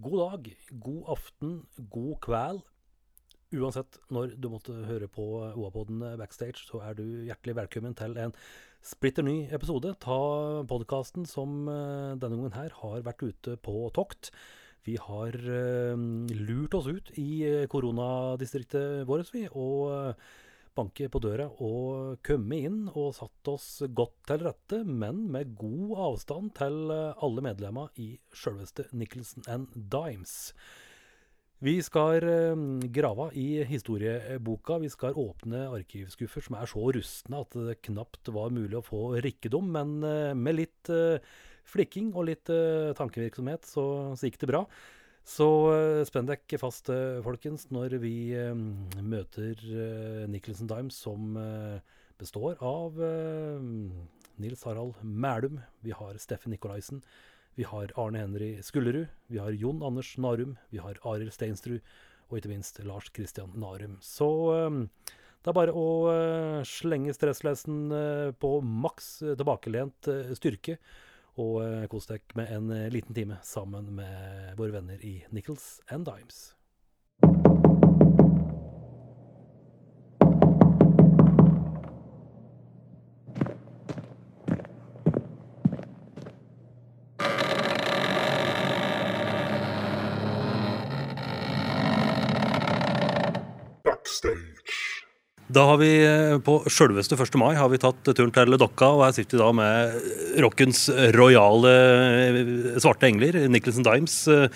God 0.00 0.16
dag, 0.16 0.46
god 0.80 1.08
aften, 1.12 1.56
god 1.92 2.14
kveld. 2.24 2.60
Uansett 3.52 3.98
når 4.14 4.36
du 4.40 4.46
måtte 4.48 4.72
høre 4.86 5.10
på 5.12 5.24
OA-poden 5.50 6.00
backstage, 6.16 6.62
så 6.62 6.80
er 6.86 6.96
du 6.96 7.02
hjertelig 7.26 7.56
velkommen 7.58 7.96
til 7.98 8.16
en 8.22 8.32
splitter 8.86 9.26
ny 9.26 9.34
episode. 9.52 9.92
Ta 10.00 10.16
podkasten 10.70 11.26
som 11.28 11.68
eh, 11.68 12.14
denne 12.16 12.38
gangen 12.38 12.56
her 12.56 12.72
har 12.78 13.04
vært 13.04 13.26
ute 13.26 13.58
på 13.60 13.90
tokt. 13.96 14.30
Vi 14.88 14.96
har 14.96 15.36
eh, 15.36 16.06
lurt 16.38 16.78
oss 16.78 16.88
ut 16.88 17.12
i 17.20 17.28
eh, 17.50 17.66
koronadistriktet 17.68 19.02
vårt, 19.10 19.34
vi. 19.34 19.50
og 19.52 20.14
banke 20.80 21.08
på 21.12 21.20
døra 21.22 21.46
og 21.60 22.20
komme 22.26 22.60
inn 22.64 22.82
og 22.94 23.12
satt 23.18 23.50
oss 23.52 23.82
godt 23.86 24.16
til 24.30 24.44
rette, 24.46 24.82
men 24.84 25.26
med 25.32 25.54
god 25.58 25.96
avstand 26.08 26.54
til 26.56 26.92
eh, 26.94 27.24
alle 27.24 27.44
medlemmer 27.44 27.90
i 28.00 28.14
sjølveste 28.32 28.86
Nicholson 28.96 29.44
and 29.50 29.74
Dimes. 29.74 30.54
Vi 31.60 31.76
skal 31.84 32.24
eh, 32.24 32.64
grave 32.94 33.28
i 33.36 33.62
historieboka. 33.68 34.78
Vi 34.80 34.92
skal 34.92 35.18
åpne 35.20 35.66
arkivskuffer 35.68 36.46
som 36.46 36.56
er 36.56 36.70
så 36.70 36.86
rustne 36.96 37.42
at 37.44 37.58
det 37.68 37.80
knapt 37.90 38.32
var 38.32 38.54
mulig 38.54 38.80
å 38.80 38.86
få 38.86 39.02
rikkedom, 39.20 39.68
men 39.76 39.98
eh, 40.06 40.32
med 40.36 40.62
litt 40.62 40.94
flikking 41.70 42.14
og 42.16 42.26
litt 42.26 42.50
tankevirksomhet 42.98 43.68
så, 43.68 43.84
så 44.18 44.26
gikk 44.26 44.40
det 44.42 44.48
bra. 44.50 44.64
Så 45.26 45.46
uh, 45.70 46.02
spenn 46.08 46.28
dere 46.28 46.58
fast, 46.58 46.88
eh, 46.90 47.20
folkens, 47.22 47.68
når 47.70 47.98
vi 48.02 48.32
eh, 48.34 48.54
møter 49.04 49.60
Nicholson 50.30 50.70
Dimes, 50.70 50.96
som 50.98 51.36
eh, 51.38 51.98
består 52.20 52.56
av 52.64 52.98
eh, 53.00 53.60
Nils 54.40 54.64
Harald 54.64 54.98
Mælum, 55.02 55.60
vi 55.84 55.92
har 55.96 56.18
Steffen 56.18 56.52
Nikolaisen, 56.54 57.02
vi 57.58 57.66
har 57.68 57.92
Arne 58.00 58.22
Henry 58.22 58.50
Skullerud, 58.64 59.08
vi 59.28 59.40
har 59.40 59.56
Jon 59.56 59.82
Anders 59.84 60.14
Narum, 60.18 60.56
vi 60.70 60.80
har 60.80 61.00
Arild 61.04 61.32
Steinsrud, 61.34 61.80
og 62.30 62.38
ikke 62.38 62.52
minst 62.52 62.78
Lars 62.86 63.10
Kristian 63.12 63.52
Narum. 63.58 63.98
Så 64.04 64.28
eh, 64.54 64.78
det 65.40 65.52
er 65.52 65.56
bare 65.56 65.74
å 65.76 65.86
eh, 66.12 66.58
slenge 66.68 67.14
stresslessen 67.16 67.86
eh, 67.96 68.32
på 68.36 68.58
maks 68.64 69.12
eh, 69.24 69.36
tilbakelent 69.40 70.10
eh, 70.12 70.34
styrke, 70.38 70.76
og 71.40 71.60
eh, 71.64 71.88
kos 71.90 72.10
deg 72.10 72.36
med 72.38 72.52
en 72.54 72.70
eh, 72.74 72.88
liten 72.92 73.16
time 73.16 73.40
sammen 73.46 73.92
med 73.96 74.56
våre 74.60 74.76
venner 74.78 75.04
i 75.04 75.20
Nichols 75.34 75.78
and 75.88 76.08
Dimes. 76.08 76.50
Da 95.50 95.64
har 95.66 95.78
vi 95.80 95.88
eh, 96.06 96.36
på 96.46 96.52
sjølveste 96.70 97.16
1. 97.18 97.34
mai 97.40 97.56
har 97.58 97.70
vi 97.72 97.78
tatt 97.82 98.06
turen 98.14 98.30
til 98.34 98.54
Dokka, 98.60 98.86
og 98.94 99.00
her 99.02 99.14
sitter 99.16 99.38
vi 99.38 99.40
da 99.42 99.48
med 99.56 100.36
rockens 100.44 100.84
rojale 101.16 101.72
eh, 101.72 102.38
svarte 102.82 103.08
engler, 103.08 103.38
Nicholson 103.50 103.86
Dimes. 103.86 104.14
Eh, 104.30 104.46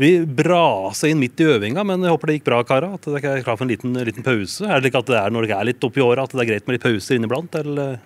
Vi 0.00 0.10
brasa 0.24 1.10
inn 1.12 1.20
midt 1.22 1.38
i 1.44 1.46
øvinga, 1.52 1.84
men 1.86 2.02
jeg 2.02 2.14
håper 2.16 2.32
det 2.32 2.38
gikk 2.40 2.48
bra, 2.50 2.58
kara. 2.66 2.90
At 2.98 3.06
dere 3.06 3.36
er 3.36 3.44
klar 3.46 3.60
for 3.60 3.68
en 3.68 3.70
liten, 3.74 3.94
liten 4.08 4.26
pause. 4.26 4.66
Er 4.66 4.82
det 4.82 4.90
ikke 4.90 5.04
at 5.04 5.12
det 5.12 5.20
er 5.20 5.30
når 5.36 5.46
dere 5.46 5.60
er 5.62 5.70
litt 5.70 5.86
oppi 5.86 6.02
åra 6.02 6.26
at 6.26 6.34
det 6.34 6.42
er 6.42 6.50
greit 6.50 6.66
med 6.66 6.78
litt 6.80 6.86
pauser 6.88 7.20
inniblant, 7.20 7.60
eller? 7.62 8.00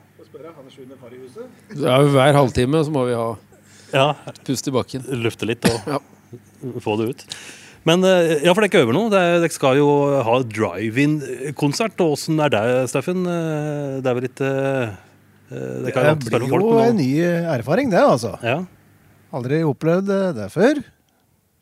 jo 2.05 2.13
hver 2.13 2.37
halvtime 2.37 2.85
så 2.85 2.93
må 2.93 3.07
vi 3.09 3.17
ha 3.17 3.29
Ja, 3.95 4.09
pust 4.45 4.69
i 4.69 4.73
bakken. 4.75 5.05
lufte 5.23 5.47
litt 5.49 5.65
og 5.71 5.81
Ja. 5.95 5.99
få 6.83 6.99
det 7.01 7.09
ut. 7.15 7.25
Men 7.85 8.05
eh, 8.09 8.39
ja, 8.47 8.55
for 8.57 8.65
dere 8.65 8.81
øver 8.85 8.97
nå. 8.97 9.03
over 9.11 9.19
er- 9.21 9.41
Dere 9.43 9.53
skal 9.53 9.77
jo 9.77 9.89
ha 10.25 10.39
drive-in-konsert. 10.43 11.99
og 12.01 12.15
Åssen 12.17 12.41
er 12.41 12.49
det, 12.55 12.63
Steffen? 12.91 13.25
Eh, 13.29 14.01
Det 14.01 14.09
er 14.11 14.15
vel 14.21 14.29
ikke 14.31 14.51
Det, 15.51 15.59
Dere 15.85 15.85
Det 15.85 15.95
har 15.95 16.17
spill 16.21 16.39
blir 16.41 16.49
folk, 16.55 16.65
jo 16.65 16.79
en 16.81 16.97
ny 16.97 17.11
erfaring, 17.59 17.91
det, 17.93 18.01
altså. 18.01 18.33
Ja. 18.43 18.65
Aldri 19.35 19.61
opplevd 19.67 20.09
eh, 20.11 20.33
det 20.33 20.49
før. 20.55 20.81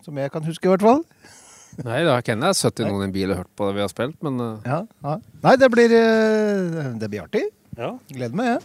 Som 0.05 0.17
jeg 0.19 0.31
kan 0.33 0.43
huske, 0.47 0.67
i 0.67 0.71
hvert 0.73 0.83
fall. 0.87 1.03
Nei, 1.87 2.03
da 2.05 2.21
kan 2.23 2.41
jeg 2.45 2.55
sittet 2.59 2.85
i 2.85 2.89
noen 2.91 3.03
i 3.03 3.09
en 3.09 3.13
bil 3.15 3.31
og 3.33 3.39
hørt 3.43 3.51
på 3.57 3.67
det 3.69 3.75
vi 3.79 3.81
har 3.85 3.89
spilt, 3.91 4.17
men 4.23 4.39
Ja, 4.67 4.83
ja. 5.03 5.17
Nei, 5.43 5.57
det 5.57 5.71
blir, 5.73 5.91
eh, 5.99 6.93
det 7.01 7.11
blir 7.11 7.25
artig. 7.25 7.45
Ja. 7.79 7.95
Gleder 8.13 8.37
meg, 8.39 8.47
jeg. 8.55 8.63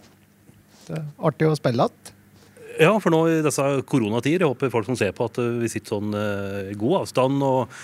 Det 0.87 0.97
er 0.99 1.05
artig 1.31 1.47
å 1.49 1.55
spille 1.57 1.87
igjen. 1.87 2.13
Ja, 2.79 2.91
for 3.01 3.13
nå 3.13 3.21
i 3.29 3.39
disse 3.45 3.63
koronatider, 3.89 4.45
jeg 4.45 4.51
håper 4.51 4.73
folk 4.73 4.89
som 4.89 4.97
ser 4.99 5.15
på 5.17 5.27
at 5.29 5.39
eh, 5.41 5.55
vi 5.63 5.71
sitter 5.71 5.97
sånn 5.97 6.13
eh, 6.17 6.73
i 6.73 6.77
god 6.79 7.03
avstand. 7.03 7.41
og 7.45 7.79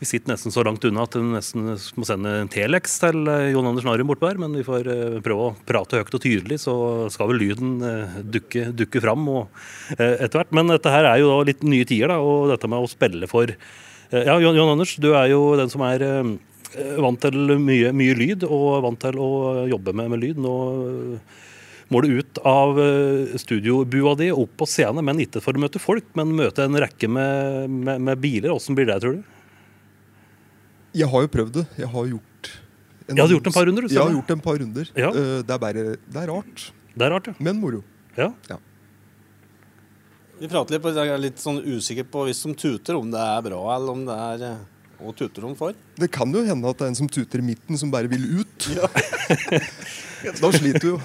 vi 0.00 0.08
sitter 0.10 0.32
nesten 0.32 0.52
så 0.52 0.64
langt 0.66 0.82
unna 0.84 1.04
at 1.06 1.14
vi 1.16 1.22
nesten 1.22 1.68
må 1.96 2.04
sende 2.04 2.32
en 2.42 2.50
telex 2.50 2.98
til 3.00 3.28
eh, 3.30 3.52
Jon 3.54 3.68
Anders 3.70 3.86
Narum 3.86 4.10
bortpå 4.10 4.28
her. 4.28 4.40
Men 4.42 4.56
vi 4.58 4.66
får 4.66 4.90
prøve 5.24 5.46
å 5.46 5.54
prate 5.68 6.00
høyt 6.00 6.18
og 6.18 6.24
tydelig, 6.24 6.60
så 6.64 6.74
skal 7.14 7.30
vel 7.30 7.40
lyden 7.44 7.78
dukke, 8.34 8.68
dukke 8.76 9.02
fram 9.04 9.28
etter 9.94 10.40
hvert. 10.40 10.52
Men 10.56 10.74
dette 10.74 10.92
her 10.92 11.08
er 11.12 11.22
jo 11.22 11.38
litt 11.46 11.64
nye 11.64 11.86
tider, 11.88 12.12
da, 12.12 12.18
og 12.20 12.50
dette 12.52 12.70
med 12.70 12.84
å 12.84 12.90
spille 12.90 13.30
for 13.30 13.54
Ja, 14.14 14.36
Jon, 14.38 14.54
Jon 14.54 14.74
Anders, 14.74 14.98
du 15.00 15.14
er 15.16 15.30
jo 15.32 15.54
den 15.58 15.72
som 15.72 15.82
er 15.86 16.04
vant 17.00 17.22
til 17.22 17.56
mye, 17.62 17.94
mye 17.94 18.18
lyd, 18.18 18.44
og 18.46 18.82
vant 18.84 19.00
til 19.00 19.18
å 19.22 19.30
jobbe 19.70 19.94
med, 19.96 20.12
med 20.12 20.22
lyd. 20.26 20.42
Nå 20.42 20.54
må 21.94 22.02
du 22.02 22.10
ut 22.18 22.40
av 22.46 22.78
eh, 22.82 23.36
studiobua 23.40 24.16
di, 24.18 24.28
opp 24.34 24.56
på 24.60 24.66
scenen, 24.68 25.04
men 25.06 25.22
ikke 25.22 25.42
for 25.44 25.54
å 25.56 25.62
møte 25.62 25.80
folk, 25.82 26.08
men 26.18 26.34
møte 26.34 26.66
en 26.66 26.78
rekke 26.82 27.08
med, 27.10 27.70
med, 27.70 28.02
med 28.10 28.20
biler. 28.22 28.50
Åssen 28.54 28.76
blir 28.78 28.90
det, 28.90 28.98
tror 29.04 29.20
du? 29.20 29.22
Jeg 30.94 31.10
har 31.10 31.24
jo 31.24 31.30
prøvd 31.30 31.56
det. 31.60 31.64
Jeg 31.80 31.90
har 31.94 32.10
gjort 32.12 32.52
en, 33.04 33.18
jeg 33.18 33.34
gjort 33.34 33.48
en 33.50 33.56
par 33.56 33.66
runder, 33.68 33.84
du, 33.86 33.92
Jeg 33.92 34.02
har 34.02 34.14
gjort 34.14 34.30
en 34.34 34.44
par 34.44 34.60
runder. 34.62 34.92
Ja. 34.98 35.10
Eh, 35.10 35.40
Det 35.46 35.56
er 35.56 35.62
bare 35.62 35.88
Det 35.96 36.20
er 36.22 36.30
rart, 36.30 36.68
Det 36.94 37.06
er 37.06 37.12
rart, 37.16 37.26
ja. 37.32 37.34
men 37.38 37.60
moro. 37.60 37.82
ja. 38.16 38.30
Vi 40.40 40.48
prater 40.50 40.74
litt 40.74 40.82
på, 40.82 40.90
jeg 40.94 41.10
er 41.14 41.20
litt 41.22 41.38
sånn 41.38 41.60
usikker 41.62 42.06
på 42.10 42.24
hvis 42.26 42.40
de 42.42 42.54
tuter, 42.58 42.96
om 42.98 43.10
det 43.12 43.20
er 43.22 43.42
bra, 43.46 43.60
eller 43.76 43.94
om 43.94 44.02
det 44.06 44.16
er 44.18 44.56
Hva 45.04 45.12
tuter 45.12 45.44
de 45.44 45.52
for? 45.58 45.76
Det 46.00 46.08
kan 46.12 46.32
jo 46.32 46.40
hende 46.46 46.70
at 46.70 46.80
det 46.80 46.86
er 46.86 46.92
en 46.94 46.98
som 47.02 47.10
tuter 47.12 47.42
i 47.42 47.44
midten, 47.44 47.76
som 47.80 47.92
bare 47.92 48.08
vil 48.08 48.24
ut. 48.40 48.68
da 50.40 50.50
sliter 50.54 50.80
du 50.80 50.90
jo. 50.94 50.98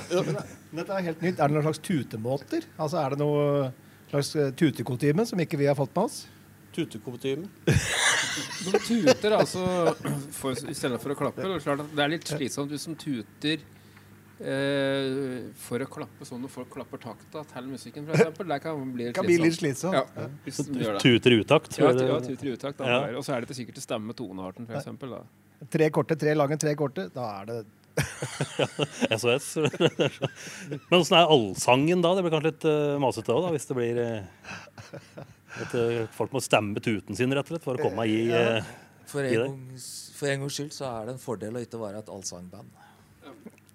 Dette 0.72 0.96
er 0.96 1.06
helt 1.10 1.24
nytt. 1.26 1.40
Er 1.40 1.50
det 1.50 1.56
noen 1.58 1.66
slags 1.68 1.82
tutemåter? 1.84 2.68
Altså, 2.78 3.00
Er 3.02 3.16
det 3.16 3.22
noe 3.22 3.72
slags 4.12 4.36
eh, 4.40 5.26
som 5.30 5.44
ikke 5.44 5.60
vi 5.60 5.68
har 5.68 5.78
fått 5.78 5.96
med 5.96 6.06
oss? 6.06 6.22
Tutekostyme? 6.76 7.50
De 8.70 8.80
tuter 8.86 9.36
altså 9.36 9.66
for, 10.36 10.54
i 10.54 10.76
stedet 10.78 11.00
for 11.02 11.12
å 11.12 11.18
klappe. 11.18 11.42
Det 11.42 11.58
er, 11.58 11.64
klart 11.66 11.84
at 11.84 11.92
det 11.96 12.04
er 12.06 12.12
litt 12.14 12.30
slitsomt 12.30 12.72
hvis 12.72 12.86
de 12.88 12.96
tuter 13.02 13.64
eh, 14.42 15.50
for 15.60 15.84
å 15.84 15.88
klappe 15.92 16.28
sånn 16.28 16.42
når 16.46 16.52
folk 16.54 16.70
klapper 16.74 17.02
takta 17.04 17.44
til 17.54 17.68
musikken, 17.72 18.08
f.eks. 18.10 18.38
Det 18.40 18.60
kan 18.64 18.94
bli 18.94 19.04
Det 19.04 19.10
litt 19.10 19.18
kan 19.20 19.28
bli 19.28 19.38
litt 19.42 19.58
slitsomt. 19.58 19.96
slitsomt. 19.96 20.20
Ja, 20.20 20.30
hvis 20.46 20.62
de 20.66 20.84
gjør 20.86 20.98
det. 20.98 21.04
Tuter 21.04 21.36
i 21.36 21.42
utakt. 21.44 21.80
Ja, 21.80 21.92
ja, 21.92 22.20
tuter 22.24 22.48
i 22.52 22.56
utakt. 22.56 22.78
da. 22.80 22.88
Ja. 22.90 23.18
Og 23.18 23.26
så 23.28 23.36
er 23.36 23.42
det 23.42 23.50
ikke 23.50 23.60
sikkert 23.62 23.82
det 23.82 23.86
stemmer 23.86 24.12
med 24.14 24.20
tonearten, 24.20 24.70
f.eks. 24.70 25.68
Tre 25.70 25.90
korte, 25.92 26.16
tre 26.20 26.34
lange, 26.38 26.58
tre 26.62 26.76
korte. 26.80 27.10
Da 27.14 27.28
er 27.42 27.50
det 27.52 27.60
SOS. 29.20 29.58
Men 30.90 31.02
åssen 31.02 31.18
er 31.20 31.28
allsangen 31.34 32.04
da? 32.06 32.14
Det 32.16 32.24
blir 32.24 32.32
kanskje 32.36 32.52
litt 32.54 32.68
uh, 32.70 32.96
masete 33.04 33.36
òg, 33.36 33.50
hvis 33.56 33.68
det 33.68 33.76
blir 33.76 34.00
eh, 34.04 34.22
at 35.60 35.74
eh, 35.76 36.04
folk 36.16 36.32
må 36.36 36.42
stemme 36.44 36.80
tuten 36.84 37.18
sin 37.18 37.34
rett 37.36 37.48
og 37.50 37.56
slett 37.58 37.66
for 37.66 37.80
å 37.80 37.90
komme 37.90 38.06
i 38.08 38.22
eh, 38.32 38.70
For 39.10 39.26
I 39.26 39.34
en, 39.34 39.42
det? 39.42 39.48
gangs, 39.50 39.88
for 40.16 40.32
en 40.32 40.46
gangs 40.46 40.60
skyld 40.60 40.72
så 40.76 40.86
er 40.92 41.10
det 41.10 41.16
en 41.18 41.22
fordel 41.24 41.58
å 41.58 41.64
ikke 41.66 41.82
være 41.82 42.04
et 42.04 42.12
allsangband. 42.14 42.70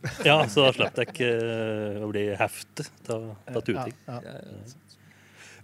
Ja, 0.28 0.36
så 0.52 0.66
da 0.66 0.72
slapp 0.76 0.98
jeg 1.00 1.08
ikke 1.12 1.28
å 2.04 2.08
bli 2.12 2.24
heftet 2.38 2.90
av 3.14 3.30
av 3.48 3.60
tuting. 3.64 3.94
ja. 4.08 4.18
Ja. 4.20 4.34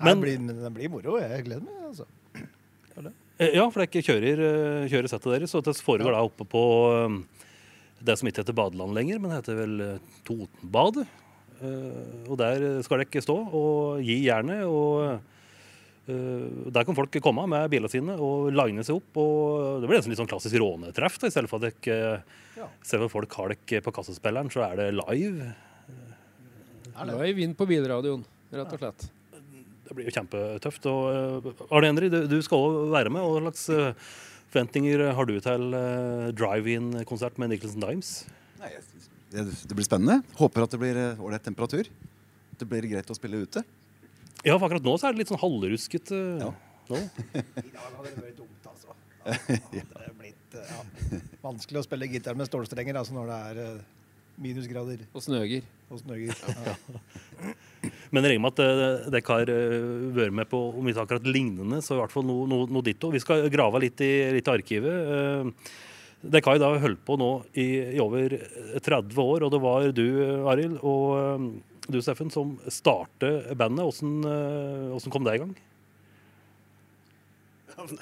Men- 0.01 0.17
det, 0.17 0.23
blir, 0.25 0.39
men 0.41 0.63
det 0.65 0.71
blir 0.79 0.89
moro. 0.93 1.19
Jeg 1.21 1.45
gleder 1.45 1.67
meg. 1.67 1.83
altså. 1.91 2.07
Eh, 3.41 3.55
Ja, 3.57 3.63
for 3.73 3.81
dere 3.81 4.03
kjører, 4.05 4.41
eh, 4.45 4.89
kjører 4.93 5.09
settet 5.09 5.33
deres, 5.33 5.55
og 5.57 5.63
det 5.65 5.73
foregår 5.81 6.13
da 6.13 6.19
oppe 6.27 6.45
på 6.45 6.61
eh, 6.93 7.15
det 8.05 8.19
som 8.21 8.29
ikke 8.29 8.43
heter 8.43 8.57
badeland 8.57 8.93
lenger, 8.97 9.17
men 9.23 9.33
heter 9.33 9.57
vel 9.57 9.81
eh, 9.81 10.11
Totenbadet. 10.29 11.07
Eh, 11.61 12.29
Og 12.29 12.37
der 12.41 12.83
skal 12.85 13.01
dere 13.01 13.23
stå 13.25 13.37
og 13.49 14.03
gi 14.05 14.19
jernet. 14.27 14.67
og 14.69 15.07
eh, 15.07 15.40
Der 16.09 16.85
kan 16.85 16.97
folk 16.97 17.13
komme 17.23 17.45
med 17.47 17.69
bilene 17.71 17.91
sine 17.93 18.17
og 18.19 18.49
line 18.57 18.83
seg 18.83 18.97
opp. 18.97 19.17
og 19.21 19.81
Det 19.83 19.89
blir 19.91 19.99
nesten 20.01 20.11
litt 20.11 20.19
sånn 20.19 20.31
klassisk 20.31 20.57
rånetreff. 20.59 21.19
da, 21.21 21.27
I 21.29 21.31
stedet 21.31 21.49
for 21.51 21.63
at 21.65 21.77
dere 21.85 22.23
Ja. 22.57 22.67
at 22.67 23.11
folk 23.11 23.33
har 23.35 23.49
dere 23.55 23.81
på 23.85 23.93
kassaspilleren, 23.93 24.51
så 24.51 24.65
er 24.73 24.77
det 24.77 24.95
live. 24.95 25.55
Live 27.07 27.39
inn 27.41 27.55
på 27.55 27.67
bilradioen, 27.69 28.25
rett 28.53 28.73
og 28.75 28.79
slett. 28.83 29.07
Det 29.87 29.95
blir 29.97 30.07
jo 30.11 30.15
kjempetøft. 30.21 30.85
og 30.87 31.47
eh, 31.47 31.65
Arne 31.75 31.87
Henri, 31.91 32.09
du, 32.13 32.27
du 32.29 32.37
skal 32.43 32.59
også 32.59 32.91
være 32.93 33.11
med. 33.11 33.23
og 33.23 33.39
Hva 33.41 33.51
slags 33.51 33.69
eh, 33.75 33.95
forventninger 34.53 35.13
har 35.17 35.27
du 35.27 35.35
til 35.41 35.75
eh, 35.75 36.31
drive-in-konsert 36.37 37.39
med 37.39 37.51
Nicholson 37.55 37.81
Dimes? 37.81 38.13
Nei, 38.61 38.71
jeg- 38.75 38.85
det, 39.31 39.45
det 39.69 39.77
blir 39.79 39.87
spennende. 39.87 40.21
Håper 40.39 40.63
at 40.67 40.71
det 40.75 40.81
blir 40.83 40.97
eh, 40.99 41.19
ålreit 41.23 41.43
temperatur. 41.47 41.87
Det 42.59 42.69
blir 42.69 42.83
greit 42.91 43.11
å 43.11 43.15
spille 43.17 43.41
ute. 43.47 43.65
Ja, 44.45 44.57
for 44.57 44.67
akkurat 44.69 44.87
nå 44.87 44.95
så 45.01 45.09
er 45.11 45.15
det 45.17 45.23
litt 45.25 45.31
sånn 45.33 45.41
halvrusket. 45.43 46.13
Uh, 46.15 46.41
Ja. 46.41 46.51
nå? 46.91 47.01
I 47.37 47.71
dag 47.71 47.87
hadde 47.87 48.11
det 48.11 48.25
vært 48.25 48.39
dumt, 48.41 48.69
altså. 48.71 48.97
Det 49.21 49.83
hadde 49.95 50.13
blitt 50.19 50.57
eh, 50.57 50.71
ja, 50.73 51.19
vanskelig 51.45 51.83
å 51.83 51.87
spille 51.87 52.09
gitar 52.11 52.39
med 52.39 52.49
stålstrenger 52.49 52.97
altså 53.03 53.13
når 53.15 53.29
det 53.29 53.37
er 53.51 53.61
uh, 53.77 53.83
minusgrader 54.41 55.03
Og 55.13 55.21
snøger. 55.23 55.67
og 55.93 56.01
snøger. 56.01 56.33
Ja. 56.65 56.75
Men 58.11 58.25
jeg 58.27 58.33
regner 58.33 58.43
med 58.43 58.57
at 58.65 59.13
dere 59.13 59.21
har 59.29 59.53
vært 60.17 60.35
med 60.41 60.49
på 60.51 60.59
om 60.81 60.89
ikke 60.91 61.05
akkurat 61.05 61.29
lignende, 61.31 61.79
så 61.85 61.95
i 61.95 62.01
hvert 62.01 62.11
fall 62.17 62.25
noe, 62.27 62.49
no, 62.51 62.65
no 62.67 62.81
ditto. 62.83 63.13
Vi 63.15 63.21
skal 63.23 63.45
grave 63.53 63.79
litt 63.85 64.01
i, 64.03 64.11
litt 64.35 64.49
i 64.49 64.53
arkivet. 64.57 65.61
Dere 66.21 66.43
har 66.49 66.59
jo 66.59 66.63
da 66.65 66.71
holdt 66.83 67.05
på 67.07 67.15
nå 67.21 67.29
i, 67.55 67.69
i 67.95 68.01
over 68.03 68.35
30 68.83 69.15
år, 69.23 69.47
og 69.47 69.53
det 69.55 69.61
var 69.63 69.87
du, 69.97 70.05
Arild, 70.51 70.81
og 70.83 71.47
du, 71.93 72.01
Steffen, 72.03 72.31
som 72.31 72.55
startet 72.69 73.51
bandet. 73.59 73.85
Hvordan, 73.87 74.15
eh, 74.25 74.89
hvordan 74.95 75.15
kom 75.15 75.25
det 75.29 75.35
i 75.39 75.43
gang? 75.45 75.55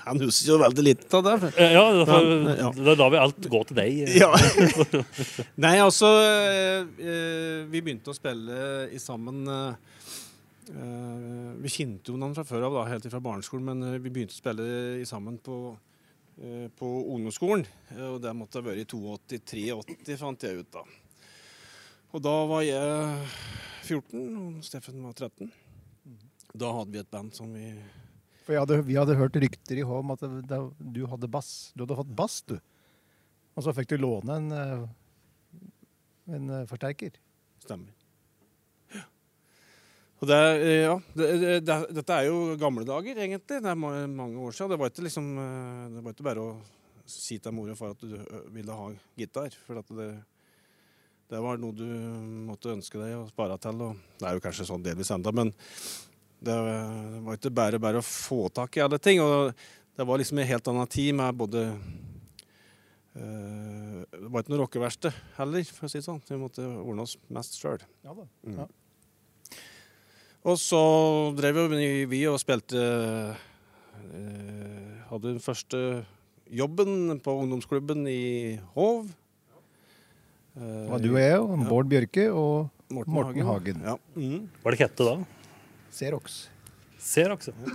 Han 0.09 0.19
husker 0.25 0.49
jo 0.51 0.57
veldig 0.59 0.83
lite 0.83 1.19
av 1.21 1.23
det. 1.27 1.53
Eh, 1.61 1.73
Ja, 1.77 1.85
derfor, 1.95 2.25
Ja. 2.59 2.71
da 2.73 2.95
lar 2.99 3.11
vi 3.13 3.17
alt 3.21 3.41
gå 3.53 3.61
til 3.69 3.77
deg. 3.77 4.09
Ja. 4.23 4.31
Nei, 5.57 5.77
altså 5.79 6.09
eh, 6.19 6.87
eh, 6.99 7.67
Vi 7.71 7.81
begynte 7.85 8.11
å 8.11 8.17
spille 8.17 8.89
i 8.91 8.99
sammen 8.99 9.45
eh, 9.47 9.75
eh, 10.73 11.53
Vi 11.63 11.71
kjente 11.71 12.11
jo 12.11 12.17
hverandre 12.17 12.41
fra 12.43 12.49
før 12.49 12.67
av, 12.67 12.75
da, 12.81 12.87
helt 12.91 13.07
fra 13.13 13.21
barneskolen, 13.23 13.69
men 13.71 13.83
eh, 13.93 13.99
vi 14.03 14.11
begynte 14.11 14.35
å 14.35 14.41
spille 14.41 14.67
i 14.99 15.07
sammen 15.07 15.39
på, 15.39 15.61
eh, 16.43 16.67
på 16.75 16.91
ungdomsskolen. 17.15 17.63
eh, 17.95 18.09
Og 18.09 18.19
det 18.25 18.35
måtte 18.35 18.59
ha 18.59 18.67
vært 18.67 18.83
i 18.83 18.89
82-83, 18.89 20.19
fant 20.19 20.43
jeg 20.49 20.59
ut 20.65 20.73
da. 20.75 20.83
Og 22.17 22.23
da 22.25 22.35
var 22.51 22.63
jeg 22.67 23.29
14, 23.89 24.21
og 24.39 24.65
Steffen 24.67 25.01
var 25.05 25.17
13. 25.17 25.51
Da 26.59 26.73
hadde 26.79 26.95
vi 26.95 27.01
et 27.01 27.11
band 27.13 27.35
som 27.37 27.51
vi 27.53 27.71
For 28.47 28.57
hadde, 28.57 28.81
vi 28.87 28.97
hadde 28.97 29.17
hørt 29.19 29.37
rykter 29.37 29.81
i 29.81 29.85
Hå 29.85 30.01
om 30.01 30.15
at 30.15 30.25
det, 30.25 30.47
det, 30.49 30.61
du 30.79 31.03
hadde 31.11 31.31
bass. 31.31 31.71
Du 31.75 31.85
hadde 31.85 31.99
fått 31.99 32.15
bass, 32.17 32.41
du. 32.49 32.57
Og 33.59 33.65
så 33.67 33.75
fikk 33.77 33.91
du 33.93 33.99
låne 34.01 34.39
en, 34.39 34.53
eh, 34.55 35.63
en 36.37 36.51
eh, 36.57 36.67
forsterker. 36.71 37.19
Stemmer. 37.65 37.93
Ja. 38.95 39.05
Og 40.23 40.31
det, 40.31 40.39
eh, 40.39 40.81
ja, 40.87 40.97
det, 41.19 41.29
det, 41.43 41.53
det, 41.67 41.79
dette 41.99 42.17
er 42.17 42.31
jo 42.31 42.57
gamle 42.61 42.87
dager, 42.89 43.19
egentlig. 43.19 43.61
Det 43.61 43.75
er 43.75 43.79
mange 43.79 44.39
år 44.39 44.57
siden. 44.57 44.73
Det 44.73 44.81
var 44.81 44.93
ikke, 44.95 45.07
liksom, 45.09 45.31
det 45.97 46.05
var 46.07 46.17
ikke 46.17 46.29
bare 46.31 46.47
å 46.47 46.57
si 47.09 47.41
til 47.43 47.57
mor 47.57 47.73
og 47.73 47.81
far 47.81 47.97
at 47.97 48.05
du 48.05 48.15
ville 48.55 48.81
ha 48.81 48.91
gitar. 49.19 49.53
For 49.67 49.83
at 49.83 49.93
det, 49.99 50.11
det 51.29 51.41
var 51.45 51.59
noe 51.61 51.77
du 51.77 51.85
måtte 52.49 52.73
ønske 52.73 53.01
deg 53.01 53.19
å 53.19 53.27
spare 53.29 53.59
til. 53.61 53.81
Og 53.85 54.21
det 54.21 54.29
er 54.29 54.37
jo 54.37 54.45
kanskje 54.45 54.69
sånn 54.69 54.85
delvis 54.85 55.11
enda, 55.13 55.33
men 55.35 55.53
det, 56.41 56.55
var 56.55 57.37
ikke 57.37 57.53
bare 57.53 57.81
bare 57.83 58.01
å 58.01 58.07
få 58.07 58.47
tak 58.55 58.79
i 58.79 58.85
alle 58.85 59.01
ting. 59.03 59.21
Og 59.21 59.53
det 59.99 60.07
var 60.09 60.21
liksom 60.21 60.41
en 60.41 60.49
helt 60.49 60.71
annen 60.73 60.89
tid 60.89 61.17
med 61.19 61.37
både 61.37 61.65
øh, 63.19 64.05
Det 64.09 64.31
var 64.31 64.45
ikke 64.45 64.55
noe 64.55 64.63
rockeverksted 64.63 65.17
heller, 65.37 65.69
for 65.69 65.89
å 65.89 65.93
si 65.93 66.01
det 66.01 66.07
sånn. 66.07 66.23
Vi 66.25 66.41
måtte 66.41 66.65
ordne 66.65 67.05
oss 67.05 67.19
mest 67.35 67.59
sjøl. 67.61 67.83
Ja 68.07 68.17
da. 68.17 68.25
Mm. 68.47 68.63
Ja. 68.63 68.69
Og 70.49 70.57
så 70.63 70.83
drev 71.37 71.67
vi 72.09 72.23
og 72.31 72.39
spilte 72.41 72.79
eh, 72.79 73.47
Hadde 75.09 75.33
den 75.33 75.43
første 75.43 75.79
jobben 76.49 77.19
på 77.25 77.35
ungdomsklubben 77.43 78.07
i 78.09 78.61
Hov. 78.77 79.11
Eh, 80.59 80.65
Det 80.83 80.91
var 80.91 80.99
du 80.99 81.09
og 81.15 81.21
jeg, 81.21 81.39
og 81.41 81.69
Bård 81.69 81.89
Bjørke 81.89 82.25
og 82.35 82.71
Morten, 82.91 83.13
Morten 83.15 83.47
Hagen. 83.47 83.83
Ja. 83.85 83.97
Mm. 84.17 84.49
Var 84.65 84.75
det 84.75 84.79
Kette 84.81 85.05
da? 85.07 85.17
Xerox. 85.93 86.49
Xerox, 86.99 87.49
ja. 87.49 87.75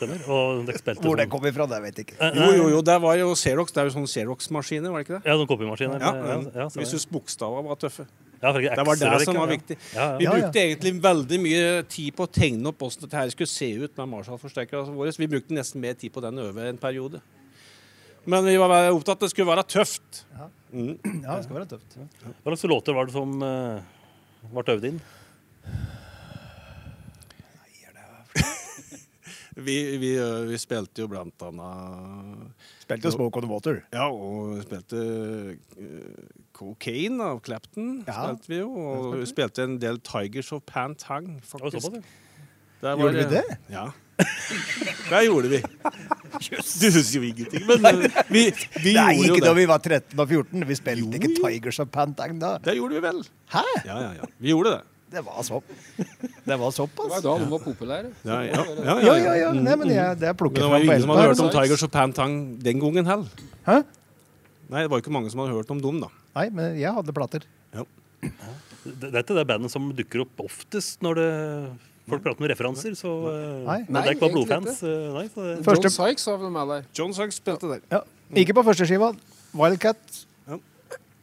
Stemmer. 0.00 0.22
Og 0.32 0.64
spilte 0.72 1.02
Hvor 1.04 1.16
det 1.18 1.26
sånn- 1.26 1.30
kom 1.30 1.44
ifra, 1.46 1.66
det 1.68 1.82
vet 1.82 1.96
jeg 2.00 2.06
ikke. 2.06 2.16
Eh, 2.20 2.32
Jo, 2.40 2.52
jo, 2.56 2.68
jo, 2.70 2.80
det 2.82 2.96
var 3.02 3.16
jo 3.16 3.34
Xerox. 3.34 3.72
Det 3.72 3.82
er 3.82 3.90
jo 3.90 3.94
sånne 3.98 4.08
Xerox-maskiner, 4.08 4.90
var 4.90 5.02
det 5.02 5.06
ikke 5.08 5.20
det? 5.20 5.28
Ja, 5.28 5.36
noen 5.36 5.46
kopimaskiner. 5.50 6.00
Ja, 6.00 6.14
ja, 6.14 6.22
men 6.38 6.44
ja, 6.54 6.68
stemmer. 6.68 6.86
Hvis 6.86 7.04
du 7.06 7.10
bokstavene 7.18 7.68
var 7.68 7.76
tøffe. 7.76 8.06
Ja, 8.42 8.52
for 8.52 8.60
Det 8.60 8.86
var 8.86 8.96
det 8.96 9.24
som 9.26 9.34
var 9.36 9.48
viktig. 9.48 9.76
Ja, 9.94 10.12
ja. 10.12 10.16
Vi 10.16 10.24
Ja, 10.24 10.32
ja. 10.32 10.40
brukte 10.40 10.60
egentlig 10.64 11.02
veldig 11.02 11.40
mye 11.44 11.82
tid 11.88 12.16
på 12.16 12.24
å 12.24 12.32
tegne 12.32 12.66
opp 12.68 12.78
hvordan 12.78 13.00
dette 13.02 13.12
her 13.20 13.28
skulle 13.28 13.46
se 13.52 13.68
ut 13.84 13.96
med 13.98 14.08
Marshall-forsterkerne 14.08 14.94
våre. 14.96 15.12
Vi 15.18 15.26
brukte 15.28 15.50
nesten 15.52 15.76
mer 15.80 15.92
tid 15.92 16.10
på 16.12 16.22
den 16.22 16.38
over 16.38 16.64
en 16.66 16.78
periode. 16.78 17.20
Men 18.24 18.44
vi 18.44 18.56
var 18.56 18.90
opptatt 18.92 19.08
av 19.10 19.12
at 19.12 19.20
det 19.20 19.30
skulle 19.30 19.46
være 19.54 19.64
tøft. 19.68 20.24
Ja. 20.32 20.48
Mm. 20.70 20.94
Ja, 21.24 21.36
det 21.36 21.46
skal 21.46 21.56
være 21.60 21.70
tøft. 21.72 21.96
Hva 22.22 22.52
slags 22.52 22.68
låter 22.70 22.96
var 22.96 23.08
det 23.08 23.14
som 23.16 23.32
uh, 23.42 23.80
ble 24.52 24.76
øvd 24.76 24.92
inn? 24.92 25.00
Vi, 29.60 29.96
vi, 30.00 30.10
vi 30.48 30.58
spilte 30.62 31.02
jo 31.02 31.08
blant 31.10 31.42
annet 31.44 32.68
Spilte 32.84 33.10
jo 33.10 33.12
Smoke 33.12 33.40
on 33.40 33.44
the 33.44 33.50
Water. 33.50 33.80
Ja, 33.92 34.06
og 34.08 34.54
vi 34.54 34.62
spilte 34.64 35.02
uh, 35.76 36.30
Cocaine 36.56 37.26
av 37.34 37.42
Clapton. 37.44 38.00
Ja. 38.06 38.30
spilte 38.30 38.52
vi 38.52 38.60
jo, 38.62 38.70
Og 38.70 39.18
vi 39.20 39.28
spilte 39.28 39.66
en 39.66 39.76
del 39.82 40.00
Tigers 40.06 40.52
of 40.56 40.64
Pantang, 40.70 41.34
faktisk. 41.44 41.98
Såpass. 42.80 42.84
Der 42.84 42.96
Gjorde 42.96 43.16
vi 43.18 43.24
det? 43.36 43.58
Ja. 43.70 43.86
Det 45.10 45.20
gjorde 45.26 45.48
vi. 45.48 45.60
Du 46.80 46.86
husker 46.92 47.16
jo 47.16 47.22
ingenting, 47.24 47.64
men 47.68 48.04
vi, 48.28 48.42
vi 48.84 48.92
Nei, 48.94 49.14
gjorde 49.16 49.26
jo 49.28 49.34
ikke 49.36 49.46
da 49.46 49.54
vi 49.56 49.66
var 49.68 49.80
13 49.84 50.20
og 50.20 50.28
14. 50.28 50.64
Vi 50.68 50.76
spilte 50.78 51.04
Jo, 51.04 51.18
ikke. 51.20 51.32
Tigers 51.40 51.80
of 51.82 51.90
Pantang 51.92 52.38
da. 52.40 52.54
Det 52.64 52.76
gjorde 52.78 52.96
vi 52.98 53.02
vel. 53.04 53.20
Hæ? 53.54 53.64
Ja, 53.84 53.96
ja, 54.04 54.10
ja. 54.20 54.28
Vi 54.38 54.52
gjorde 54.54 54.76
det. 54.78 54.82
Det 55.10 55.24
var 55.26 55.42
så 55.42 55.58
Det 56.46 56.54
var 56.60 56.70
Det 56.70 57.06
var 57.10 57.22
da 57.24 57.32
de 57.40 57.46
var 57.50 57.62
populære. 57.64 58.10
Ja, 58.24 58.36
ja, 58.46 58.60
ja, 58.62 58.94
Ja, 59.02 59.14
ja, 59.18 59.32
ja. 59.40 59.48
Nei, 59.56 59.74
men 59.80 59.90
jeg, 59.90 60.20
det 60.20 60.28
er 60.28 60.36
Men 60.36 60.38
plukket 60.38 60.60
det 60.60 60.62
fram 60.62 60.70
var 60.70 60.78
jo 60.78 60.86
på 60.86 60.92
ingen 60.92 61.02
som 61.02 61.10
hadde 61.14 61.26
hørt 61.26 61.42
om 61.42 61.50
Tigers 61.56 61.82
of 61.82 61.90
Pantang 61.90 62.36
den 62.62 62.80
gangen 62.84 63.10
heller. 63.10 63.46
Hæ? 63.66 63.80
Nei, 64.70 64.84
det 64.84 64.90
var 64.92 65.00
jo 65.00 65.02
ikke 65.02 65.14
mange 65.16 65.32
som 65.32 65.42
hadde 65.42 65.56
hørt 65.56 65.70
om 65.74 65.80
dem, 65.82 65.98
da. 66.04 66.10
Nei, 66.38 66.46
men 66.54 66.78
jeg 66.78 66.94
hadde 66.94 67.14
plater. 67.16 67.46
Ja. 67.74 67.82
Dette 68.86 69.34
er 69.34 69.40
det 69.40 69.46
bandet 69.50 69.72
som 69.72 69.90
dukker 69.96 70.22
opp 70.22 70.44
oftest 70.46 71.02
når 71.02 71.18
det, 71.18 71.30
folk 72.10 72.22
prater 72.24 72.42
med 72.44 72.50
referanser. 72.52 72.94
Så, 72.98 73.10
eh, 73.30 73.60
Nei. 73.66 73.78
men 73.88 74.00
det 74.02 74.08
er 74.10 74.16
ikke 74.16 74.26
bare 74.26 74.34
blodfans. 74.38 74.82
eh, 74.82 75.12
Nei, 75.16 75.26
så 75.32 75.44
det, 75.46 75.58
Første- 75.66 75.90
John 75.90 75.96
Sykes 75.98 76.26
har 76.30 76.40
vel 76.42 76.50
med 76.56 76.68
der. 76.74 76.88
John 76.98 77.14
Sykes 77.16 77.38
spilte 77.40 77.70
der. 77.70 77.80
Ja. 77.90 78.02
Ikke 78.44 78.54
på 78.54 78.62
første 78.66 78.86
skiva. 78.86 79.12
Wildcat. 79.54 79.98
Ja. 80.46 80.58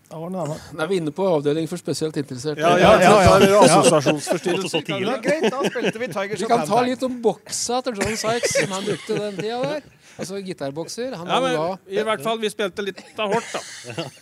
Da 0.09 0.17
var 0.19 0.29
det 0.29 0.35
noe 0.37 0.43
annet. 0.47 0.65
vi 0.73 0.83
er 0.83 0.87
vi 0.87 0.97
inne 1.01 1.11
på 1.15 1.23
avdeling 1.27 1.67
for 1.67 1.79
spesielt 1.79 2.15
interesserte. 2.19 2.59
Ja, 2.63 2.73
ja, 2.79 2.91
ja, 2.99 3.11
ja. 3.21 3.37
ja. 3.39 3.59
er 3.61 3.67
assosiasjonsforstyrrelser. 3.67 4.83
Ja, 5.03 5.17
greit, 5.23 5.47
da 5.51 5.61
spilte 5.67 5.99
vi 5.99 6.07
Tigers 6.07 6.41
Vi 6.43 6.47
kan 6.51 6.65
ta 6.67 6.81
litt 6.87 7.03
om 7.03 7.21
boksa 7.21 7.81
til 7.83 7.99
John 8.01 8.15
Sykes, 8.15 8.55
som 8.61 8.71
han 8.75 8.83
brukte 8.87 9.19
den 9.19 9.37
tida 9.39 9.61
der. 9.63 9.81
Altså 10.17 10.39
gitarbokser. 10.41 11.13
Han 11.13 11.27
Ja, 11.29 11.39
men 11.43 11.53
da 11.53 11.67
i 11.93 12.03
hvert 12.03 12.23
fall, 12.25 12.39
vi 12.41 12.49
spilte 12.49 12.81
litt 12.83 13.03
av 13.19 13.29
hvert, 13.35 13.51
da. 13.53 14.15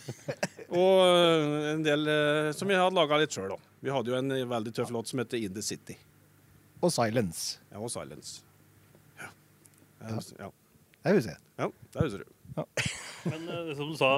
Og 0.76 0.98
øh, 1.06 1.70
en 1.72 1.82
del 1.86 2.02
som 2.52 2.68
vi 2.68 2.74
hadde 2.76 2.94
laga 2.98 3.16
litt 3.22 3.32
sjøl, 3.32 3.48
da. 3.54 3.56
Vi 3.80 3.90
hadde 3.94 4.10
jo 4.10 4.18
en 4.18 4.34
veldig 4.50 4.74
tøff 4.74 4.90
låt 4.90 5.08
som 5.08 5.22
heter 5.22 5.38
In 5.38 5.54
The 5.54 5.62
City. 5.62 5.96
Og 6.84 6.92
Silence. 6.92 7.58
Ja, 7.72 7.80
og 7.80 7.90
Silence. 7.92 8.40
Ja. 9.20 9.28
Ja, 10.00 10.06
Det 10.08 10.16
husker 10.20 10.42
jeg. 10.44 11.42
ja 11.60 11.68
det 11.96 12.06
husker 12.06 12.24
du. 12.24 12.32
Men 13.26 13.48
eh, 13.52 13.70
som 13.76 13.90
du 13.90 13.96
sa, 13.98 14.08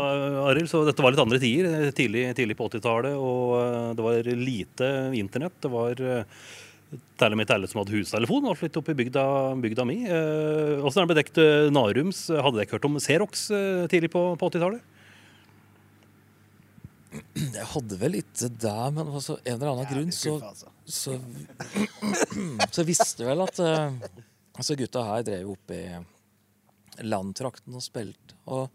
Arild, 0.51 0.69
så 0.71 0.85
dette 0.87 1.03
var 1.03 1.15
litt 1.15 1.23
andre 1.23 1.41
tider. 1.43 1.69
eh, 1.89 1.93
Tidlig, 1.97 2.27
tidlig 2.39 2.57
på 2.59 2.69
80-tallet. 2.71 3.17
Og 3.19 3.55
eh, 3.59 3.93
det 3.99 4.05
var 4.07 4.33
lite 4.39 4.91
internett. 5.19 5.57
Det 5.65 5.71
var 5.73 6.03
uh, 6.03 6.43
Telle 7.21 7.37
med 7.37 7.45
telle 7.51 7.69
som 7.69 7.83
hadde 7.83 7.93
hustelefon, 7.99 8.47
alt 8.49 8.63
litt 8.65 8.77
opp 8.81 8.87
i 8.89 8.95
bygda, 8.97 9.23
bygda 9.61 9.85
mi. 9.89 9.99
Eh, 10.09 10.79
Åssen 10.89 11.03
er 11.03 11.09
det 11.09 11.15
bedekt 11.15 11.41
eh, 11.43 11.67
Narums? 11.75 12.23
Hadde 12.33 12.63
dere 12.63 12.71
hørt 12.79 12.87
om 12.89 12.97
Xerox 13.03 13.43
eh, 13.53 13.83
tidlig 13.93 14.09
på, 14.15 14.23
på 14.41 14.49
80-tallet? 14.49 14.81
Jeg 17.13 17.67
hadde 17.73 17.97
vel 18.01 18.19
ikke 18.19 18.51
det, 18.61 18.81
men 18.97 19.07
altså, 19.07 19.39
en 19.41 19.55
eller 19.55 19.71
annen 19.73 19.89
grunn 19.89 20.13
så, 20.13 20.35
altså. 20.45 20.73
så, 20.85 21.15
så 22.77 22.85
visste 22.89 23.25
vel 23.29 23.45
at 23.45 23.63
uh, 23.65 23.97
altså 24.59 24.77
gutta 24.79 25.05
her 25.07 25.25
drev 25.27 25.55
oppe 25.55 25.79
i 25.79 27.07
landtrakten 27.07 27.79
og 27.79 27.85
spilte. 27.85 28.37
Og 28.51 28.69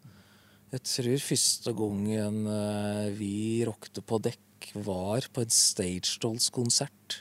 jeg 0.73 0.85
tror 0.89 1.25
første 1.27 1.75
gangen 1.77 2.41
uh, 2.49 3.11
vi 3.19 3.35
rockte 3.67 4.01
på 4.01 4.21
dekk, 4.23 4.71
var 4.81 5.27
på 5.35 5.43
en 5.43 5.53
Stage 5.53 6.17
Dolls-konsert. 6.23 7.19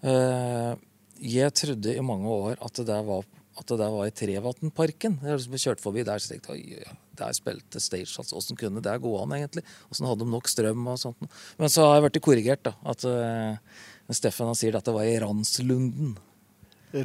Uh, 0.00 0.78
jeg 1.20 1.52
trodde 1.56 1.96
i 1.96 2.04
mange 2.04 2.30
år 2.30 2.60
at 2.64 2.80
det 2.80 2.86
der 2.88 3.04
var, 3.04 3.26
at 3.56 3.70
det 3.70 3.78
der 3.80 3.92
var 3.92 4.08
i 4.08 4.14
Trevatnparken. 4.14 5.18
Jeg 5.24 5.60
kjørte 5.62 5.84
forbi 5.84 6.04
der 6.06 6.20
så 6.20 6.32
tenkte 6.32 6.56
jeg, 6.56 6.82
ja, 6.84 6.96
der 7.16 7.32
spilte 7.36 7.80
Stage 7.80 8.10
altså, 8.20 8.36
Åssen 8.36 8.58
kunne 8.60 8.82
det 8.84 8.94
gå 9.02 9.12
an, 9.22 9.34
egentlig? 9.38 9.64
Åssen 9.90 10.08
hadde 10.08 10.24
de 10.24 10.30
nok 10.32 10.50
strøm 10.52 10.86
og 10.92 11.00
sånt? 11.00 11.28
Men 11.60 11.72
så 11.72 11.88
har 11.88 11.98
jeg 11.98 12.06
blitt 12.06 12.22
korrigert, 12.26 12.64
da. 12.68 12.74
At 12.86 13.06
uh, 13.08 14.14
Steffen 14.14 14.50
han 14.50 14.58
sier 14.58 14.76
at 14.78 14.86
det 14.86 14.94
var 14.96 15.08
i 15.08 15.16
Ranslunden. 15.22 16.14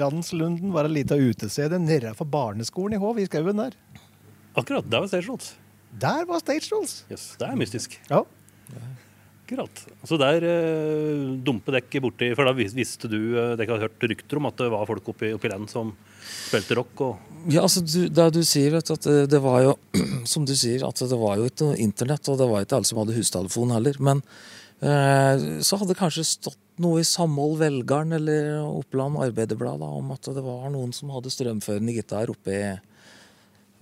Randslunden 0.02 0.76
var 0.76 0.88
et 0.88 0.96
lite 1.00 1.18
utested 1.18 1.74
nedenfor 1.82 2.28
barneskolen 2.30 3.00
i 3.00 3.02
Hov, 3.02 3.20
i 3.20 3.28
skauen 3.28 3.64
der. 3.64 3.76
Akkurat. 4.56 4.88
Der 4.92 5.04
var 5.04 5.12
Stage 5.12 5.28
Shots. 5.28 5.56
Der 6.00 6.26
var 6.28 6.40
Stage 6.40 6.70
Dolls. 6.70 7.04
Yes, 7.12 7.36
det 7.40 7.48
er 7.48 7.58
mystisk. 7.60 7.98
Ja. 8.10 8.24
Akkurat. 9.52 9.82
Så 10.08 10.16
der 10.16 10.46
eh, 10.48 11.24
dumpe 11.44 11.74
dekk 11.76 11.98
borti 12.06 12.30
For 12.38 12.48
da 12.48 12.54
visste 12.56 13.10
du 13.12 13.36
eh, 13.36 13.56
Dere 13.60 13.76
har 13.76 13.84
hørt 13.84 14.06
rykter 14.08 14.40
om 14.40 14.48
at 14.48 14.56
det 14.62 14.70
var 14.72 14.88
folk 14.88 15.10
oppi, 15.12 15.34
oppi 15.36 15.52
land 15.52 15.68
som 15.68 15.92
spilte 16.24 16.78
rock 16.80 17.04
og 17.04 17.52
Ja, 17.52 17.66
altså, 17.66 17.84
du, 17.84 18.08
det 18.08 18.30
du 18.32 18.40
sier, 18.48 18.72
vet 18.78 18.94
at 18.96 19.04
det, 19.04 19.26
det 19.34 19.42
var 19.44 19.60
jo 19.66 19.76
Som 20.32 20.48
du 20.48 20.56
sier, 20.56 20.86
at 20.88 21.04
det 21.04 21.20
var 21.20 21.42
jo 21.42 21.50
ikke 21.50 21.74
internett, 21.84 22.32
og 22.32 22.40
det 22.40 22.48
var 22.48 22.64
ikke 22.64 22.80
alle 22.80 22.88
som 22.88 23.02
hadde 23.02 23.18
hustelefon 23.18 23.74
heller. 23.76 23.98
Men 24.00 24.22
eh, 24.80 25.60
så 25.66 25.82
hadde 25.82 25.92
det 25.92 26.00
kanskje 26.00 26.28
stått 26.30 26.60
noe 26.82 27.02
i 27.02 27.08
Samhold 27.08 27.60
Velgeren 27.60 28.16
eller 28.16 28.54
Oppland 28.64 29.20
Arbeiderblad 29.20 29.82
da, 29.84 29.90
om 30.00 30.14
at 30.16 30.32
det 30.32 30.46
var 30.46 30.70
noen 30.72 30.96
som 30.96 31.12
hadde 31.12 31.34
strømførende 31.34 31.98
gitar 31.98 32.32
oppi, 32.32 32.62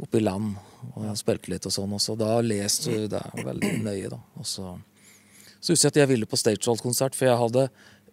oppi 0.01 0.23
land 0.23 0.57
og 0.95 1.11
spilte 1.19 1.51
litt 1.53 1.67
og 1.67 1.75
sånn. 1.75 1.93
Og 1.93 2.01
så 2.01 2.15
da 2.17 2.39
leste 2.41 2.95
du 2.95 3.09
det 3.11 3.25
veldig 3.43 3.75
nøye, 3.85 4.09
da. 4.15 4.23
Og 4.39 4.47
så, 4.47 4.73
så 5.59 5.73
husker 5.73 5.89
jeg 5.89 5.93
at 5.93 6.01
jeg 6.03 6.11
ville 6.13 6.29
på 6.29 6.39
Stagehold-konsert, 6.39 7.17
for 7.17 7.27
jeg 7.27 7.39
hadde 7.39 7.65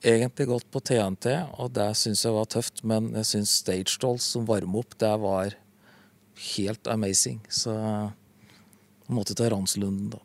egentlig 0.03 0.49
gått 0.51 0.67
på 0.75 0.83
TNT, 0.83 1.29
og 1.57 1.73
det 1.77 1.89
syns 1.99 2.25
jeg 2.27 2.35
var 2.35 2.49
tøft, 2.53 2.83
men 2.87 3.13
jeg 3.17 3.29
syns 3.31 3.55
Stage 3.63 3.97
Dolls 4.03 4.27
som 4.35 4.47
varme 4.49 4.83
opp, 4.83 4.97
det 5.01 5.13
var 5.23 5.57
helt 6.57 6.91
amazing. 6.93 7.41
Så 7.49 7.75
jeg 7.75 9.15
måtte 9.15 9.37
ta 9.39 9.49
Ranslunden, 9.53 10.11
da. 10.17 10.23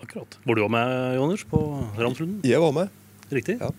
Akkurat. 0.00 0.38
Var 0.44 0.56
du 0.56 0.64
òg 0.64 0.72
med, 0.72 0.94
Joners, 1.18 1.44
på 1.48 1.60
Ranslunden? 1.98 2.40
Jeg 2.46 2.60
var 2.62 2.72
med. 2.76 2.92
Riktig? 3.30 3.58
Ja. 3.60 3.70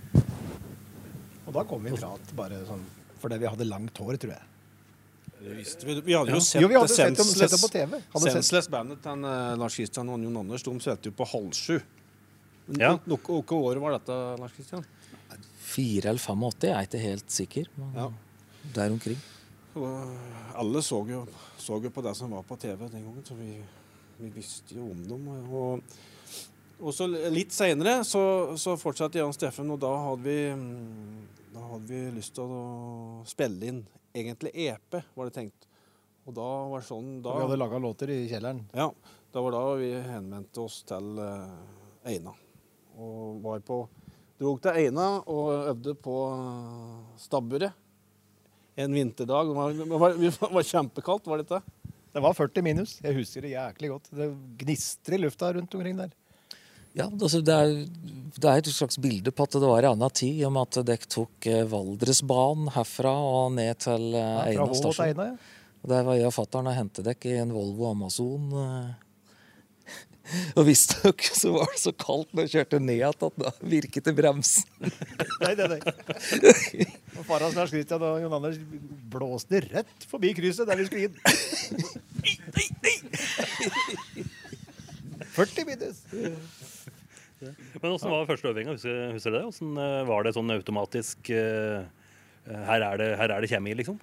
Og 1.47 1.55
da 1.55 1.65
kom 1.67 1.83
vi 1.83 1.93
fra 1.97 2.13
at 2.15 2.29
bare 2.37 2.61
sånn 2.63 2.83
Fordi 3.19 3.37
vi 3.41 3.49
hadde 3.49 3.65
langt 3.67 3.97
hår, 3.99 4.15
tror 4.21 4.31
jeg. 4.31 4.45
Det 5.41 5.55
visste 5.57 5.87
vi. 5.87 5.95
Vi 6.05 6.13
hadde 6.15 6.31
jo 6.31 6.39
sett 6.45 6.61
Jo, 6.61 6.69
vi 6.69 6.77
hadde 6.77 6.93
sett 6.93 7.17
dem, 7.17 7.27
sett 7.27 7.51
dem 7.51 7.61
på 7.61 7.69
TV. 7.73 7.97
Hadde 8.13 8.33
senseless 8.37 8.69
bandet 8.71 9.01
til 9.03 9.25
Lars 9.59 9.75
Kristian 9.77 10.09
og 10.13 10.23
Jon 10.23 10.39
Anders. 10.43 10.63
De 10.65 10.73
spilte 10.81 11.11
jo 11.11 11.17
på 11.17 11.27
halv 11.33 11.51
sju. 11.57 11.75
Ja. 12.79 12.93
Hvilke 13.05 13.57
år 13.57 13.81
var 13.83 13.97
dette, 13.97 14.17
Lars 14.39 14.55
Kristian? 14.55 14.85
Fire 15.71 16.11
eller 16.11 16.19
85, 16.21 16.67
jeg 16.67 16.75
er 16.75 16.87
ikke 16.89 17.03
helt 17.03 17.31
sikker. 17.31 17.69
Men 17.77 17.93
Ja. 17.95 18.07
der 18.75 18.91
omkring. 18.91 19.17
Og 19.75 20.17
alle 20.55 20.81
så 20.83 20.99
jo, 21.07 21.25
så 21.57 21.81
jo 21.81 21.89
på 21.89 22.03
det 22.03 22.15
som 22.15 22.31
var 22.31 22.43
på 22.43 22.57
TV 22.59 22.77
den 22.89 23.03
gangen, 23.05 23.23
så 23.25 23.35
vi, 23.35 23.55
vi 24.19 24.29
visste 24.35 24.75
jo 24.75 24.89
om 24.91 25.03
dem. 25.07 25.27
Og, 25.49 25.81
og 26.81 26.93
så 26.93 27.07
litt 27.07 27.51
seinere 27.55 28.03
så, 28.03 28.57
så 28.59 28.75
fortsatte 28.77 29.17
Jan 29.19 29.33
Steffen, 29.33 29.71
og 29.71 29.79
da 29.79 29.93
hadde 30.09 30.23
vi 30.27 30.37
mm, 30.51 31.27
da 31.53 31.59
hadde 31.67 31.87
vi 31.89 31.99
lyst 32.15 32.35
til 32.37 32.47
å 32.47 33.23
spille 33.27 33.67
inn 33.67 33.81
egentlig 34.15 34.53
EP, 34.67 35.01
var 35.15 35.27
det 35.27 35.35
tenkt. 35.35 35.67
Og 36.27 36.35
da 36.37 36.47
var 36.69 36.79
det 36.83 36.87
sånn 36.87 37.17
da, 37.23 37.33
Vi 37.35 37.43
hadde 37.47 37.57
laga 37.59 37.79
låter 37.81 38.11
i 38.13 38.21
kjelleren. 38.29 38.61
Ja, 38.77 38.87
det 39.33 39.43
var 39.43 39.55
da 39.55 39.63
vi 39.79 39.89
henvendte 40.05 40.63
oss 40.63 40.81
til 40.87 41.19
uh, 41.19 42.07
Eina. 42.07 42.33
Og 43.01 43.41
var 43.43 43.63
på 43.65 43.83
Drog 44.41 44.57
til 44.63 44.77
Eina 44.81 45.07
og 45.29 45.51
øvde 45.69 45.93
på 46.01 46.15
eh, 46.33 47.17
stabburet 47.21 47.75
en 48.81 48.95
vinterdag. 48.95 49.51
Det 49.51 49.57
var, 49.57 49.75
det 49.77 49.99
var, 50.01 50.15
det 50.17 50.31
var 50.39 50.65
kjempekaldt, 50.65 51.29
var 51.29 51.43
det? 51.43 51.59
Det 52.11 52.23
var 52.25 52.33
40 52.33 52.65
minus. 52.65 52.95
Jeg 53.03 53.19
husker 53.19 53.45
det 53.45 53.53
jæklig 53.53 53.91
godt. 53.91 54.09
Det 54.17 54.31
gnistrer 54.63 55.19
i 55.19 55.21
lufta 55.21 55.51
rundt 55.53 55.77
omkring 55.77 55.99
der. 55.99 56.15
Ja, 56.97 57.05
altså 57.05 57.39
det, 57.45 57.53
er, 57.53 57.85
det 58.35 58.49
er 58.49 58.63
et 58.63 58.71
slags 58.73 58.97
bilde 58.99 59.31
på 59.31 59.45
at 59.45 59.53
det 59.55 59.69
var 59.69 59.85
en 59.85 59.93
annen 59.93 60.17
tid, 60.17 60.41
i 60.41 60.47
og 60.47 60.55
med 60.57 60.65
at 60.65 60.81
dere 60.89 61.11
tok 61.13 61.47
eh, 61.47 61.61
Valdresbanen 61.71 62.73
herfra 62.75 63.13
og 63.13 63.53
ned 63.55 63.85
til 63.85 64.09
Eina 64.09 64.25
ja, 64.25 64.33
fra 64.41 64.49
Eina 64.49 64.65
Hå 64.65 64.73
til 64.73 64.81
stasjon. 64.81 65.05
Eina, 65.05 65.29
ja. 65.29 65.61
Og 65.81 65.93
Der 65.93 66.03
var 66.05 66.17
jeg 66.17 66.27
og 66.27 66.35
fatter'n 66.35 66.67
og 66.69 66.77
hentet 66.77 67.07
dere 67.07 67.29
i 67.29 67.39
en 67.41 67.53
Volvo 67.55 67.87
Amazon. 67.93 68.51
Og 70.57 70.63
visstnok 70.67 71.21
så 71.27 71.51
var 71.55 71.67
det 71.71 71.79
så 71.81 71.91
kaldt 71.95 72.33
når 72.35 72.43
jeg 72.47 72.53
kjørte 72.55 72.79
ned 72.83 73.01
at 73.07 73.19
da 73.41 73.49
virket 73.61 74.05
det 74.07 74.13
bremsen. 74.17 74.63
Nei, 75.41 75.53
nei, 75.57 75.67
nei. 75.73 75.81
Og 77.17 77.23
far 77.25 77.41
hans 77.43 77.57
Lars 77.57 77.71
Christian 77.73 78.01
og 78.05 78.21
Jon 78.21 78.37
Anders 78.37 78.59
blåste 79.11 79.57
rett 79.65 79.99
forbi 80.09 80.29
krysset 80.37 80.67
der 80.69 80.77
vi 80.79 80.85
skulle 80.87 81.05
inn. 81.09 81.15
40 85.31 85.65
minus. 85.65 86.03
Men 87.81 87.95
åssen 87.95 88.11
var 88.11 88.27
første 88.29 88.51
øvinga? 88.51 88.75
Husker, 88.75 89.13
husker 89.15 89.33
du 89.33 89.37
det? 89.37 89.43
Hvordan 89.47 89.77
eh, 89.81 90.07
var 90.09 90.25
det 90.25 90.33
sånn 90.35 90.53
automatisk 90.53 91.31
eh, 91.33 91.87
eh, 92.45 92.63
her, 92.67 92.85
er 92.85 93.01
det, 93.01 93.07
her 93.17 93.33
er 93.33 93.41
det 93.41 93.49
kjemi, 93.51 93.73
liksom? 93.79 93.97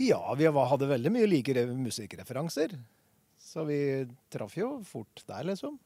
Ja, 0.00 0.20
vi 0.36 0.48
hadde 0.48 0.92
veldig 0.92 1.12
mye 1.12 1.28
like 1.28 1.66
musikkreferanser. 1.72 2.76
Så 3.56 3.62
vi 3.64 4.04
traff 4.28 4.52
jo 4.58 4.66
fort 4.84 5.22
der, 5.24 5.46
liksom. 5.48 5.78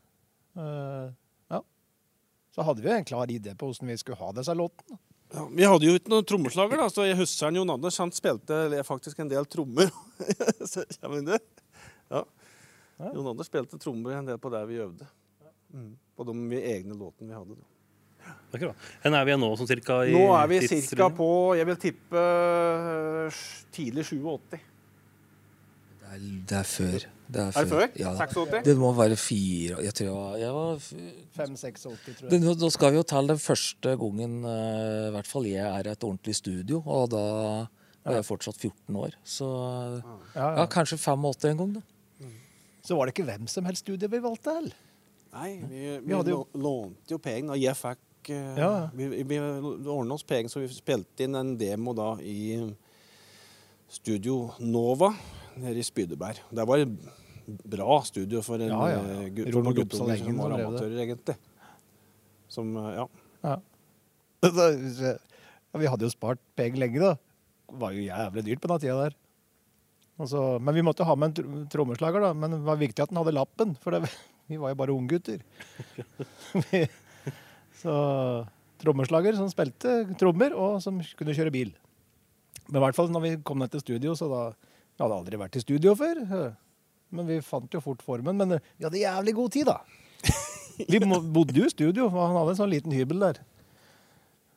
Uh, 0.59 1.13
ja. 1.53 1.61
Så 2.51 2.65
hadde 2.67 2.83
vi 2.83 2.89
jo 2.91 2.95
en 2.97 3.05
klar 3.07 3.31
idé 3.31 3.53
på 3.55 3.69
åssen 3.71 3.87
vi 3.87 3.95
skulle 4.01 4.19
ha 4.19 4.33
disse 4.35 4.57
låtene. 4.59 4.99
Ja, 5.31 5.45
vi 5.47 5.69
hadde 5.71 5.87
jo 5.87 5.93
ikke 5.95 6.11
noen 6.11 6.27
trommeslager, 6.27 6.81
da, 6.83 6.89
så 6.91 7.05
jeg 7.07 7.15
husker 7.21 7.55
Jon 7.55 7.71
Anders 7.71 8.01
han 8.03 8.11
spilte 8.11 8.59
faktisk 8.89 9.21
en 9.23 9.31
del 9.31 9.47
trommer. 9.47 9.93
Så 10.73 10.83
kommer 10.97 11.23
det? 11.29 11.39
Ja. 12.11 12.25
Ja. 12.97 13.13
Jon 13.13 13.29
Anders 13.37 13.47
spilte 13.47 13.79
trommer 13.79 14.19
en 14.19 14.33
del 14.33 14.41
på 14.43 14.51
der 14.51 14.67
vi 14.67 14.81
øvde. 14.83 15.07
Mm. 15.71 15.93
På 16.19 16.27
de 16.27 16.35
egne 16.59 16.99
låtene 16.99 17.31
vi 17.31 17.39
hadde. 17.39 17.61
Da. 17.61 18.35
Akkurat. 18.51 18.91
Hvor 19.05 19.21
er 19.21 19.31
vi 19.31 19.39
nå 19.45 19.53
sånn 19.61 19.71
cirka 19.71 20.01
i 20.11 20.19
Nå 20.19 20.27
er 20.41 20.51
vi 20.51 20.59
cirka 20.67 21.07
på 21.15 21.31
jeg 21.55 21.71
vil 21.71 21.79
tippe 21.87 22.27
øh, 22.27 23.39
tidlig 23.79 24.09
87. 24.11 24.59
Det 26.11 26.17
er, 26.17 26.23
det 26.51 26.57
er 26.59 26.67
før. 26.67 27.05
Det 27.31 27.41
Er 27.41 27.51
det 27.55 27.69
før? 27.71 27.85
Ja. 28.01 28.13
86? 28.19 28.65
Det 28.67 28.73
må 28.77 28.89
være 28.99 29.15
fire 29.17 29.77
Jeg 29.85 29.95
tror 29.95 30.07
jeg 30.07 30.15
var, 30.17 30.37
jeg 30.37 30.55
var 30.57 30.81
5-86, 31.39 31.85
tror 31.85 32.33
jeg. 32.33 32.41
nå 32.59 32.71
skal 32.75 32.91
vi 32.91 32.97
jo 32.99 33.05
til 33.07 33.29
den 33.31 33.39
første 33.39 33.93
gangen 34.01 34.33
eh, 34.45 35.07
i 35.07 35.13
hvert 35.15 35.31
fall 35.31 35.47
jeg 35.47 35.63
er 35.69 35.87
i 35.87 35.93
et 35.93 36.05
ordentlig 36.09 36.35
studio, 36.35 36.83
og 36.87 37.11
da 37.15 37.23
var 38.03 38.17
jeg 38.19 38.25
fortsatt 38.27 38.57
14 38.59 38.97
år. 38.97 39.15
Så 39.23 39.47
Ja, 39.47 40.17
ja, 40.35 40.51
ja. 40.59 40.67
kanskje 40.67 40.99
85 40.99 41.45
en 41.53 41.57
gang, 41.63 41.75
da. 41.79 41.81
Så 42.83 42.97
var 42.97 43.07
det 43.07 43.15
ikke 43.15 43.29
hvem 43.31 43.47
som 43.47 43.65
helst 43.69 43.85
studie 43.87 44.09
vi 44.11 44.19
valgte, 44.25 44.51
heller. 44.57 44.75
Nei, 45.37 45.51
vi, 45.69 45.79
vi, 45.79 45.99
Vi 46.09 46.15
hadde 46.17 46.31
jo- 46.35 46.47
lånte 46.59 47.13
jo 47.15 47.19
penger. 47.23 47.53
Og 47.55 47.61
jeg 47.63 47.77
fikk 47.77 48.31
øh, 48.35 48.57
Ja. 48.59 48.89
Vi, 48.97 49.07
vi 49.23 49.39
ordna 49.39 50.15
oss 50.17 50.25
penger, 50.27 50.49
så 50.51 50.61
vi 50.65 50.69
spilte 50.75 51.23
inn 51.29 51.37
en 51.39 51.53
demo 51.61 51.93
da 51.95 52.17
i 52.25 52.59
Studio 53.91 54.51
Nova 54.61 55.13
nede 55.63 55.79
i 55.81 55.87
Spydeberg. 55.87 56.41
Det 56.55 56.67
var 56.69 56.83
et 56.83 56.93
bra 57.71 58.01
studio 58.07 58.43
for 58.47 58.61
en 58.63 58.69
Ja, 58.71 58.81
ja, 58.93 59.01
ja. 59.01 59.29
gutt- 59.29 59.51
guttunger 59.51 59.83
Oppsal 59.85 60.13
som 60.21 60.37
var 60.39 60.55
amatører, 60.59 60.99
egentlig. 61.07 61.37
Som, 62.51 62.77
øh, 62.77 62.93
ja. 63.01 63.57
Ja, 65.71 65.79
vi 65.79 65.87
hadde 65.87 66.03
jo 66.03 66.11
spart 66.11 66.41
penger 66.59 66.81
lenge, 66.83 66.99
da. 66.99 67.13
Det 67.71 67.79
var 67.79 67.93
jo 67.95 68.03
jævlig 68.03 68.43
dyrt 68.49 68.61
på 68.65 68.69
den 68.73 68.81
tida 68.83 68.97
der. 69.05 69.15
Altså, 70.21 70.41
men 70.61 70.75
vi 70.75 70.83
måtte 70.83 71.05
ha 71.07 71.15
med 71.15 71.31
en 71.31 71.37
tr- 71.39 71.69
trommeslager, 71.71 72.21
da. 72.25 72.33
Men 72.35 72.51
det 72.57 72.63
var 72.67 72.77
viktig 72.81 73.05
at 73.05 73.13
den 73.13 73.21
hadde 73.21 73.37
lappen, 73.37 73.77
for 73.81 73.95
det, 73.95 74.11
vi 74.51 74.59
var 74.59 74.73
jo 74.75 74.79
bare 74.81 74.97
unggutter. 74.97 75.39
Så 77.81 77.93
trommeslager 78.83 79.37
som 79.39 79.49
spilte 79.53 80.01
trommer, 80.21 80.53
og 80.57 80.81
som 80.85 80.99
kunne 81.17 81.37
kjøre 81.37 81.53
bil. 81.55 81.71
Men 82.69 82.81
i 82.81 82.85
hvert 82.85 82.97
fall 82.99 83.11
når 83.13 83.25
vi 83.25 83.31
kom 83.47 83.61
ned 83.63 83.71
til 83.73 83.83
studio, 83.85 84.17
så 84.19 84.29
da 84.31 84.43
Vi 85.01 85.07
hadde 85.07 85.17
aldri 85.17 85.39
vært 85.41 85.55
i 85.57 85.61
studio 85.63 85.95
før. 85.97 86.19
Men 87.17 87.25
vi 87.25 87.39
fant 87.41 87.73
jo 87.73 87.81
fort 87.81 88.03
formen. 88.05 88.37
Men 88.37 88.59
vi 88.61 88.85
hadde 88.85 89.01
jævlig 89.01 89.33
god 89.39 89.55
tid, 89.55 89.71
da. 89.71 89.79
Vi 90.93 90.99
bodde 91.01 91.57
jo 91.57 91.65
i 91.65 91.73
studio, 91.73 92.07
og 92.09 92.19
han 92.21 92.37
hadde 92.37 92.53
en 92.53 92.59
sånn 92.59 92.71
liten 92.73 92.93
hybel 92.93 93.21
der. 93.21 93.41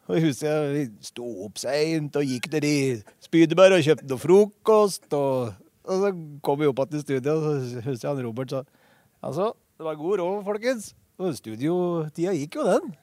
Og 0.08 0.18
jeg 0.18 0.26
husker 0.26 0.50
jeg 0.50 0.72
vi 0.74 0.84
sto 1.08 1.28
opp 1.46 1.60
seint 1.60 2.16
og 2.20 2.28
gikk 2.28 2.50
ned 2.52 2.68
i 2.68 2.78
Spydeberg 3.24 3.78
og 3.78 3.86
kjøpte 3.88 4.08
noe 4.12 4.20
frokost. 4.20 5.08
Og, 5.16 5.54
og 5.88 6.04
så 6.04 6.12
kom 6.44 6.60
vi 6.60 6.68
opp 6.68 6.84
igjen 6.84 6.94
til 6.98 7.06
studio, 7.06 7.38
og 7.40 7.46
så 7.48 7.84
husker 7.88 8.08
jeg 8.08 8.12
han 8.12 8.24
Robert 8.28 8.56
sa 8.56 8.64
Altså, 9.24 9.50
det 9.80 9.88
var 9.88 10.00
god 10.00 10.20
råd, 10.20 10.42
folkens. 10.48 10.90
Studiotida 11.38 12.32
gikk 12.36 12.56
jo, 12.58 12.64
den. 12.68 12.86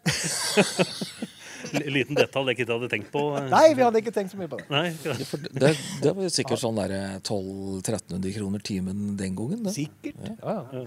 Liten 1.94 2.16
detalj 2.16 2.46
jeg 2.50 2.56
ikke 2.58 2.72
hadde 2.72 2.88
tenkt 2.90 3.10
på. 3.12 3.20
eh. 3.38 3.44
Nei, 3.52 3.74
vi 3.76 3.82
hadde 3.84 3.98
ikke 4.00 4.12
tenkt 4.14 4.32
så 4.32 4.38
mye 4.40 4.48
på 4.50 4.56
det. 4.58 4.64
Nei. 4.72 4.88
Det, 5.04 5.70
det 6.02 6.12
var 6.16 6.22
jo 6.26 6.30
sikkert 6.32 6.60
sånn 6.62 6.78
der 6.80 6.90
1200-1300 7.20 8.32
kroner 8.38 8.60
timen 8.64 8.98
den 9.20 9.36
gangen. 9.38 9.60
Det. 9.66 9.72
Sikkert. 9.76 10.16
Ja, 10.40 10.56
ja. 10.72 10.80
Ja. 10.80 10.84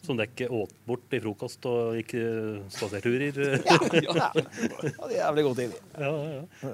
Som 0.00 0.16
dere 0.16 0.46
åt 0.56 0.72
bort 0.88 1.12
i 1.14 1.18
frokost 1.20 1.66
og 1.68 1.92
gikk 2.00 2.14
eh, 2.18 2.56
spaserturer. 2.72 3.36
ja. 4.08 4.30
Hadde 4.32 5.12
jævlig 5.14 5.42
god 5.46 5.56
tid. 5.60 5.70
Ja, 6.00 6.10
ja, 6.10 6.42
ja. 6.64 6.72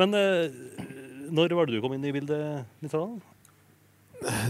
Men 0.00 0.08
eh, 0.18 0.44
når 1.30 1.54
var 1.56 1.64
det 1.70 1.76
du 1.78 1.82
kom 1.84 1.94
inn 1.96 2.04
i 2.04 2.12
bildet? 2.12 2.66
Nitran? 2.84 3.20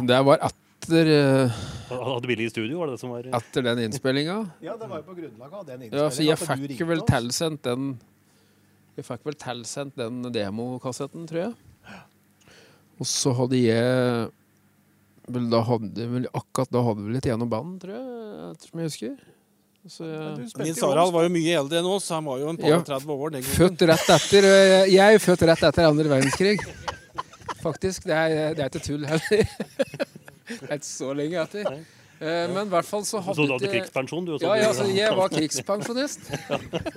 Det 0.08 0.18
var 0.24 0.36
etter, 0.84 1.10
eh, 1.10 1.62
Hadde 1.90 2.28
Billy 2.28 2.46
i 2.46 2.50
studio? 2.52 2.78
var 2.78 2.86
det 2.90 2.96
det 2.96 3.00
som 3.02 3.10
var 3.14 3.26
etter 3.40 3.64
den 3.66 3.82
innspillinga. 3.86 4.38
Ja, 4.64 4.76
det 4.76 4.88
var 4.88 5.00
jo 5.00 5.06
på 5.08 5.16
grunnlag 5.18 5.52
av 5.52 5.66
den 5.68 5.86
Ja, 5.90 6.08
så 6.12 6.24
jeg 6.24 6.38
fikk 6.40 6.84
vel 6.88 7.02
tilsendt 7.08 7.64
den 7.66 7.94
Jeg 8.96 9.06
fikk 9.08 9.24
vel 9.26 9.36
tilsendt 9.40 9.96
den 9.98 10.22
demokassetten, 10.34 11.26
tror 11.30 11.48
jeg. 11.48 11.54
Og 13.02 13.08
så 13.10 13.32
hadde 13.34 13.58
jeg 13.58 14.30
vel 15.34 15.46
da 15.50 15.62
hadde 15.66 16.04
vel 16.12 16.28
Akkurat 16.36 16.70
da 16.70 16.82
hadde 16.86 17.02
vi 17.06 17.14
litt 17.16 17.26
gjennom 17.26 17.50
band, 17.50 17.80
tror 17.82 17.96
jeg. 17.96 18.50
Ettersom 18.54 18.82
jeg 18.84 18.92
husker. 18.92 19.14
Så, 19.84 20.06
Nils 20.38 20.78
jo 20.80 20.88
Harald 20.88 21.12
var 21.12 21.26
jo 21.26 21.32
mye 21.34 21.56
eldre 21.60 21.82
enn 21.82 21.88
oss, 21.90 22.06
han 22.14 22.24
var 22.24 22.38
jo 22.40 22.48
en 22.54 22.56
par 22.56 22.70
Ja. 22.70 22.78
og 22.80 22.86
30 22.88 23.10
år 23.26 23.34
den. 23.34 23.42
Født 23.44 23.82
rett 23.90 24.08
etter 24.14 24.46
eh, 24.48 24.86
Jeg 24.88 25.18
er 25.18 25.20
født 25.20 25.44
rett 25.50 25.64
etter 25.68 25.88
andre 25.90 26.08
verdenskrig. 26.08 26.56
Faktisk. 27.60 28.06
Det 28.08 28.16
er, 28.16 28.54
det 28.56 28.64
er 28.64 28.70
ikke 28.72 28.84
tull 28.86 29.04
heller. 29.08 29.44
Ikke 30.74 30.84
så 30.86 31.12
lenge 31.16 31.40
etter. 31.42 31.84
Eh, 32.22 32.46
Men 32.52 32.68
i 32.68 32.70
hvert 32.70 32.86
fall 32.86 33.02
så 33.08 33.18
hadde 33.24 33.36
Så 33.40 33.46
du 33.48 33.52
hadde 33.56 33.70
krigspensjon, 33.72 34.24
du 34.26 34.34
også? 34.36 34.46
Ja, 34.46 34.54
ja, 34.60 34.68
altså, 34.70 34.86
jeg 34.94 35.16
var 35.18 35.32
krigspensjonist. 35.38 36.28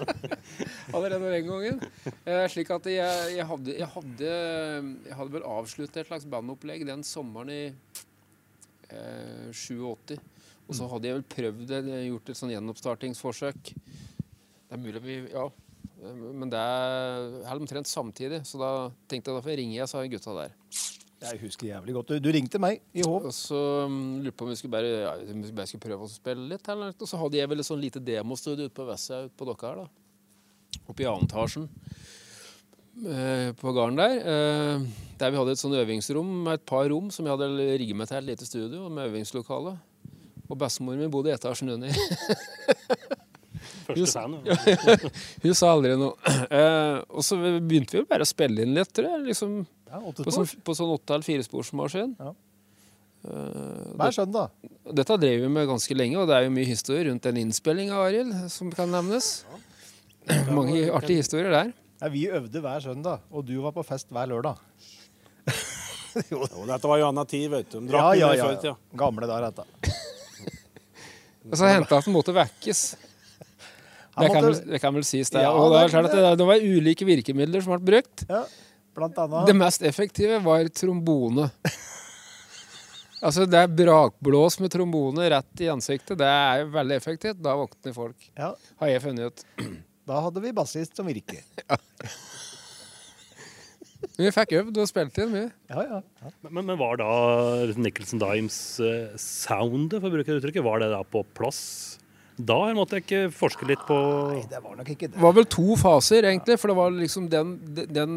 Allerede 0.96 1.32
den 1.34 1.48
gangen. 1.50 1.80
Eh, 2.24 2.46
slik 2.54 2.70
at 2.76 2.88
jeg, 2.92 3.34
jeg, 3.36 3.46
hadde, 3.50 3.76
jeg, 3.80 3.90
hadde, 3.96 4.32
jeg 5.10 5.18
hadde 5.20 5.34
vel 5.34 5.48
avsluttet 5.48 6.02
et 6.04 6.10
slags 6.12 6.28
bandopplegg 6.30 6.86
den 6.88 7.04
sommeren 7.08 7.52
i 7.54 7.62
eh, 8.92 9.50
87. 9.52 10.18
Og 10.68 10.76
så 10.76 10.88
hadde 10.92 11.08
jeg 11.10 11.18
vel 11.18 11.28
prøvd 11.32 11.70
det, 11.72 11.82
gjort 12.10 12.30
et 12.34 12.40
sånn 12.40 12.52
gjenoppstartingsforsøk. 12.54 13.72
Det 13.72 14.76
er 14.76 14.84
mulig 14.84 15.04
vi 15.06 15.18
Ja. 15.32 15.48
Eh, 16.04 16.24
Men 16.36 16.52
det 16.54 16.60
er 16.62 17.42
helt 17.50 17.64
omtrent 17.66 17.90
samtidig, 17.90 18.44
så 18.46 18.62
da 18.62 18.72
tenkte 19.10 19.32
jeg 19.32 19.40
da 19.40 19.44
får 19.46 19.54
jeg 19.56 19.62
ringe 19.64 19.80
jeg, 19.80 19.90
sa 19.92 20.04
gutta 20.06 20.36
der. 20.44 20.56
Jeg 21.18 21.40
husker 21.42 21.72
jævlig 21.72 21.96
godt. 21.96 22.12
Du, 22.14 22.20
du 22.22 22.30
ringte 22.34 22.60
meg 22.62 22.84
i 22.94 23.02
Hov. 23.06 23.26
Og 23.26 23.34
så 23.34 23.58
um, 23.88 24.20
lurte 24.22 24.38
på 24.38 24.46
om 24.46 24.52
vi 24.54 24.58
skulle 24.60 24.76
bare, 24.76 24.92
ja, 25.02 25.14
om 25.34 25.42
vi 25.42 25.54
bare 25.56 25.70
skulle 25.70 25.86
prøve 25.88 26.06
å 26.06 26.12
spille 26.12 26.46
litt. 26.52 26.70
Eller, 26.70 26.94
og 26.94 27.10
så 27.10 27.18
hadde 27.22 27.40
jeg 27.40 27.50
vel 27.50 27.64
et 27.64 27.68
sånn 27.68 27.82
lite 27.82 28.02
demostudio 28.04 28.68
ute 28.68 28.78
på 28.78 28.86
Vessa 28.86 29.24
ute 29.26 29.34
på 29.38 29.48
Dokka 29.50 29.72
her. 29.72 29.82
da. 29.82 30.84
Oppe 30.88 31.04
i 31.04 31.08
annen 31.10 31.26
etasjen 31.26 31.66
eh, 33.02 33.50
på 33.58 33.74
gården 33.74 33.98
der. 33.98 34.18
Eh, 34.22 34.86
der 35.18 35.34
vi 35.34 35.40
hadde 35.42 35.56
et 35.58 35.62
sånn 35.62 35.78
øvingsrom 35.80 36.30
med 36.46 36.60
et 36.60 36.68
par 36.70 36.86
rom 36.92 37.10
som 37.14 37.26
jeg 37.26 37.34
hadde 37.34 37.70
rigget 37.82 37.98
meg 37.98 38.12
til 38.12 38.20
et 38.20 38.30
lite 38.30 38.48
studio 38.48 38.86
med 38.86 39.10
øvingslokale. 39.10 39.74
Og 40.48 40.60
bestemoren 40.60 41.02
min 41.02 41.12
bodde 41.12 41.34
i 41.34 41.36
etasjen 41.36 41.74
under. 41.74 41.98
Første 43.88 44.12
fan, 44.14 44.38
ja. 44.46 44.56
Hun 45.44 45.58
sa 45.58 45.72
aldri 45.74 45.96
noe. 46.00 46.14
Eh, 46.46 47.00
og 47.10 47.26
så 47.26 47.40
begynte 47.42 47.98
vi 47.98 48.06
bare 48.08 48.24
å 48.24 48.30
spille 48.30 48.64
inn 48.64 48.76
litt, 48.78 48.94
tror 48.96 49.10
jeg. 49.10 49.26
Liksom, 49.32 49.58
Ja, 49.88 50.02
på, 50.04 50.34
sånn, 50.34 50.50
på 50.64 50.76
sånn 50.76 50.92
åtte- 50.94 51.16
eller 51.16 51.26
firesporsmaskin. 51.28 52.16
Ja. 52.20 52.34
Eh, 53.28 53.96
Hver 53.98 54.14
søndag. 54.16 54.52
Dette 54.94 55.18
drev 55.20 55.42
vi 55.42 55.50
med 55.52 55.68
ganske 55.70 55.96
lenge, 55.98 56.20
og 56.22 56.28
det 56.30 56.38
er 56.38 56.48
jo 56.48 56.54
mye 56.56 56.68
historie 56.70 57.08
rundt 57.10 57.26
den 57.28 57.40
innspillinga, 57.42 57.98
Arild, 58.06 58.36
som 58.54 58.72
kan 58.72 58.92
nevnes. 58.94 59.46
Mange 60.58 60.86
artige 60.92 61.24
historier 61.24 61.52
der. 61.52 61.74
Ja, 62.02 62.12
vi 62.14 62.28
øvde 62.30 62.62
hver 62.62 62.84
søndag, 62.84 63.24
og 63.32 63.46
du 63.48 63.56
var 63.64 63.74
på 63.74 63.84
fest 63.88 64.12
hver 64.14 64.30
lørdag. 64.30 64.60
jo, 66.32 66.44
Jo, 66.44 66.66
dette 66.68 66.92
var 66.92 67.02
jo 67.02 67.08
anna 67.10 67.26
tid, 67.26 67.50
vet 67.52 67.72
du. 67.72 67.80
De 67.80 67.90
drakk 67.92 68.20
ja, 68.20 68.34
ja, 68.38 68.52
ja. 68.64 68.76
Gamle 68.98 69.30
der, 69.30 69.50
dette. 69.50 69.66
Og 71.50 71.56
så 71.56 71.70
hendte 71.72 71.94
det 71.94 72.00
at 72.02 72.08
den 72.10 72.16
måtte 72.16 72.34
vekkes. 72.36 72.82
Det 74.18 74.30
kan, 74.34 74.42
vel, 74.44 74.56
det 74.74 74.80
kan 74.82 74.96
vel 74.96 75.04
sies, 75.06 75.30
det. 75.30 75.44
Ja, 75.46 75.52
og 75.54 75.70
det, 75.72 75.84
er 75.86 75.92
klart 75.94 76.08
at 76.10 76.16
det, 76.18 76.30
det 76.40 76.46
var 76.50 76.64
ulike 76.66 77.06
virkemidler 77.06 77.62
som 77.62 77.76
ble 77.76 77.86
brukt. 77.86 78.24
Ja, 78.26 78.40
blant 78.98 79.18
annet. 79.24 79.48
Det 79.50 79.56
mest 79.58 79.86
effektive 79.88 80.40
var 80.46 80.68
trombone. 80.74 81.50
Altså, 83.18 83.48
det 83.50 83.58
er 83.58 83.72
brakblås 83.74 84.60
med 84.62 84.70
trombone 84.74 85.26
rett 85.34 85.64
i 85.66 85.70
ansiktet. 85.74 86.20
Det 86.20 86.28
er 86.30 86.68
veldig 86.70 86.98
effektivt. 87.00 87.40
Da 87.42 87.56
våkner 87.58 87.96
folk, 87.96 88.28
Ja, 88.38 88.52
har 88.82 88.92
jeg 88.92 89.02
funnet 89.08 89.32
ut. 89.32 89.46
da 90.08 90.22
hadde 90.28 90.44
vi 90.44 90.54
bassist 90.56 90.94
som 91.00 91.10
virker. 91.10 91.42
Men 94.18 94.28
vi 94.28 94.34
fikk 94.34 94.52
øvd 94.60 94.78
og 94.82 94.90
spilt 94.90 95.18
inn 95.22 95.32
mye. 95.34 95.48
Ja, 95.72 95.82
ja. 95.82 96.00
ja. 96.22 96.32
Men, 96.46 96.66
men 96.70 96.78
var 96.80 97.00
da 97.02 97.08
Nicholson 97.82 98.22
Dimes-soundet, 98.22 99.98
for 99.98 100.10
å 100.10 100.14
bruke 100.14 100.30
det 100.30 100.38
uttrykket, 100.42 100.66
var 100.66 100.82
det 100.84 100.92
da 100.94 101.02
på 101.06 101.24
plass 101.38 101.60
da? 102.38 102.74
Måtte 102.78 102.96
jeg 102.98 103.04
ikke 103.06 103.22
forske 103.34 103.66
litt 103.70 103.84
på 103.88 103.96
Nei, 104.32 104.44
det 104.50 104.60
var 104.64 104.76
nok 104.78 104.90
ikke 104.94 105.08
Det 105.10 105.16
det. 105.18 105.24
var 105.24 105.34
vel 105.38 105.48
to 105.50 105.68
faser, 105.80 106.22
egentlig. 106.30 106.56
For 106.62 106.68
det 106.72 106.78
var 106.78 106.90
liksom 106.94 107.30
den, 107.32 107.48
den 107.90 108.12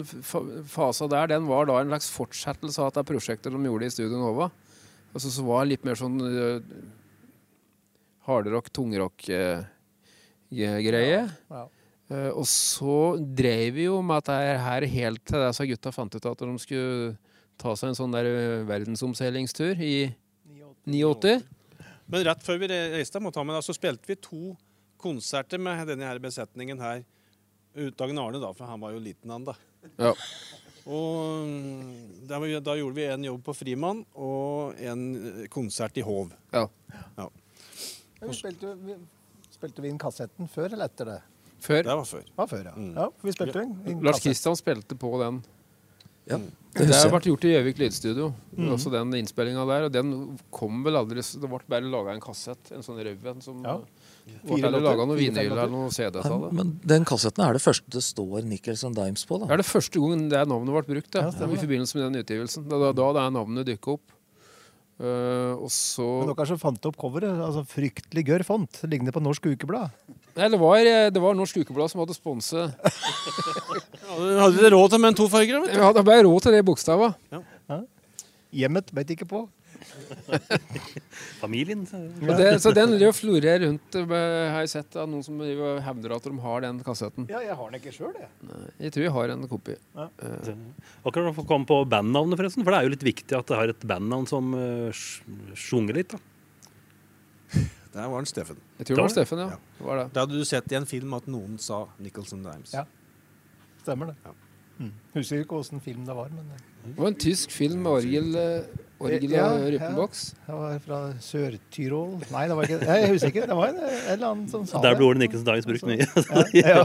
fasa 0.69 1.05
der, 1.11 1.25
den 1.33 1.45
var 1.49 1.63
da 1.71 1.75
en 1.81 1.93
slags 1.93 2.11
fortsettelse 2.15 2.79
av 2.83 2.87
dette 2.93 3.09
prosjektet 3.09 3.53
de 3.53 3.69
gjorde 3.71 3.87
i 3.89 3.95
Studio 3.95 4.17
Nova. 4.21 4.47
Altså 5.15 5.29
så 5.33 5.41
var 5.47 5.59
det 5.65 5.71
litt 5.73 5.87
mer 5.89 5.97
sånn 5.99 6.17
uh, 6.23 6.61
hardrock, 8.29 8.67
tungrock-greie. 8.77 11.21
Ja. 11.51 11.65
Eh, 12.11 12.31
og 12.35 12.47
så 12.51 12.95
drev 13.23 13.75
vi 13.77 13.85
jo 13.87 14.01
med 14.03 14.17
at 14.19 14.27
det 14.31 14.63
her 14.65 14.83
helt 14.97 15.23
til 15.31 15.41
disse 15.45 15.67
gutta 15.71 15.91
fant 15.95 16.15
ut 16.17 16.27
at 16.27 16.41
de 16.43 16.59
skulle 16.63 17.13
ta 17.61 17.71
seg 17.79 17.89
en 17.93 17.99
sånn 17.99 18.15
der 18.15 18.27
eh, 18.27 18.65
verdensomseilingstur 18.69 19.75
i 19.79 20.11
89. 20.91 21.37
Men 22.11 22.25
rett 22.27 22.43
før 22.45 22.59
vi 22.63 22.69
re- 22.71 22.91
reiste 22.97 23.21
mot 23.23 23.37
Hamar, 23.39 23.59
da, 23.59 23.65
så 23.65 23.75
spilte 23.77 24.11
vi 24.11 24.19
to 24.19 24.55
konserter 25.01 25.61
med 25.63 25.87
denne 25.89 26.09
her 26.09 26.19
besetningen 26.23 26.81
her. 26.83 27.05
Utagen 27.79 28.19
Arne, 28.19 28.41
da, 28.43 28.51
for 28.57 28.67
han 28.67 28.83
var 28.83 28.97
jo 28.97 29.03
liten, 29.03 29.31
han 29.31 29.47
da. 29.47 29.55
Ja. 30.01 30.11
Og 30.91 31.47
mm, 31.47 32.27
da, 32.29 32.41
da 32.65 32.75
gjorde 32.79 32.97
vi 32.97 33.07
en 33.07 33.27
jobb 33.29 33.45
på 33.47 33.55
Frimann 33.55 34.03
og 34.19 34.81
en 34.81 35.05
konsert 35.53 35.99
i 36.01 36.05
Hov. 36.05 36.33
ja. 36.57 36.67
ja. 37.17 37.29
vi 38.25 38.35
spilte, 38.37 38.75
vi, 38.81 38.97
spilte 39.55 39.85
vi 39.85 39.93
inn 39.93 40.01
kassetten 40.01 40.51
før 40.51 40.73
eller 40.75 40.91
etter 40.91 41.13
det? 41.13 41.21
Før. 41.61 41.83
Det 41.85 41.97
var 42.01 42.05
før. 42.09 42.27
Var 42.37 42.51
før, 42.51 42.69
ja. 42.73 42.75
Mm. 42.75 42.93
ja 42.97 43.09
vi 43.23 43.35
spilte 43.37 43.65
inn 43.67 43.75
inn 43.93 44.05
Lars. 44.05 44.23
Kristian 44.25 44.57
spilte 44.59 44.97
på 44.99 45.13
den. 45.21 45.43
Ja, 46.29 46.37
Det 46.75 46.87
det 46.87 46.95
har 46.95 47.11
vært 47.11 47.27
gjort 47.27 47.45
i 47.49 47.55
Gjøvik 47.55 47.81
lydstudio, 47.81 48.27
også 48.71 48.93
den 48.93 49.15
innspillinga 49.19 49.65
der. 49.67 49.87
Og 49.89 49.95
den 49.95 50.13
kom 50.55 50.85
vel 50.85 51.01
aldri 51.01 51.23
Det 51.25 51.49
ble 51.49 51.59
bare 51.67 51.89
laga 51.91 52.15
en 52.15 52.23
kassett, 52.23 52.71
en 52.71 52.85
sånn 52.87 53.01
rød 53.01 53.27
en, 53.27 53.41
som 53.43 53.65
Ja. 53.65 53.81
Fire 54.47 54.71
laga 54.71 55.07
noe 55.09 55.17
vinyl 55.19 55.51
eller 55.51 55.73
noen 55.73 55.91
CD 55.91 56.21
av 56.21 56.29
det. 56.29 56.53
Men 56.55 56.79
den 56.85 57.05
kassetten 57.09 57.43
er 57.43 57.57
det 57.57 57.63
første 57.65 57.91
det 57.91 58.05
står 58.05 58.45
Nicholson 58.47 58.95
Dimes 58.95 59.25
på. 59.27 59.41
Det 59.43 59.51
er 59.51 59.63
det 59.63 59.67
første 59.67 59.99
gangen 59.99 60.29
det 60.31 60.47
navnet 60.47 60.77
ble 60.77 60.95
brukt, 60.95 61.11
det, 61.11 61.25
Ja, 61.25 61.51
i 61.51 61.59
forbindelse 61.65 61.99
med 61.99 62.07
den 62.07 62.23
utgivelsen. 62.23 62.69
Det 62.69 62.79
var 62.79 62.95
da 62.95 63.13
det 63.17 63.25
er 63.25 63.31
navnet 63.35 63.67
dukka 63.67 63.97
opp. 63.99 64.17
Uh, 65.01 65.57
og 65.57 65.71
så 65.73 66.05
Men 66.21 66.35
dere 66.35 66.45
som 66.51 66.59
fant 66.61 66.87
opp 66.91 66.97
coveret, 67.01 67.33
altså 67.41 67.65
fryktelig 67.65 68.25
gørr 68.29 68.45
font. 68.45 68.83
Ligner 68.85 69.15
på 69.17 69.23
Norsk 69.25 69.49
Ukeblad. 69.49 69.95
Nei, 70.37 70.49
det 70.53 70.61
var, 70.61 70.79
eh, 70.79 71.11
det 71.11 71.23
var 71.23 71.35
Norsk 71.39 71.63
Ukeblad 71.63 71.91
som 71.93 72.03
hadde 72.03 72.15
sponset 72.17 72.75
Hadde 72.81 74.61
dere 74.61 74.75
råd 74.75 74.93
til 74.93 75.03
med 75.03 75.13
en 75.13 75.19
tofarger? 75.19 75.63
vet 75.65 75.75
du? 75.75 75.81
Ja, 75.81 75.93
det 75.97 76.05
ble 76.07 76.21
råd 76.27 76.47
til 76.47 76.59
de 76.59 77.15
Ja. 77.31 77.81
Hjemmet 78.51 78.91
vet 78.95 79.11
ikke 79.15 79.29
på. 79.31 79.49
familien? 81.41 81.87
Ja. 82.21 82.37
det, 82.37 82.49
så 82.63 82.73
den 82.75 82.95
og 82.97 83.15
florerer 83.17 83.65
rundt, 83.67 83.97
har 84.11 84.65
jeg 84.65 84.73
sett 84.73 84.99
av 85.01 85.09
noen 85.11 85.25
som 85.25 85.41
hevder 85.41 86.17
at 86.17 86.27
de 86.29 86.35
har 86.45 86.65
den 86.67 86.81
kassetten. 86.87 87.29
Ja, 87.31 87.43
jeg 87.45 87.57
har 87.57 87.71
den 87.71 87.81
ikke 87.81 87.95
sjøl, 87.95 88.15
jeg. 88.19 88.31
Jeg 88.87 88.95
tror 88.95 89.07
jeg 89.07 89.15
har 89.17 89.35
en 89.35 89.49
kopi. 89.51 89.77
Akkurat 89.97 91.35
for 91.37 91.45
å 91.45 91.49
komme 91.49 91.69
på 91.71 91.81
bandnavnet, 91.91 92.39
forresten. 92.41 92.67
For 92.67 92.75
det 92.75 92.81
er 92.81 92.89
jo 92.89 92.95
litt 92.97 93.09
viktig 93.11 93.39
at 93.39 93.51
det 93.51 93.61
har 93.61 93.73
et 93.73 93.89
bandnavn 93.93 94.29
som 94.31 94.55
uh, 94.57 95.05
sjunger 95.59 96.03
litt. 96.03 96.17
da. 96.17 97.69
Der 97.95 98.07
var 98.07 98.21
han 98.21 98.27
Steffen. 98.31 98.59
Jeg 98.79 98.87
tror 98.87 99.01
det 99.01 99.03
var 99.03 99.15
Steffen, 99.17 99.39
ja. 99.43 99.49
Det 99.79 99.87
var 99.87 99.97
det. 99.99 100.05
det. 100.15 100.21
hadde 100.23 100.39
du 100.39 100.45
sett 100.47 100.73
i 100.73 100.79
en 100.79 100.87
film 100.87 101.15
at 101.19 101.27
noen 101.27 101.57
sa 101.59 101.85
Nicholson 101.99 102.45
Dimes. 102.47 102.73
Ja. 102.77 102.85
Stemmer 103.83 104.13
det. 104.13 104.17
Ja. 104.25 104.37
Mm. 104.81 104.93
Husker 105.13 105.43
ikke 105.43 105.59
åssen 105.61 105.81
film 105.85 106.07
det 106.09 106.15
var, 106.17 106.31
men 106.33 106.47
eh, 106.55 106.61
Det 106.87 106.95
var 107.03 107.11
en 107.11 107.17
tysk 107.21 107.51
film 107.53 107.83
med 107.85 107.91
orgel, 107.99 108.31
eh, 108.41 108.79
orgel 109.05 109.35
Ja, 109.35 109.51
og 109.53 109.67
ja. 109.67 109.73
rypeboks. 109.75 110.23
det 110.47 110.55
var 110.57 110.79
fra 110.87 111.01
Sør-Tyrol 111.21 112.15
Nei, 112.33 112.47
det 112.49 112.57
var 112.57 112.65
ikke 112.65 112.79
jeg 112.89 113.11
husker 113.11 113.29
ikke. 113.35 113.45
Det 113.51 113.59
var 113.59 113.75
en, 113.75 113.83
en 113.83 113.99
eller 114.15 114.27
annen 114.31 114.47
som 114.49 114.65
sa 114.71 114.81
Der 114.81 114.97
ble 114.97 115.05
ordet 115.11 115.21
Nicholson 115.27 115.51
Dimes 115.51 115.69
brukt 115.69 115.85
mye. 115.85 116.09
Ja, 116.63 116.79
ja. 116.79 116.85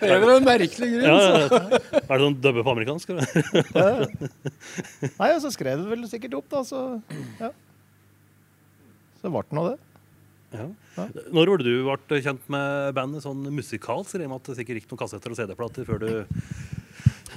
Det 0.00 0.10
er 0.10 0.18
vel 0.24 0.34
en 0.40 0.48
merkelig 0.48 0.90
grunn. 0.96 1.06
ja, 1.06 1.16
så. 1.22 1.62
Er 2.00 2.10
det 2.16 2.20
sånn 2.26 2.38
dubbe 2.48 2.66
på 2.66 2.74
amerikansk? 2.74 3.14
Eller? 3.14 3.30
Ja. 3.70 5.10
Nei, 5.20 5.30
og 5.36 5.40
så 5.46 5.54
skrev 5.54 5.84
det 5.84 5.90
vel 5.92 6.06
sikkert 6.10 6.34
opp, 6.40 6.50
da, 6.50 6.64
så 6.66 6.82
ja. 7.38 7.52
Så 9.20 9.30
ble 9.32 9.44
det 9.44 9.56
nå 9.56 9.64
det. 9.68 9.78
Ja. 10.50 10.66
Ja. 10.96 11.04
Når 11.30 11.52
var 11.52 11.60
det 11.60 11.70
du 11.70 11.86
ble 11.86 12.20
kjent 12.24 12.46
med 12.50 12.94
bandet 12.96 13.22
sånn 13.22 13.44
musikalsk? 13.54 14.10
Så 14.10 14.20
at 14.24 14.48
det 14.48 14.56
sikkert 14.58 14.80
gikk 14.80 14.90
noen 14.90 15.02
kassetter 15.04 15.34
og 15.34 15.38
CD-plater 15.38 15.86
før 15.86 16.00
du 16.02 16.10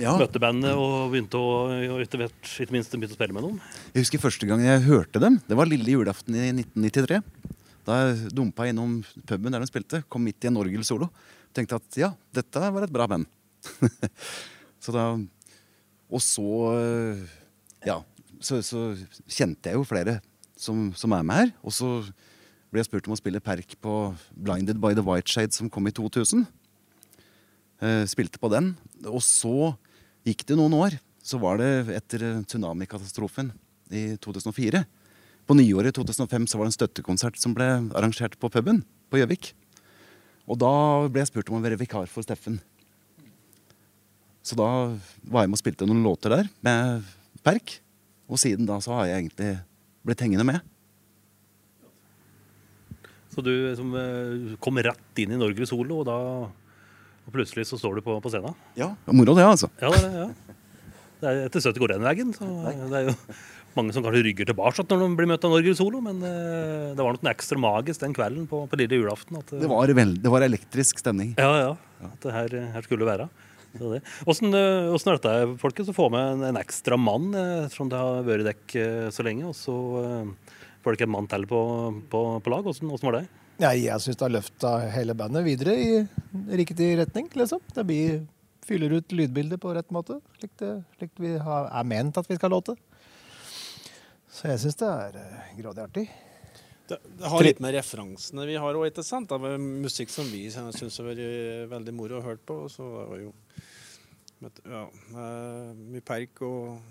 Ja, 0.02 0.16
møtte 0.18 0.42
bandet 0.42 0.74
og 0.74 1.12
begynte 1.14 1.38
å, 1.38 1.68
og 1.94 2.00
etter 2.02 2.24
hvert, 2.24 2.54
ikke 2.64 2.74
minst 2.74 2.96
begynte 2.96 3.14
å 3.14 3.20
spille 3.20 3.36
med 3.36 3.46
dem? 3.46 3.60
jeg 3.94 4.08
husker 4.08 4.24
første 4.24 4.50
gang 4.50 4.64
jeg 4.66 4.86
hørte 4.88 5.22
dem. 5.22 5.38
Det 5.46 5.60
var 5.60 5.70
lille 5.70 5.94
julaften 5.94 6.40
i 6.40 6.48
1993. 6.50 7.22
Da 7.86 8.00
jeg 8.00 8.34
dumpa 8.34 8.66
innom 8.72 9.02
puben 9.28 9.54
der 9.54 9.62
de 9.62 9.70
spilte, 9.70 10.02
kom 10.10 10.26
midt 10.26 10.42
i 10.42 10.50
en 10.50 10.58
orgelsolo. 10.58 11.12
Tenkte 11.54 11.78
at 11.78 12.00
ja, 12.00 12.10
dette 12.34 12.66
var 12.74 12.88
et 12.88 12.96
bra 12.96 13.06
band. 13.12 13.30
så 14.84 14.96
da 14.96 15.06
Og 16.10 16.22
så 16.24 16.48
Ja, 17.86 18.02
så, 18.42 18.64
så 18.66 18.90
kjente 19.28 19.70
jeg 19.70 19.78
jo 19.78 19.86
flere 19.88 20.18
som, 20.64 20.90
som 20.98 21.14
er 21.16 21.26
med 21.28 21.42
her. 21.42 21.54
Og 21.62 21.76
så 21.76 21.90
ble 22.72 22.82
jeg 22.82 22.90
spurt 22.90 23.08
om 23.10 23.16
å 23.16 23.20
spille 23.20 23.44
perk 23.44 23.76
på 23.84 23.96
Blinded 24.34 24.80
by 24.82 24.96
the 24.98 25.04
White 25.06 25.30
Shade 25.30 25.54
som 25.56 25.70
kom 25.72 25.86
i 25.90 25.94
2000. 25.94 26.48
Eh, 27.84 28.04
spilte 28.10 28.40
på 28.40 28.52
den. 28.54 28.74
Og 29.06 29.22
så 29.26 29.74
gikk 30.26 30.46
det 30.48 30.58
noen 30.60 30.76
år. 30.80 30.98
Så 31.24 31.40
var 31.42 31.60
det 31.60 31.94
etter 31.96 32.24
eh, 32.26 32.44
tsunamikatastrofen 32.48 33.52
i 33.94 34.14
2004. 34.24 34.84
På 35.44 35.58
nyåret 35.60 35.92
i 35.92 35.98
2005 36.00 36.48
så 36.48 36.60
var 36.60 36.66
det 36.66 36.74
en 36.74 36.80
støttekonsert 36.80 37.40
som 37.40 37.56
ble 37.56 37.68
arrangert 37.92 38.38
på 38.40 38.52
puben 38.52 38.82
på 39.12 39.20
Gjøvik. 39.20 39.52
Og 40.48 40.60
da 40.60 40.74
ble 41.12 41.24
jeg 41.24 41.32
spurt 41.32 41.52
om 41.52 41.60
å 41.60 41.64
være 41.64 41.80
vikar 41.80 42.08
for 42.12 42.26
Steffen. 42.26 42.62
Så 44.44 44.58
da 44.60 44.70
var 45.24 45.44
jeg 45.44 45.52
med 45.52 45.60
og 45.60 45.62
spilte 45.62 45.88
noen 45.88 46.04
låter 46.04 46.34
der 46.34 46.50
med 46.64 47.06
Perk. 47.44 47.78
Og 48.32 48.40
siden 48.40 48.68
da 48.68 48.80
så 48.84 48.96
har 48.98 49.12
jeg 49.12 49.24
egentlig 49.24 49.52
blitt 50.06 50.24
hengende 50.24 50.46
med. 50.48 50.60
Så 53.34 53.42
du 53.42 53.54
som 53.78 53.94
eh, 53.98 54.58
kom 54.62 54.78
rett 54.86 55.24
inn 55.24 55.34
i 55.34 55.40
Norge 55.40 55.66
solo, 55.70 56.02
og 56.04 56.10
da 56.10 56.18
og 57.24 57.32
plutselig 57.32 57.64
så 57.70 57.80
står 57.80 57.98
du 57.98 58.04
på, 58.04 58.18
på 58.20 58.32
scenen? 58.32 58.56
Ja, 58.76 58.90
Moro 59.16 59.36
det, 59.38 59.46
altså. 59.48 59.70
Ja, 59.80 59.92
det 59.96 60.10
ja. 60.12 60.28
Det 61.24 61.30
er 61.32 61.46
etter 61.48 61.64
70 61.64 61.80
går 61.80 61.94
den 61.94 62.04
veien. 62.04 62.34
Så 62.36 62.44
det 62.92 62.98
er 63.00 63.06
jo 63.08 63.14
mange 63.78 63.94
som 63.96 64.04
kanskje 64.04 64.26
rygger 64.26 64.50
tilbake 64.50 64.84
når 64.90 65.00
de 65.06 65.08
blir 65.22 65.30
møtt 65.32 65.46
av 65.48 65.54
Norge 65.56 65.76
solo, 65.80 66.02
men 66.04 66.20
eh, 66.28 66.90
det 66.98 67.00
var 67.00 67.16
noe 67.16 67.32
ekstra 67.32 67.62
magisk 67.64 68.04
den 68.04 68.16
kvelden 68.18 68.50
på, 68.52 68.66
på 68.68 68.80
lille 68.82 69.00
julaften. 69.00 69.40
At, 69.40 69.54
Det 69.56 69.70
var, 69.72 69.94
veld, 69.96 70.20
det 70.26 70.34
var 70.34 70.44
elektrisk 70.44 71.00
stemning. 71.00 71.32
Ja, 71.40 71.54
ja. 71.62 71.72
At 72.10 72.20
det 72.28 72.36
her, 72.36 72.58
her 72.76 72.84
skulle 72.84 73.06
det 73.06 73.12
være. 73.14 73.30
Eh, 73.74 74.10
hvordan 74.24 74.54
er 74.56 75.18
dette, 75.18 75.36
folkens, 75.62 75.90
å 75.90 75.98
få 75.98 76.10
med 76.14 76.36
en, 76.36 76.44
en 76.52 76.60
ekstra 76.62 76.98
mann, 77.00 77.32
eh, 77.34 77.64
ettersom 77.66 77.90
det 77.90 78.02
har 78.02 78.28
vært 78.28 78.48
dekk 78.50 78.76
eh, 78.82 79.08
så 79.14 79.26
lenge, 79.26 79.48
og 79.50 79.58
så 79.58 79.78
eh, 80.04 80.60
får 80.86 81.00
dere 81.00 81.10
en 81.10 81.16
mann 81.16 81.30
til 81.32 81.48
på, 81.50 81.62
på, 82.12 82.22
på 82.44 82.54
lag? 82.54 82.68
Hvordan, 82.68 82.94
var 83.08 83.18
det? 83.18 83.24
Nei, 83.64 83.74
jeg 83.86 84.04
syns 84.04 84.20
det 84.20 84.26
har 84.28 84.36
løfta 84.36 84.76
hele 84.94 85.16
bandet 85.18 85.46
videre 85.46 85.76
i 85.78 85.90
riktig 86.60 86.94
retning, 87.02 87.30
liksom. 87.38 87.62
Det 87.74 87.86
blir 87.90 88.24
Fyller 88.64 88.94
ut 88.96 89.12
lydbildet 89.12 89.60
på 89.60 89.74
rett 89.76 89.90
måte, 89.92 90.22
slik, 90.40 90.54
det, 90.62 90.70
slik 90.96 91.10
vi 91.20 91.34
har, 91.36 91.66
er 91.68 91.84
ment 91.84 92.16
at 92.16 92.30
vi 92.30 92.38
skal 92.38 92.54
låte. 92.54 92.78
Så 94.32 94.48
jeg 94.48 94.62
syns 94.64 94.80
det 94.80 94.88
er 94.88 95.18
eh, 95.20 95.50
grådig 95.58 95.84
artig. 95.84 96.06
Det, 96.88 96.98
det 97.20 97.30
har 97.32 97.46
litt 97.46 97.62
med 97.64 97.74
referansene 97.78 98.46
vi 98.48 98.58
har 98.60 98.76
òg, 98.76 98.90
ikke 98.90 99.06
sant? 99.08 99.30
Det 99.32 99.40
var 99.40 99.62
musikk 99.62 100.12
som 100.12 100.28
vi 100.28 100.50
syns 100.52 101.00
har 101.00 101.08
vært 101.08 101.70
veldig 101.72 101.94
moro 101.96 102.20
å 102.20 102.26
høre 102.26 102.42
på. 102.44 102.66
og 102.66 102.74
Så 102.74 102.84
var 102.84 103.22
jo 103.22 103.32
vet 104.44 104.60
ja, 104.68 104.84
eh, 104.90 105.70
mye 105.80 106.04
Perk 106.04 106.42
og, 106.44 106.82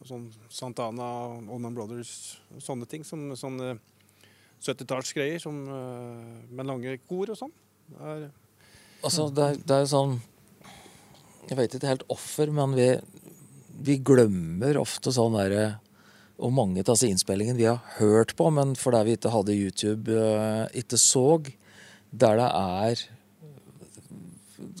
og 0.00 0.08
sånn 0.08 0.28
Santana, 0.52 1.08
Oldman 1.44 1.76
Brothers, 1.76 2.38
sånne 2.64 2.88
ting. 2.88 3.04
Som 3.04 3.28
sånne 3.38 3.74
70-tallsgreier 4.64 5.42
som, 5.42 5.60
eh, 5.68 6.40
med 6.48 6.70
lange 6.70 6.96
kor 7.08 7.34
og 7.34 7.38
sånn. 7.38 7.52
Altså, 9.04 9.28
det 9.36 9.44
er, 9.44 9.58
det 9.60 9.76
er 9.76 9.88
sånn 9.90 10.14
Jeg 11.50 11.58
vet 11.58 11.74
ikke 11.76 11.90
helt 11.90 12.06
offer, 12.08 12.48
men 12.48 12.72
vi, 12.72 12.86
vi 13.84 13.98
glemmer 14.00 14.78
ofte 14.80 15.12
sånn 15.12 15.36
derre 15.36 15.74
Og 16.42 16.50
mange 16.54 16.82
av 16.82 16.88
disse 16.90 17.06
innspillingene 17.06 17.58
vi 17.58 17.68
har 17.68 17.82
hørt 18.00 18.34
på, 18.38 18.48
men 18.50 18.74
fordi 18.78 19.04
vi 19.06 19.18
ikke 19.18 19.30
hadde 19.34 19.54
YouTube, 19.54 20.10
eh, 20.10 20.80
ikke 20.82 20.98
så, 20.98 21.38
der 22.10 22.40
det 22.40 22.48
er 22.48 23.04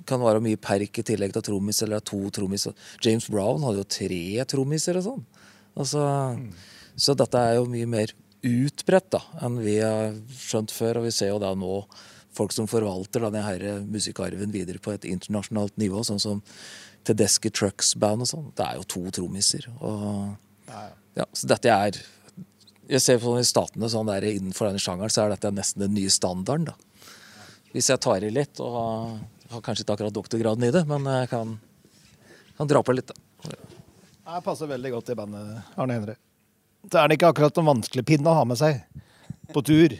kan 0.08 0.22
være 0.22 0.42
mye 0.44 0.60
perk 0.60 1.00
i 1.00 1.04
tillegg 1.06 1.32
til 1.34 1.44
trommis, 1.48 1.80
eller 1.84 2.02
to 2.04 2.18
trommiser. 2.34 2.74
James 3.04 3.26
Brown 3.30 3.64
hadde 3.64 3.82
jo 3.82 3.90
tre 3.96 4.44
trommiser 4.50 4.98
og 5.00 5.06
sånn. 5.06 5.24
Altså, 5.74 6.02
Så 6.96 7.16
dette 7.18 7.34
er 7.34 7.56
jo 7.56 7.64
mye 7.66 7.86
mer 7.90 8.12
utbredt 8.44 9.08
da, 9.10 9.20
enn 9.42 9.56
vi 9.58 9.80
har 9.80 10.12
skjønt 10.30 10.70
før. 10.70 11.00
Og 11.00 11.08
vi 11.08 11.10
ser 11.16 11.32
jo 11.32 11.40
da 11.42 11.50
nå 11.58 11.80
folk 12.34 12.54
som 12.54 12.68
forvalter 12.70 13.24
denne 13.24 13.42
her 13.42 13.80
musikkarven 13.82 14.52
videre 14.54 14.78
på 14.78 14.92
et 14.94 15.06
internasjonalt 15.08 15.74
nivå, 15.80 16.04
sånn 16.06 16.22
som 16.22 16.42
Tedeschi 17.02 17.50
Trucks 17.50 17.96
Band 17.98 18.22
og 18.22 18.30
sånn. 18.30 18.52
Det 18.54 18.66
er 18.68 18.78
jo 18.78 18.86
to 18.94 19.02
trommiser. 19.18 19.66
Og 19.80 20.36
ja, 20.70 20.86
så 21.14 21.48
dette 21.50 21.70
er 21.70 22.00
Jeg 22.90 23.00
ser 23.00 23.20
på 23.22 23.36
i 23.40 23.44
statene 23.46 23.88
sånn 23.88 24.10
der 24.10 24.26
innenfor 24.28 24.68
denne 24.68 24.82
sjangeren, 24.82 25.12
så 25.12 25.24
er 25.24 25.32
dette 25.32 25.52
nesten 25.54 25.86
den 25.86 25.94
nye 25.96 26.10
standarden, 26.12 26.66
da. 26.68 26.74
Hvis 27.72 27.88
jeg 27.90 28.02
tar 28.04 28.22
i 28.22 28.28
litt, 28.30 28.60
og 28.60 28.74
har 29.50 29.62
kanskje 29.64 29.86
ikke 29.86 29.96
akkurat 29.96 30.14
doktorgraden 30.14 30.66
i 30.68 30.72
det, 30.74 30.84
men 30.90 31.08
jeg 31.08 31.30
kan, 31.32 31.54
kan 32.58 32.70
dra 32.70 32.82
på 32.84 32.92
litt, 32.92 33.08
da. 33.08 33.56
Jeg 34.24 34.44
passer 34.44 34.68
veldig 34.68 34.92
godt 34.92 35.14
i 35.14 35.16
bandet, 35.16 35.72
Arne 35.80 35.96
Endre. 35.96 36.18
Så 36.84 37.00
er 37.00 37.08
det 37.08 37.16
ikke 37.16 37.32
akkurat 37.32 37.56
noen 37.56 37.70
vanskelig 37.72 38.04
pinne 38.08 38.28
å 38.28 38.36
ha 38.36 38.44
med 38.48 38.60
seg 38.60 38.82
på 39.54 39.64
tur. 39.64 39.96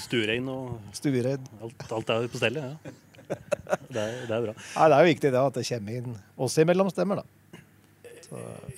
Stuerein 0.00 0.48
og 0.48 0.96
Stuerein. 0.96 1.44
alt, 1.60 1.84
alt 1.92 2.12
er 2.14 2.28
på 2.32 2.40
stellet? 2.40 2.64
Ja. 2.64 2.94
Det 3.24 4.00
er, 4.00 4.16
det 4.28 4.34
er 4.36 4.42
bra. 4.44 4.52
Nei, 4.52 4.88
det 4.88 4.96
er 4.96 5.00
jo 5.00 5.08
viktig 5.08 5.30
det 5.32 5.40
at 5.40 5.56
det 5.56 5.64
kommer 5.68 5.98
inn 6.00 6.16
oss 6.44 6.56
imellom 6.60 6.90
stemmer, 6.92 7.22
da. 7.22 7.43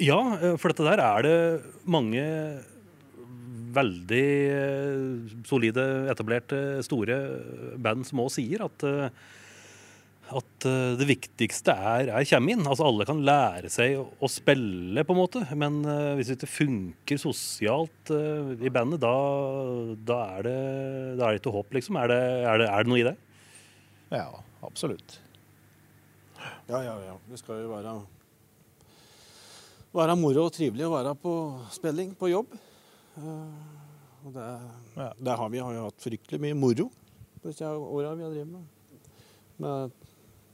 Ja, 0.03 0.19
eh, 0.40 0.57
for 0.61 0.73
dette 0.73 0.87
der 0.87 1.03
er 1.03 1.27
det 1.27 1.38
mange 1.88 2.25
veldig 3.77 4.27
eh, 4.53 5.33
solide, 5.49 5.87
etablerte, 6.12 6.61
store 6.87 7.16
band 7.83 8.07
som 8.09 8.23
òg 8.25 8.31
sier 8.37 8.66
at 8.66 8.87
eh, 8.88 9.27
at 10.27 10.64
det 10.99 11.07
viktigste 11.07 11.71
er, 11.71 12.09
er 12.11 12.25
komme 12.27 12.51
inn. 12.51 12.64
Altså 12.66 12.83
Alle 12.88 13.05
kan 13.07 13.21
lære 13.23 13.69
seg 13.71 13.92
å, 14.01 14.09
å 14.19 14.27
spille, 14.27 15.05
på 15.07 15.14
en 15.14 15.21
måte. 15.21 15.42
Men 15.55 15.77
hvis 16.19 16.33
det 16.33 16.35
ikke 16.40 16.49
funker 16.51 17.21
sosialt 17.23 18.11
i 18.11 18.73
bandet, 18.75 19.05
da, 19.05 19.12
da, 20.11 20.16
er 20.35 20.49
det, 20.49 20.57
da 21.21 21.29
er 21.29 21.37
det 21.37 21.45
ikke 21.45 21.55
håp, 21.55 21.71
liksom. 21.79 22.01
Er 22.03 22.11
det, 22.11 22.19
er, 22.42 22.59
det, 22.59 22.66
er 22.66 22.83
det 22.83 22.90
noe 22.90 22.99
i 23.05 23.07
det? 23.07 23.14
Ja, 24.16 24.27
absolutt. 24.66 25.21
Ja, 26.66 26.83
ja, 26.83 26.99
ja. 27.07 27.14
Det 27.31 27.38
skal 27.38 27.62
jo 27.62 27.71
være 27.77 27.95
være 29.97 30.17
moro 30.19 30.47
og 30.49 30.53
trivelig 30.55 30.87
å 30.87 30.93
være 30.95 31.15
på 31.21 31.33
spilling 31.75 32.15
på 32.19 32.31
jobb. 32.33 32.55
Eh, 33.17 34.27
og 34.27 34.33
det, 34.35 34.47
Ja. 34.97 35.13
der 35.19 35.37
har 35.37 35.49
vi 35.53 35.59
har 35.63 35.75
jo 35.75 35.85
hatt 35.85 36.01
fryktelig 36.03 36.41
mye 36.41 36.55
moro 36.59 36.91
disse 37.45 37.63
åra 37.65 38.15
vi 38.17 38.25
har 38.25 38.31
drevet 38.33 38.51
med. 38.51 38.65
Med 39.59 39.91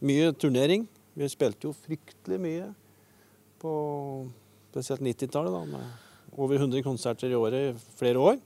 mye 0.03 0.33
turnering. 0.33 0.87
Vi 1.17 1.29
spilte 1.29 1.69
jo 1.69 1.73
fryktelig 1.73 2.39
mye 2.41 2.75
på 3.63 3.73
spesielt 4.73 5.01
90-tallet, 5.01 5.53
da, 5.53 5.65
med 5.65 6.39
over 6.39 6.57
100 6.59 6.83
konserter 6.83 7.31
i 7.31 7.37
året 7.37 7.71
i 7.75 7.79
flere 7.99 8.19
år. 8.21 8.41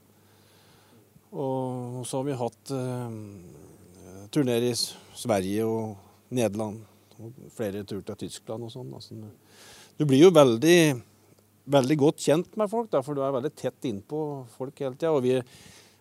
Og 1.31 2.05
så 2.07 2.17
har 2.21 2.23
vi 2.27 2.37
hatt 2.39 2.71
eh, 2.71 4.27
turnerer 4.31 4.69
i 4.71 4.75
Sverige 5.17 5.65
og 5.67 5.97
Nederland. 6.31 6.81
Og 7.19 7.33
flere 7.55 7.83
turer 7.83 8.03
til 8.05 8.27
Tyskland 8.27 8.63
og 8.67 8.71
sånn. 8.71 8.93
Altså, 8.93 9.15
du 9.97 10.05
blir 10.05 10.21
jo 10.21 10.33
veldig, 10.33 10.79
veldig 11.73 11.97
godt 11.99 12.21
kjent 12.27 12.53
med 12.59 12.69
folk, 12.71 12.91
da, 12.93 13.01
for 13.05 13.17
du 13.17 13.23
er 13.25 13.33
veldig 13.33 13.53
tett 13.57 13.89
innpå 13.89 14.21
folk 14.57 14.83
hele 14.83 14.95
tida. 14.95 15.13
Og 15.15 15.23
vi, 15.25 15.37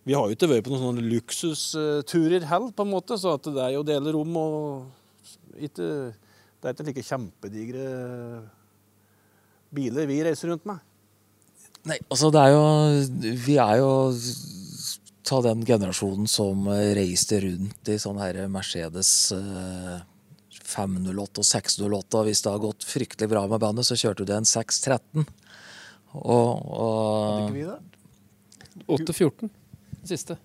vi 0.06 0.16
har 0.16 0.26
jo 0.26 0.36
ikke 0.36 0.50
vært 0.50 0.66
på 0.66 0.74
noen 0.74 0.84
sånne 0.84 1.06
luksusturer 1.06 2.44
heller, 2.50 2.74
på 2.76 2.86
en 2.86 2.92
måte, 2.92 3.16
så 3.20 3.38
det 3.46 3.56
er 3.62 3.76
jo 3.76 3.84
å 3.84 3.88
dele 3.88 4.14
rom 4.16 4.36
og 4.42 5.64
ikke, 5.64 5.88
Det 6.60 6.68
er 6.68 6.74
ikke 6.74 6.86
like 6.90 7.06
kjempedigre 7.06 7.86
biler 9.76 10.08
vi 10.08 10.20
reiser 10.24 10.52
rundt 10.52 10.66
med. 10.68 10.84
Nei, 11.86 11.98
altså 12.10 12.32
det 12.34 12.42
er 12.42 12.52
jo 12.52 12.62
Vi 13.46 13.56
er 13.62 13.78
jo 13.78 13.90
ta 15.26 15.40
den 15.42 15.64
generasjonen 15.66 16.28
som 16.30 16.68
reiste 16.68 17.40
rundt 17.42 17.90
i 17.90 17.96
sånn 17.98 18.20
her 18.22 18.44
Mercedes 18.50 19.10
eh, 19.34 19.96
508 20.76 21.42
og 21.42 21.48
608. 21.48 22.20
Og 22.20 22.28
hvis 22.28 22.42
det 22.44 22.52
har 22.52 22.62
gått 22.62 22.86
fryktelig 22.86 23.30
bra 23.32 23.46
med 23.50 23.62
bandet, 23.64 23.88
så 23.88 23.96
kjørte 23.98 24.26
du 24.28 24.34
en 24.36 24.48
613. 24.48 25.26
Og, 26.16 26.50
Hadde 26.62 27.42
ikke 27.42 27.50
og, 27.50 27.56
vi 27.56 27.64
det? 27.66 27.78
8-14. 28.86 29.50
Siste. 30.06 30.36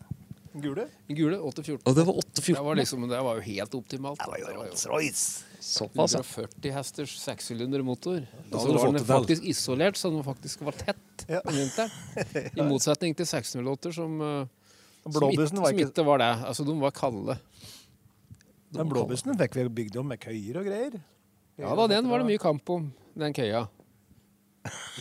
Gule? 0.52 0.88
Gule 1.08 1.38
8-14. 1.40 1.78
og 1.88 1.96
det 1.96 2.04
var 2.08 2.18
Det 2.18 2.24
814. 2.26 2.66
var, 2.66 2.76
liksom, 2.76 3.06
det 3.08 3.20
var 3.24 3.38
jo 3.40 3.44
helt 3.46 3.76
optimalt. 3.78 4.20
Det 4.20 4.32
var 4.32 4.40
jo 4.42 4.48
Det 4.50 4.56
Rolls-Royce. 4.58 5.44
Såpass, 5.62 6.16
140 6.18 6.74
hesters 6.74 7.14
sekssylindermotor. 7.22 8.26
Og 8.52 8.58
så 8.64 8.74
var 8.76 8.96
den 8.98 9.06
faktisk 9.06 9.46
isolert, 9.48 9.96
så 10.00 10.10
den 10.12 10.24
faktisk 10.26 10.64
var 10.66 10.76
tett 10.76 11.26
Ja. 11.30 11.40
om 11.46 11.54
vinteren. 11.56 11.92
I 12.58 12.66
motsetning 12.66 13.16
til 13.16 13.30
608, 13.30 13.94
som, 13.94 14.18
eh, 14.22 14.48
som, 15.06 15.30
ikke 15.30 16.06
var 16.08 16.18
det. 16.24 16.32
Altså, 16.50 16.66
de 16.66 16.76
var 16.82 16.92
kalde. 16.98 17.38
Den 18.72 18.90
blåbussen 18.90 19.36
fikk 19.40 19.58
vi 19.60 19.68
bygd 19.82 20.00
om 20.02 20.10
med 20.12 20.22
køyer 20.22 20.62
og 20.62 20.68
greier. 20.68 20.98
Ja 21.60 21.76
da, 21.78 21.88
den 21.92 22.10
var 22.10 22.22
det 22.22 22.30
mye 22.32 22.42
kamp 22.42 22.70
om, 22.74 22.90
den 23.20 23.34
køya. 23.36 23.66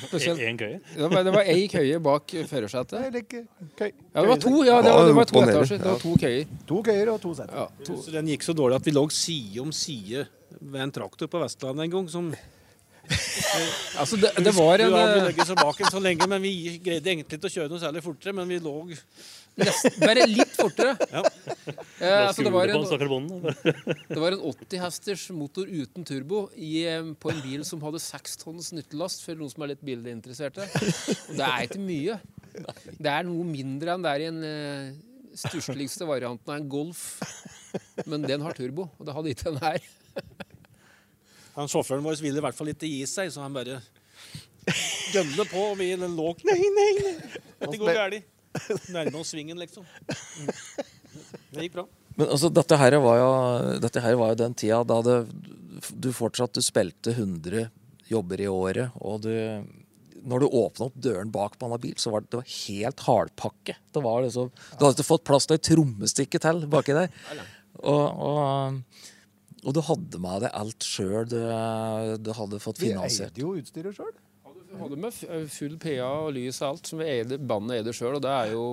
Spesielt. 0.08 0.40
Én 0.40 0.56
køye? 0.56 0.80
Det 0.96 1.32
var, 1.34 1.42
ei 1.44 1.66
køye 1.68 1.98
bak 2.00 2.32
førersetet. 2.48 3.18
Køy. 3.76 3.90
Ja, 4.14 4.20
det 4.22 4.28
var 4.28 4.40
to, 4.40 4.52
ja, 4.64 4.78
det 4.82 4.92
var, 4.94 5.06
det 5.06 5.16
var 5.16 5.28
to 5.28 5.42
etasjer. 5.42 5.78
Det 5.78 5.90
var 5.90 5.98
to 6.00 6.14
køyer. 6.16 6.54
To 6.68 6.82
køyer 6.82 7.10
og 7.12 7.20
to 7.20 7.34
seter. 7.34 7.58
Ja, 7.60 7.66
to. 7.84 7.98
Så 8.02 8.14
den 8.14 8.30
gikk 8.32 8.46
så 8.46 8.54
dårlig 8.56 8.80
at 8.80 8.88
vi 8.88 8.94
lå 8.96 9.04
side 9.12 9.60
om 9.60 9.72
side 9.72 10.24
ved 10.60 10.80
en 10.80 10.94
traktor 10.96 11.28
på 11.30 11.42
Vestlandet 11.42 11.84
en 11.84 11.90
gang. 11.90 12.08
som 12.10 12.32
Altså, 14.00 14.16
det, 14.16 14.30
det 14.44 14.54
var 14.56 14.78
en 14.78 14.92
Vi 14.94 15.00
eh, 15.02 15.24
legge 15.28 15.46
seg 15.46 15.58
bak 15.60 15.80
en 15.80 15.92
så 15.92 16.00
lenge, 16.00 16.26
men 16.30 16.42
vi 16.42 16.54
greide 16.84 17.10
egentlig 17.10 17.38
ikke 17.38 17.50
å 17.50 17.54
kjøre 17.58 17.72
noe 17.72 17.82
særlig 17.82 18.04
fortere. 18.04 18.36
Men 18.36 18.48
vi 18.48 18.60
lå 18.62 18.74
nesten, 19.58 19.96
bare 20.02 20.26
litt 20.28 20.54
fortere. 20.56 20.94
Ja. 21.10 21.22
Eh, 22.00 22.26
altså, 22.26 22.42
det, 22.46 22.52
var 22.54 22.72
en, 22.72 22.86
det 24.08 24.20
var 24.22 24.36
en 24.36 24.44
80 24.52 24.82
hesters 24.84 25.26
motor 25.34 25.68
uten 25.70 26.06
turbo 26.06 26.44
i, 26.56 26.84
eh, 26.88 27.12
på 27.20 27.32
en 27.32 27.42
bil 27.44 27.64
som 27.68 27.82
hadde 27.84 28.02
6 28.02 28.40
tonns 28.44 28.72
nyttelast, 28.76 29.24
for 29.26 29.38
noen 29.38 29.52
som 29.52 29.66
er 29.66 29.74
litt 29.74 29.84
bilinteresserte. 29.86 30.66
Og 30.66 31.38
det 31.38 31.46
er 31.46 31.68
ikke 31.68 31.82
mye. 31.84 32.18
Det 32.96 33.12
er 33.12 33.28
noe 33.28 33.46
mindre 33.46 33.94
enn 33.94 34.06
det 34.06 34.14
er 34.14 34.24
i 34.24 34.30
en 34.30 34.42
eh, 34.46 34.98
stussligste 35.38 36.08
varianten 36.08 36.50
av 36.50 36.58
en 36.60 36.70
Golf. 36.70 37.04
Men 38.10 38.26
den 38.26 38.42
har 38.42 38.56
turbo, 38.56 38.88
og 38.98 39.06
det 39.06 39.16
hadde 39.16 39.34
ikke 39.34 39.50
den 39.52 39.62
her. 39.62 39.80
Han 41.56 41.70
Sjåføren 41.70 42.04
vår 42.04 42.20
ville 42.22 42.38
i 42.40 42.44
hvert 42.44 42.56
fall 42.56 42.70
ikke 42.72 42.88
gi 42.88 43.02
seg, 43.10 43.30
så 43.34 43.42
han 43.42 43.54
bare 43.54 43.80
gønner 45.12 45.48
på. 45.50 45.64
Og 45.72 45.78
vi 45.80 45.90
lå 45.98 46.06
Nei, 46.46 46.54
nei, 46.56 46.90
nei! 47.02 47.14
Dette 47.58 47.80
går 47.80 47.96
galt. 47.96 48.28
Nærme 48.94 49.20
oss 49.20 49.32
svingen, 49.34 49.58
liksom. 49.60 49.86
Det 51.50 51.66
gikk 51.66 51.76
bra. 51.78 51.86
Men 52.18 52.28
altså, 52.28 52.50
dette 52.52 52.78
her 52.80 52.96
var 53.02 53.20
jo, 53.20 53.28
dette 53.82 54.02
her 54.04 54.16
var 54.18 54.32
jo 54.32 54.40
den 54.42 54.56
tida 54.58 54.80
da 54.86 54.98
det, 55.06 55.18
du 55.96 56.10
fortsatt 56.14 56.56
du 56.58 56.62
spilte 56.64 57.14
100 57.14 57.68
jobber 58.10 58.42
i 58.42 58.48
året, 58.50 58.96
og 59.00 59.22
du 59.24 59.30
når 60.20 60.42
du 60.42 60.46
åpna 60.52 60.88
opp 60.90 60.96
døren 61.00 61.30
bak 61.32 61.54
på 61.56 61.64
en 61.64 61.80
bil, 61.80 61.94
så 61.96 62.10
var 62.12 62.20
det, 62.20 62.30
det 62.32 62.40
var 62.42 62.50
helt 62.52 63.04
hardpakke. 63.06 63.76
Det 63.92 64.02
var 64.04 64.20
liksom, 64.26 64.50
du 64.52 64.82
hadde 64.84 64.96
ikke 64.98 65.06
fått 65.08 65.24
plass 65.28 65.48
til 65.48 65.56
et 65.56 65.64
trommestikke 65.64 66.40
til 66.42 66.66
baki 66.68 66.96
der. 66.96 67.08
Og, 67.80 68.20
og, 68.28 69.06
og 69.64 69.76
du 69.76 69.80
hadde 69.86 70.20
med 70.20 70.44
deg 70.44 70.56
alt 70.60 70.84
sjøl. 70.84 71.24
Du, 71.30 71.38
du 72.20 72.30
hadde 72.36 72.60
fått 72.62 72.82
Vi 72.82 72.90
finansiert. 72.90 73.32
eide 73.32 73.44
jo 73.46 73.54
utstyret 73.56 73.96
sjøl. 73.96 74.12
Vi 74.70 74.78
hadde 74.78 74.98
med 75.02 75.16
full 75.50 75.78
PA 75.82 76.10
og 76.24 76.34
lys 76.36 76.60
og 76.62 76.68
alt, 76.68 76.90
som 76.90 77.00
vi 77.02 77.08
eide, 77.10 77.40
bandet 77.42 77.80
eier 77.80 77.96
sjøl. 77.96 78.18
Og 78.18 78.24
det 78.24 78.32
er 78.32 78.52
jo 78.54 78.66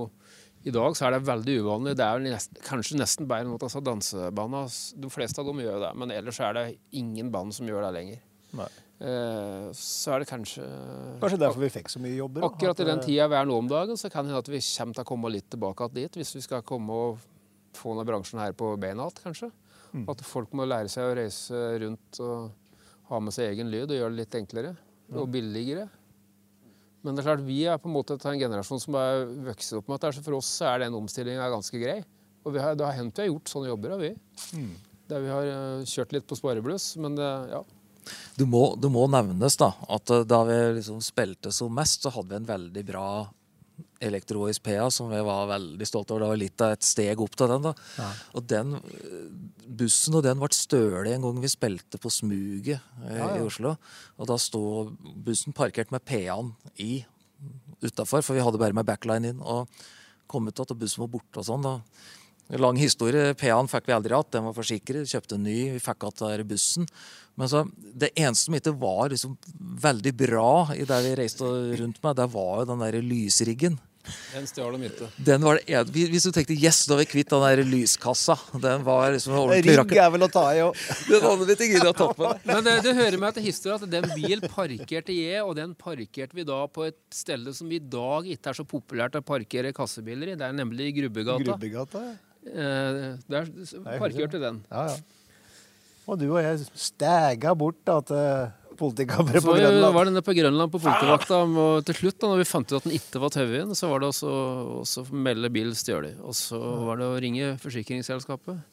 I 0.67 0.73
dag 0.73 0.97
så 0.97 1.07
er 1.07 1.15
det 1.15 1.27
veldig 1.27 1.55
uvanlig. 1.63 1.95
Det 1.97 2.05
er 2.05 2.17
vel 2.17 2.27
nest, 2.33 2.57
kanskje 2.65 2.99
nesten 2.99 3.29
bare 3.29 3.47
noe 3.47 3.59
altså 3.61 3.81
dansebanda. 3.83 4.65
De 4.99 5.11
fleste 5.13 5.41
av 5.41 5.49
dem 5.49 5.63
gjør 5.63 5.79
det, 5.85 5.93
men 6.01 6.13
ellers 6.13 6.41
er 6.43 6.57
det 6.57 6.65
ingen 6.99 7.31
band 7.33 7.55
som 7.55 7.69
gjør 7.69 7.87
det 7.87 7.93
lenger. 7.95 8.21
Nei. 8.57 8.67
Eh, 8.97 9.67
så 9.77 10.15
er 10.15 10.23
det 10.23 10.29
kanskje 10.31 10.63
Kanskje 11.21 11.37
derfor 11.37 11.61
vi 11.61 11.69
fikk 11.69 11.91
så 11.93 12.01
mye 12.01 12.15
jobber. 12.17 12.45
Akkurat 12.47 12.79
i 12.81 12.87
den 12.87 13.01
eh, 13.01 13.05
tida 13.05 13.27
vi 13.29 13.37
er 13.39 13.49
nå 13.49 13.57
om 13.61 13.69
dagen, 13.69 13.99
så 13.99 14.09
kan 14.09 14.25
det 14.25 14.33
hende 14.33 14.41
at 14.41 14.51
vi 14.51 14.61
kommer 14.65 14.97
til 14.97 15.05
å 15.05 15.09
komme 15.11 15.33
litt 15.33 15.49
tilbake 15.53 15.89
dit. 15.93 16.19
Hvis 16.19 16.35
vi 16.37 16.43
skal 16.45 16.65
komme 16.65 16.97
og 17.05 17.23
få 17.77 17.93
denne 17.93 18.07
bransjen 18.09 18.41
her 18.41 18.57
på 18.57 18.73
beina 18.81 19.05
igjen, 19.05 19.23
kanskje. 19.23 19.51
Mm. 19.93 20.07
At 20.11 20.25
folk 20.25 20.53
må 20.57 20.65
lære 20.67 20.91
seg 20.91 21.09
å 21.09 21.15
reise 21.17 21.61
rundt 21.81 22.19
og 22.25 22.49
ha 23.07 23.21
med 23.23 23.33
seg 23.33 23.53
egen 23.53 23.71
lyd 23.71 23.87
og 23.87 24.01
gjøre 24.01 24.13
det 24.13 24.21
litt 24.25 24.37
enklere 24.41 24.75
og 25.13 25.29
billigere. 25.31 25.87
Men 27.05 27.15
det 27.15 27.23
er 27.23 27.29
klart, 27.29 27.45
vi 27.47 27.61
er 27.69 27.79
på 27.79 27.87
en 27.87 27.95
måte 27.95 28.17
en 28.17 28.41
generasjon 28.41 28.81
som 28.83 28.97
er 28.99 29.25
vokst 29.47 29.77
opp 29.77 29.87
med 29.87 30.01
det. 30.03 30.13
så 30.17 30.23
for 30.25 30.39
oss 30.39 30.49
er 30.65 30.83
den 30.83 30.97
omstillinga 30.97 31.47
ganske 31.53 31.79
grei. 31.79 32.01
Og 32.43 32.53
vi 32.55 32.59
har, 32.63 32.75
det 32.75 32.85
har 32.87 32.97
hendt 32.97 33.17
vi 33.17 33.25
har 33.25 33.31
gjort 33.31 33.51
sånne 33.51 33.69
jobber, 33.69 33.95
har 33.95 34.01
vi. 34.03 34.11
Mm. 34.57 34.73
Der 35.07 35.23
vi 35.23 35.31
har 35.31 35.49
eh, 35.51 35.87
kjørt 35.87 36.15
litt 36.15 36.27
på 36.27 36.35
sparebluss. 36.39 36.95
Men 37.03 37.15
det, 37.15 37.31
ja. 37.53 37.61
Det 38.35 38.47
må, 38.47 38.63
det 38.79 38.91
må 38.91 39.05
nevnes 39.11 39.59
da, 39.59 39.71
at 39.87 40.11
eh, 40.15 40.25
da 40.27 40.41
vi 40.47 40.57
liksom 40.79 40.99
spilte 41.03 41.51
som 41.55 41.75
mest, 41.75 42.03
så 42.03 42.11
hadde 42.15 42.33
vi 42.33 42.39
en 42.41 42.49
veldig 42.49 42.85
bra 42.87 43.07
elektroisk 44.03 44.63
PA 44.67 44.87
som 44.93 45.09
vi 45.11 45.19
var 45.25 45.47
veldig 45.49 45.87
stolte 45.87 46.13
over. 46.13 46.23
Det 46.25 46.29
var 46.31 46.41
litt 46.41 46.63
av 46.65 46.73
et 46.75 46.85
steg 46.85 47.21
opp 47.23 47.35
til 47.39 47.51
den. 47.51 47.65
da. 47.69 47.73
Ja. 47.97 48.09
Og 48.37 48.47
den 48.49 48.75
eh, 48.77 49.29
bussen 49.79 50.17
og 50.19 50.25
den 50.25 50.39
ble 50.41 50.49
stølig 50.55 51.15
en 51.15 51.25
gang 51.27 51.41
vi 51.43 51.51
spilte 51.51 51.99
på 52.01 52.11
Smuget 52.13 52.77
eh, 52.77 53.17
Ja, 53.17 53.31
ja. 53.31 53.31
i 53.39 53.45
Oslo. 53.45 53.75
Og 54.17 54.29
da 54.29 54.37
sto 54.41 54.63
bussen 55.25 55.55
parkert 55.57 55.93
med 55.93 56.05
PA-en 56.07 56.53
i 56.77 57.03
utafor, 57.83 58.23
for 58.25 58.37
vi 58.37 58.41
hadde 58.45 58.61
bare 58.61 58.73
med 58.77 58.87
backline 58.87 59.33
inn. 59.33 59.41
Og 59.41 59.67
kom 60.27 60.47
ut 60.49 60.59
at 60.63 60.73
bussen 60.77 61.03
var 61.05 61.11
borte 61.13 61.41
og 61.41 61.47
sånn. 61.47 61.65
da. 61.65 61.77
Lang 62.57 62.77
historie. 62.79 63.33
PA-en 63.35 63.67
fikk 63.67 63.89
vi 63.89 63.95
aldri 63.95 64.15
igjen. 64.15 64.31
Den 64.31 64.45
var 64.47 64.55
forsikret. 64.55 65.09
Kjøpte 65.11 65.35
en 65.35 65.43
ny. 65.47 65.57
Vi 65.75 65.83
fikk 65.83 66.05
igjen 66.07 66.47
bussen. 66.47 66.87
Men 67.37 67.49
så, 67.51 67.65
det 67.75 68.13
eneste 68.17 68.47
som 68.47 68.55
ikke 68.57 68.73
var 68.79 69.11
liksom 69.13 69.35
veldig 69.83 70.13
bra 70.17 70.51
i 70.73 70.87
det 70.89 70.97
vi 71.05 71.11
reiste 71.19 71.45
rundt 71.77 71.99
med, 72.01 72.15
det 72.17 72.25
var 72.33 72.63
jo 72.63 72.69
den 72.71 72.81
der 72.81 72.97
lysriggen. 73.03 73.75
Den 74.33 74.47
stjal 74.49 74.75
de 74.77 74.89
ikke. 74.89 75.07
Den 75.29 75.45
var 75.45 75.59
det 75.59 75.77
en, 75.77 75.91
hvis 76.13 76.27
du 76.27 76.31
tenkte 76.35 76.55
yes, 76.57 76.83
da 76.89 76.95
er 76.95 77.01
vi 77.01 77.07
kvitt 77.13 77.31
den 77.33 77.43
der 77.45 77.61
lyskassa. 77.67 78.37
Den 78.63 78.85
var 78.87 79.11
liksom 79.15 79.35
ordentlig 79.39 79.75
Rigg 79.77 79.81
Rygg 79.83 80.01
er 80.03 80.13
vel 80.13 80.27
å 80.27 80.29
ta 80.31 80.45
i 80.55 80.61
òg. 80.65 80.83
Den 81.11 81.25
hadde 81.25 81.47
vi 81.47 81.55
ikke 81.55 81.69
giddet 81.73 81.89
å 81.91 81.95
tatt 81.97 82.21
med. 82.21 82.45
Men 82.49 82.63
det, 82.67 82.75
det 82.85 82.93
hører 82.97 83.19
med 83.21 83.37
til 83.37 83.47
historien 83.47 83.81
at 83.81 83.91
den 83.91 84.07
bil 84.13 84.43
parkerte 84.51 85.15
jeg, 85.15 85.41
og 85.43 85.55
den 85.59 85.73
parkerte 85.79 86.37
vi 86.37 86.45
da 86.47 86.61
på 86.71 86.87
et 86.87 86.99
sted 87.15 87.47
som 87.55 87.71
i 87.71 87.81
dag 87.81 88.27
ikke 88.33 88.51
er 88.51 88.59
så 88.59 88.65
populært 88.67 89.17
å 89.19 89.23
parkere 89.25 89.73
kassebiler 89.75 90.33
i. 90.33 90.39
Det 90.39 90.47
er 90.47 90.55
nemlig 90.57 90.93
Grubbegata. 91.01 91.43
Grubbegata. 91.51 92.05
ja. 92.07 92.15
Eh, 92.47 93.17
der 93.27 93.49
parkerte 93.99 94.39
den. 94.39 94.61
Ja, 94.71 94.87
ja. 94.93 94.97
Og 96.07 96.19
du 96.21 96.29
og 96.29 96.39
jeg 96.39 96.63
stæga 96.79 97.51
bort 97.57 97.81
da, 97.87 97.97
til 98.07 98.47
politikammeret 98.79 99.41
Så 99.41 99.47
på 99.47 99.55
var 99.55 99.61
Så 99.63 99.91
var 99.95 100.07
nede 100.09 100.23
på 100.25 100.35
Grønland 100.37 100.71
på 100.73 100.81
politivakta, 100.83 101.41
og 101.63 101.85
til 101.87 101.97
slutt, 102.01 102.17
da 102.21 102.31
når 102.31 102.41
vi 102.41 102.47
fant 102.49 102.71
ut 102.71 102.77
at 102.79 102.87
den 102.87 102.95
ikke 102.97 103.21
var 103.23 103.33
tauet 103.33 103.73
så 103.79 103.89
var 103.91 104.03
det 104.03 104.09
også 104.13 104.31
også 104.83 105.05
melde 105.11 105.51
bil 105.53 105.73
stjålet. 105.77 106.17
Og 106.23 106.37
så 106.37 106.59
var 106.59 107.01
det 107.01 107.09
å 107.09 107.19
ringe 107.23 107.51
forsikringsselskapet 107.63 108.63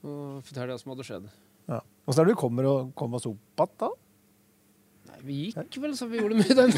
og 0.00 0.44
fortelle 0.46 0.72
hva 0.74 0.80
som 0.80 0.94
hadde 0.94 1.06
skjedd. 1.06 1.26
Ja. 1.70 1.80
Åssen 2.08 2.22
er 2.22 2.30
det 2.30 2.36
du 2.36 2.40
kommer 2.40 2.68
og 2.70 2.94
kommer 2.98 3.20
oss 3.20 3.28
opp 3.30 3.38
igjen 3.62 3.76
da? 3.84 3.90
Nei, 5.10 5.18
vi 5.26 5.38
gikk 5.50 5.80
vel, 5.82 5.94
så 5.98 6.08
vi 6.10 6.20
gjorde 6.20 6.38
mye 6.40 6.56
den. 6.58 6.74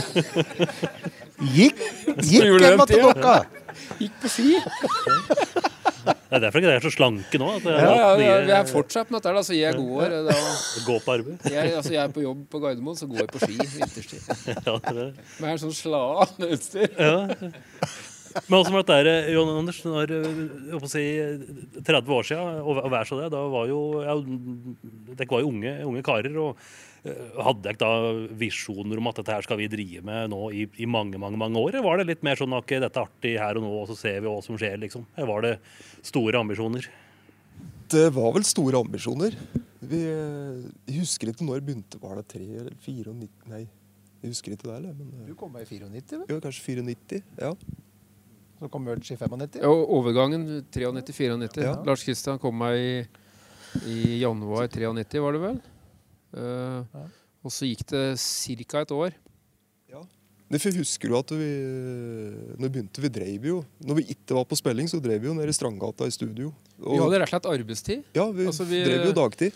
Gikk, 1.53 1.81
gikk 2.23 2.45
hjem 2.47 2.87
til 2.87 3.03
dere! 3.09 3.37
Gikk 3.99 4.19
på 4.23 4.31
ski. 4.31 5.59
Det 6.05 6.37
er 6.39 6.43
derfor 6.47 6.63
ikke 6.63 6.69
dere 6.71 6.81
er 6.81 6.85
så 6.87 6.93
slanke 6.95 7.39
nå. 7.41 7.49
At 7.59 7.67
Ja, 7.69 7.81
ja, 7.83 8.07
ja, 8.19 8.37
vi 8.47 8.55
er 8.57 8.69
fortsatt 8.71 9.11
med 9.13 9.21
dette. 9.21 9.35
Altså, 9.43 9.57
jeg 9.57 9.77
går 9.79 10.15
da, 10.29 10.37
gå 10.87 10.97
på 11.05 11.15
arbeid. 11.17 11.45
jeg, 11.53 11.75
altså, 11.79 11.93
jeg 11.95 12.03
er 12.05 12.15
på 12.15 12.25
jobb 12.25 12.47
på 12.53 12.61
Gardermoen, 12.63 12.97
så 12.99 13.09
går 13.11 13.25
jeg 13.25 13.33
på 13.35 13.43
ski 13.45 13.59
vinterstid. 13.59 14.31
Ja, 14.67 14.79
det, 14.89 15.07
Med 15.43 15.51
en 15.55 15.61
sånn 15.67 15.77
slaa 15.77 16.27
utstyr. 16.49 16.89
ja. 16.97 17.19
Men 18.49 18.57
også 18.63 18.73
med 18.73 18.87
dette 18.89 19.33
John 19.35 19.51
Anders, 19.59 19.83
når, 19.85 20.13
eh, 20.17 20.39
jeg 20.73 20.89
si, 20.89 21.03
30 21.85 22.15
år 22.17 22.25
siden, 22.25 22.63
og 22.65 22.87
vær 22.95 23.05
så 23.05 23.19
det, 23.21 23.29
da 23.35 23.43
var 23.53 23.67
jo 23.69 23.83
ja, 24.01 24.15
Dere 25.13 25.29
var 25.29 25.43
jo 25.45 25.51
unge, 25.51 25.75
unge 25.85 26.05
karer. 26.07 26.39
og 26.41 26.57
eh, 26.57 26.92
hadde 27.03 27.65
dere 27.67 27.79
da 27.81 28.13
visjoner 28.39 29.01
om 29.01 29.09
at 29.11 29.17
dette 29.19 29.35
her 29.35 29.43
skal 29.43 29.59
vi 29.59 29.67
drive 29.71 30.05
med 30.07 30.31
nå 30.31 30.39
i, 30.55 30.69
i 30.79 30.87
mange 30.87 31.19
mange, 31.19 31.39
mange 31.41 31.59
år? 31.59 31.73
Eller 31.73 31.83
var 31.87 31.99
det 31.99 32.07
litt 32.13 32.23
mer 32.23 32.39
sånn 32.39 32.55
at 32.55 32.69
dette 32.71 32.95
er 32.95 33.03
artig 33.03 33.33
her 33.43 33.59
og 33.59 33.65
nå, 33.65 33.73
og 33.81 33.89
så 33.91 33.97
ser 33.99 34.21
vi 34.23 34.31
hva 34.31 34.43
som 34.45 34.59
skjer? 34.61 34.79
liksom? 34.85 35.09
Eller 35.17 35.31
var 35.33 35.47
det 35.49 35.55
store 36.07 36.39
ambisjoner? 36.39 36.87
Det 37.93 38.07
var 38.15 38.31
vel 38.37 38.47
store 38.47 38.79
ambisjoner. 38.79 39.35
Vi, 39.83 39.99
eh, 40.07 40.61
jeg 40.89 41.03
husker 41.03 41.33
ikke 41.33 41.45
når 41.45 41.59
det 41.59 41.67
begynte. 41.67 41.99
Var 42.01 42.21
det 42.21 42.27
3 42.31 42.47
eller 42.63 42.77
fire 42.81 43.11
og 43.11 43.19
nitti? 43.19 43.51
Nei, 43.51 43.65
jeg 44.23 44.31
husker 44.37 44.55
ikke 44.55 44.69
det. 44.71 44.77
Eller, 44.79 44.95
men, 44.95 45.11
Du 45.27 45.33
eh, 45.35 45.39
kom 45.43 45.53
med 45.53 45.67
i 45.67 45.81
94, 45.83 46.23
vel? 46.23 46.29
ja, 46.31 46.39
kanskje 46.39 46.87
94. 46.87 47.23
Ja. 47.43 47.51
så 48.63 48.71
kom 48.71 48.87
Merch 48.87 49.11
i 49.11 49.19
95. 49.19 49.59
Ja, 49.59 49.75
overgangen 49.75 50.47
93-94. 50.71 51.67
Ja. 51.67 51.75
Lars 51.83 52.07
Kristian 52.07 52.39
kom 52.39 52.55
meg 52.63 52.79
i, 52.79 52.95
i 53.91 54.21
januar 54.23 54.71
93, 54.71 55.19
var 55.19 55.35
det 55.35 55.43
vel? 55.43 55.61
Eh, 56.35 56.85
Ja. 56.95 57.07
Og 57.43 57.51
så 57.51 57.67
gikk 57.67 57.83
det 57.91 58.19
ca. 58.69 58.81
et 58.83 58.91
år. 58.95 59.13
Ja. 59.91 60.03
for 60.61 60.71
husker 60.77 61.09
du 61.09 61.17
at 61.17 61.31
vi 61.33 61.49
Når 62.61 62.69
vi 62.69 62.69
begynte, 62.69 63.01
vi 63.01 63.09
drev 63.09 63.45
jo 63.49 63.65
Når 63.81 63.95
vi 63.97 64.03
ikke 64.15 64.35
var 64.37 64.45
på 64.45 64.57
spilling, 64.57 64.87
så 64.89 65.01
drev 65.03 65.21
vi 65.21 65.27
jo 65.29 65.35
nede 65.35 65.49
i 65.49 65.53
Strandgata 65.57 66.05
i 66.07 66.11
studio. 66.13 66.53
Vi 66.79 66.99
hadde 66.99 67.19
rett 67.23 67.33
og 67.33 67.41
slett 67.43 67.49
arbeidstid. 67.53 68.05
ja, 68.15 68.27
vi, 68.31 68.47
altså, 68.47 68.65
vi- 68.65 68.85
drev 68.85 69.07
jo 69.07 69.13
dagtid. 69.13 69.53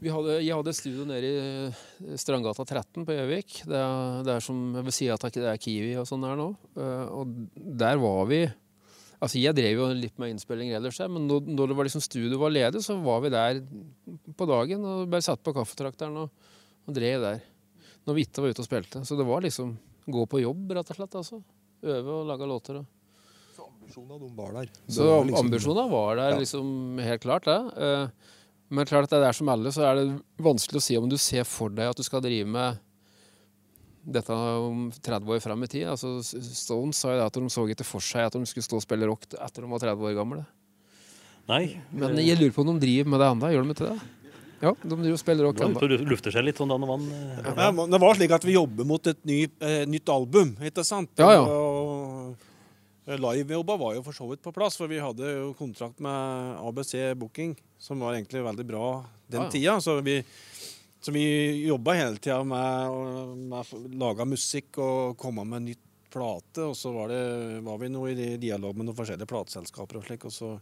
Vi 0.00 0.08
hadde, 0.08 0.42
jeg 0.44 0.54
hadde 0.54 0.68
et 0.68 0.76
studio 0.76 1.04
nede 1.04 1.24
i 1.24 1.68
eh, 1.68 2.16
Strandgata 2.16 2.64
13 2.64 3.04
på 3.06 3.12
Gjøvik. 3.12 3.62
Det, 3.66 3.74
er- 3.76 4.22
det 4.24 4.34
er 4.36 4.40
som 4.40 4.74
jeg 4.74 4.84
vil 4.84 4.92
si 4.92 5.08
at 5.08 5.20
det 5.20 5.36
er 5.44 5.56
Kiwi 5.56 5.96
og 5.96 6.06
sånn 6.06 6.22
der 6.22 6.36
nå. 6.36 6.56
Uh, 6.76 7.06
og 7.20 7.48
der 7.56 7.96
var 7.98 8.26
vi 8.26 8.42
Altså 9.18 9.40
Jeg 9.42 9.56
drev 9.58 9.80
jo 9.80 9.86
litt 9.98 10.18
med 10.20 10.30
innspillinger 10.30 10.76
ellers, 10.78 10.98
men 11.10 11.26
når, 11.26 11.48
det 11.66 11.76
var 11.76 11.88
liksom 11.88 12.02
studio 12.04 12.38
var 12.38 12.52
ledig, 12.54 12.82
så 12.84 12.94
var 13.02 13.20
vi 13.24 13.32
der 13.34 13.62
på 14.38 14.46
dagen 14.46 14.84
og 14.86 15.08
bare 15.10 15.24
satt 15.26 15.42
på 15.42 15.54
kaffetrakteren 15.56 16.16
og, 16.22 16.30
og 16.86 16.94
drev 16.94 17.24
der. 17.24 17.40
Når 18.06 18.14
vi 18.14 18.24
ikke 18.28 18.44
var 18.44 18.54
ute 18.54 18.62
og 18.62 18.68
spilte. 18.68 19.02
Så 19.04 19.18
det 19.18 19.26
var 19.26 19.42
liksom 19.42 19.74
gå 20.08 20.22
på 20.30 20.40
jobb, 20.44 20.70
rett 20.78 20.92
og 20.94 20.96
slett. 21.00 21.16
altså. 21.18 21.40
Øve 21.82 22.14
og 22.20 22.30
lage 22.30 22.46
låter. 22.48 22.78
Og. 22.80 22.86
Så 23.56 23.66
ambisjonene 23.66 24.20
de 24.22 24.30
var 24.38 24.54
der. 24.54 24.70
Det 24.70 24.94
Så 24.94 25.08
liksom- 25.26 25.44
ambisjonene 25.44 25.90
var 25.90 26.16
der 26.16 26.38
liksom 26.38 26.98
helt 27.02 27.22
klart, 27.22 27.44
det. 27.44 27.60
Eh, 27.76 28.08
Men 28.70 28.84
klart 28.84 29.04
at 29.04 29.10
det 29.10 29.24
er 29.24 29.32
som 29.32 29.48
alle, 29.48 29.70
så 29.72 29.80
er 29.80 29.94
det 29.96 30.22
vanskelig 30.44 30.76
å 30.76 30.82
si 30.82 30.96
om 30.98 31.08
du 31.08 31.16
ser 31.16 31.44
for 31.44 31.70
deg 31.70 31.88
at 31.88 31.96
du 31.96 32.02
skal 32.02 32.20
drive 32.20 32.46
med 32.46 32.78
dette 34.08 34.32
om 34.34 34.86
30 34.92 35.34
år 35.36 35.40
frem 35.44 35.64
i 35.66 35.68
tid. 35.70 35.86
Altså, 35.92 36.16
Stones 36.24 36.96
sa 37.02 37.12
jo 37.12 37.18
det 37.20 37.26
at 37.28 37.38
de 37.38 37.50
så 37.52 37.64
ikke 37.68 37.84
for 37.86 38.00
seg 38.04 38.26
at 38.28 38.36
de 38.38 38.48
skulle 38.48 38.64
stå 38.66 38.78
og 38.80 38.84
spille 38.86 39.08
rock 39.10 39.26
etter 39.36 39.64
de 39.66 39.70
var 39.70 39.82
30 39.84 40.08
år 40.10 40.16
gamle. 40.18 40.44
Nei. 41.48 41.64
Men 41.96 42.16
jeg 42.20 42.36
lurer 42.40 42.52
på 42.56 42.64
om 42.64 42.74
de 42.76 42.82
driver 42.86 43.08
med 43.14 43.20
det 43.22 43.28
ennå. 43.32 43.50
Gjør 43.54 43.64
de 43.68 43.74
ikke 43.76 43.88
det? 43.88 43.98
Ja, 44.58 44.72
de 44.82 44.90
driver 44.90 45.14
og 45.14 45.20
spiller 45.22 45.46
rock 45.46 45.60
ennå. 45.64 45.88
lufter 46.10 46.34
seg 46.34 46.44
litt 46.48 46.58
sånn 46.58 46.68
da 46.72 46.76
når 46.82 46.90
vann. 46.90 47.06
eh. 47.14 47.52
Ja, 47.54 47.70
men 47.72 47.92
det 47.94 48.00
var 48.02 48.18
slik 48.18 48.34
at 48.36 48.44
vi 48.44 48.56
jobber 48.56 48.84
mot 48.90 49.06
et 49.06 49.20
ny, 49.28 49.44
eh, 49.62 49.84
nytt 49.86 50.08
album, 50.10 50.56
ikke 50.60 50.84
sant? 50.84 51.12
Ja, 51.16 51.30
ja. 51.36 51.44
Og 51.46 52.34
eh, 53.06 53.16
Livejobba 53.22 53.76
var 53.78 53.94
jo 53.94 54.02
for 54.02 54.12
så 54.18 54.26
vidt 54.32 54.42
på 54.42 54.52
plass, 54.52 54.76
for 54.76 54.90
vi 54.90 54.98
hadde 55.00 55.30
jo 55.30 55.52
kontrakt 55.56 56.02
med 56.04 56.58
ABC 56.58 57.14
Booking, 57.16 57.54
som 57.78 58.02
var 58.02 58.18
egentlig 58.18 58.42
veldig 58.44 58.66
bra 58.68 59.04
den 59.30 59.40
Ja, 59.40 59.46
ja. 59.46 59.50
tida. 59.54 59.78
Så 59.80 60.00
vi, 60.02 60.18
så 61.00 61.14
vi 61.14 61.24
jobba 61.66 61.94
hele 61.98 62.18
tida 62.18 62.40
med 62.46 62.90
å 62.90 63.34
med 63.38 63.74
å 63.74 63.82
lage 64.02 64.26
musikk 64.28 64.80
og 64.82 65.18
komme 65.20 65.44
med 65.46 65.68
nytt 65.70 65.84
plate, 66.12 66.64
og 66.64 66.76
så 66.76 66.90
var, 66.94 67.12
det, 67.12 67.60
var 67.66 67.78
vi 67.82 67.90
noe 67.92 68.14
i 68.14 68.36
dialog 68.40 68.76
med 68.76 68.88
noen 68.88 68.96
forskjellige 68.96 69.28
plateselskaper 69.28 70.00
og 70.00 70.06
slik, 70.06 70.24
og 70.28 70.34
så 70.34 70.54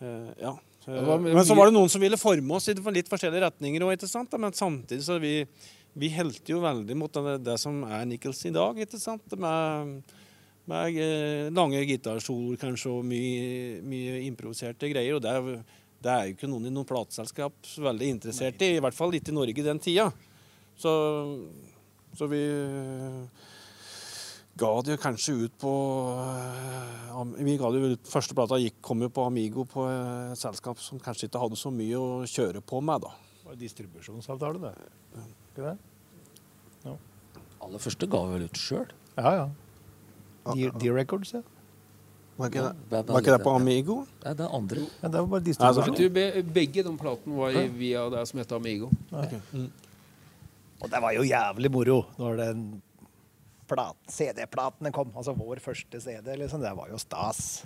eh, 0.00 0.30
Ja. 0.44 0.56
Men 0.84 1.40
så 1.48 1.54
var 1.56 1.70
det 1.70 1.72
noen 1.78 1.88
som 1.88 2.02
ville 2.02 2.18
forme 2.20 2.58
oss 2.58 2.68
i 2.68 2.74
litt 2.76 3.08
forskjellige 3.08 3.46
retninger 3.46 3.86
òg? 3.86 4.02
Men 4.36 4.52
samtidig 4.52 5.06
så 5.06 5.16
vi 5.16 5.38
vi 5.94 6.10
helte 6.10 6.54
jo 6.54 6.60
veldig 6.62 6.96
mot 6.98 7.14
det, 7.14 7.38
det 7.46 7.56
som 7.62 7.82
er 7.86 8.04
Nichols 8.08 8.42
i 8.48 8.52
dag, 8.54 8.78
ikke 8.82 8.98
sant? 8.98 9.36
Med, 9.38 10.00
med 10.70 10.98
eh, 10.98 11.50
lange 11.54 11.84
gitarsoloer 11.86 12.58
kanskje 12.60 12.90
og 12.90 13.06
mye, 13.06 13.78
mye 13.86 14.18
improviserte 14.26 14.90
greier. 14.90 15.18
Og 15.18 15.22
det 15.22 15.34
er, 15.34 15.62
det 16.04 16.12
er 16.12 16.26
jo 16.28 16.34
ikke 16.36 16.48
noen 16.52 16.68
i 16.68 16.72
noen 16.74 16.86
plateselskap 16.88 17.54
veldig 17.80 18.08
interessert 18.18 18.60
i, 18.62 18.74
i 18.76 18.80
hvert 18.84 18.96
fall 18.96 19.14
ikke 19.16 19.32
i 19.32 19.36
Norge 19.38 19.64
den 19.64 19.80
tida. 19.82 20.10
Så, 20.76 20.92
så 22.18 22.26
vi 22.28 22.40
eh, 22.44 23.44
ga 24.60 24.70
det 24.84 24.94
jo 24.96 25.00
kanskje 25.02 25.34
ut 25.46 25.54
på 25.62 25.72
eh, 26.18 27.22
Vi 27.46 27.56
ga 27.60 27.70
det 27.74 27.80
jo 27.82 27.92
ut, 27.94 28.10
Første 28.10 28.36
plata 28.36 28.58
gikk, 28.60 28.76
kom 28.84 29.02
jo 29.06 29.08
på 29.14 29.24
Amigo 29.30 29.64
på 29.70 29.86
eh, 29.88 30.32
et 30.34 30.40
selskap 30.40 30.82
som 30.82 31.00
kanskje 31.02 31.30
ikke 31.30 31.40
hadde 31.44 31.58
så 31.60 31.72
mye 31.74 31.96
å 32.00 32.10
kjøre 32.28 32.60
på 32.66 32.82
med, 32.84 33.06
da. 33.06 33.14
Det 33.40 33.48
var 33.52 33.58
distribusjonsavtale, 33.60 34.60
det. 34.68 35.24
Ikke 35.54 35.70
det? 35.70 35.76
Aller 37.64 37.80
første 37.80 38.06
ga 38.12 38.18
vi 38.28 38.34
vel 38.36 38.46
ut 38.50 38.58
sjøl. 38.60 38.90
Ja, 39.16 39.30
ja. 39.38 39.44
D- 40.52 40.72
D-Records, 40.82 41.30
ja. 41.38 41.40
Var 42.36 42.50
ikke, 42.50 42.62
det, 42.90 43.00
var 43.06 43.20
ikke 43.22 43.34
det 43.36 43.42
på 43.44 43.52
Amigo? 43.54 43.96
Nei, 44.24 44.32
det 44.34 44.42
er 44.42 44.54
andre. 44.56 44.86
ja. 45.02 45.08
Det 45.08 45.20
var 45.20 45.26
bare 45.30 45.40
Altså, 45.40 45.84
distribusjon. 45.84 45.98
Du, 46.00 46.08
be, 46.16 46.24
begge 46.56 46.82
de 46.82 46.94
platene 46.98 47.36
var 47.38 47.54
i, 47.60 47.68
via 47.78 48.08
det 48.10 48.24
som 48.30 48.40
heter 48.42 48.56
Amigo. 48.58 48.88
Og 50.82 50.90
det 50.90 51.00
var 51.04 51.14
jo 51.14 51.22
jævlig 51.28 51.70
moro 51.72 52.00
når 52.18 52.40
den 52.42 52.64
CD-platene 54.10 54.90
kom. 54.92 55.12
Altså 55.16 55.32
vår 55.38 55.62
første 55.62 56.00
CD, 56.02 56.34
liksom. 56.42 56.60
Det 56.64 56.74
var 56.76 56.90
jo 56.90 56.98
stas. 57.00 57.64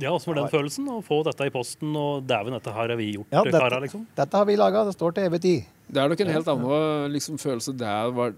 Ja, 0.00 0.10
åssen 0.12 0.30
var 0.32 0.42
den 0.42 0.52
følelsen? 0.52 0.86
Å 0.92 1.00
få 1.04 1.22
dette 1.24 1.46
i 1.48 1.52
posten, 1.52 1.94
og 1.96 2.24
dæven, 2.28 2.52
dette 2.56 2.72
her 2.72 2.90
har 2.92 2.98
vi 3.00 3.10
gjort, 3.14 3.30
Ja, 3.32 3.42
dette- 3.44 3.60
kara, 3.60 3.78
liksom? 3.80 4.06
Dette 4.16 4.36
har 4.36 4.44
vi 4.44 4.56
laga. 4.56 4.84
Det 4.84 4.94
står 4.96 5.14
til 5.16 5.24
evig 5.24 5.40
tid. 5.42 5.64
Det 5.88 6.02
er 6.02 6.08
nok 6.08 6.20
en 6.20 6.32
helt 6.34 6.48
annen 6.48 7.12
liksom, 7.12 7.38
følelse 7.38 7.76
der 7.76 8.10
var, 8.12 8.34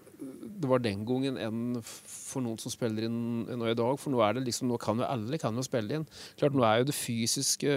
det 0.59 0.69
var 0.71 0.83
den 0.83 1.05
gangen 1.07 1.39
enn 1.41 1.61
for 1.85 2.43
noen 2.45 2.59
som 2.61 2.73
spiller 2.73 3.07
inn 3.07 3.47
nå 3.47 3.71
i 3.71 3.77
dag. 3.79 3.99
For 4.01 4.13
nå 4.13 4.23
er 4.25 4.37
det 4.37 4.47
liksom, 4.49 4.71
nå 4.71 4.79
kan 4.83 5.01
jo 5.01 5.07
alle 5.09 5.41
kan 5.41 5.57
jo 5.57 5.65
spille 5.67 6.01
inn. 6.01 6.07
Klart, 6.41 6.57
nå 6.57 6.67
er 6.67 6.83
jo 6.83 6.89
det 6.91 6.97
fysiske 6.99 7.77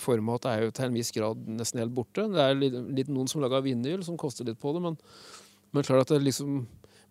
formatet 0.00 0.50
er 0.50 0.64
jo 0.64 0.72
til 0.74 0.88
en 0.88 0.96
viss 0.96 1.12
grad 1.14 1.44
nesten 1.58 1.82
helt 1.82 1.94
borte. 1.94 2.26
Det 2.30 2.40
er 2.42 2.56
litt, 2.58 2.78
litt 2.98 3.12
noen 3.12 3.30
som 3.30 3.42
lager 3.44 3.62
vinyl, 3.64 4.02
som 4.06 4.18
koster 4.20 4.46
litt 4.48 4.58
på 4.62 4.72
det, 4.74 4.82
men, 4.82 4.98
men 5.74 5.86
klart 5.86 6.06
at 6.06 6.16
det 6.16 6.24
liksom 6.24 6.64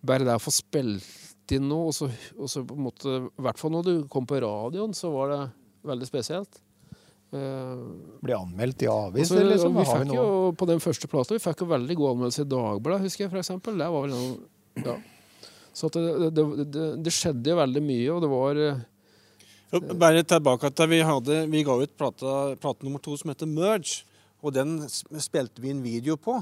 bare 0.04 0.28
det 0.28 0.36
å 0.36 0.44
få 0.44 0.52
spilt 0.52 1.54
inn 1.54 1.68
noe, 1.70 1.92
og 1.92 1.96
så, 1.96 2.10
og 2.39 2.50
så 2.52 2.63
på 2.68 2.76
en 2.76 2.86
måte 2.88 3.16
I 3.28 3.44
hvert 3.46 3.60
fall 3.60 3.74
når 3.76 3.88
du 3.88 3.94
kom 4.12 4.28
på 4.28 4.39
radioen, 4.44 4.96
så 4.96 5.12
var 5.13 5.32
det 5.32 5.42
veldig 5.88 6.08
spesielt. 6.08 6.60
Uh, 7.34 8.20
Blir 8.22 8.38
anmeldt 8.38 8.84
i 8.86 8.89
avis? 8.92 9.28
så- 9.28 9.39
aviser, 9.39 9.50
liksom. 9.50 9.78
vi 9.80 9.86
fikk 9.89 10.13
jo 10.13 10.26
på 10.54 10.68
den 10.70 10.82
første 10.84 11.10
plata 11.10 11.34
vi 11.34 11.42
fikk 11.42 11.63
jo 11.63 11.70
veldig 11.72 11.96
god 11.98 12.12
anmeldelse 12.12 12.44
i 12.46 12.50
Dagbladet, 12.52 13.08
husker 13.08 13.26
jeg 13.26 13.32
for 13.32 13.42
eksempel. 13.42 13.80
Det 13.80 13.89
var 13.96 14.06
vel 14.06 14.13
noe, 14.13 14.36
ja. 14.82 14.96
Så 15.74 15.88
at 15.90 15.96
det, 15.98 16.32
det, 16.38 16.44
det, 16.74 16.88
det 17.06 17.14
skjedde 17.14 17.50
jo 17.50 17.58
veldig 17.58 17.82
mye, 17.82 18.10
og 18.14 18.20
det 18.22 18.30
var 18.30 18.60
eh, 18.62 18.82
Jo, 19.74 19.80
Bare 19.98 20.22
tilbake 20.22 20.70
til 20.70 20.90
vi 20.92 21.00
hadde 21.02 21.38
Vi 21.50 21.64
ga 21.66 21.78
ut 21.82 21.96
plate, 21.98 22.34
plate 22.62 22.86
nummer 22.86 23.02
to 23.02 23.16
som 23.18 23.32
heter 23.34 23.50
Merge. 23.50 24.04
Og 24.44 24.54
den 24.54 24.76
spilte 24.90 25.64
vi 25.64 25.72
en 25.74 25.82
video 25.82 26.14
på. 26.20 26.36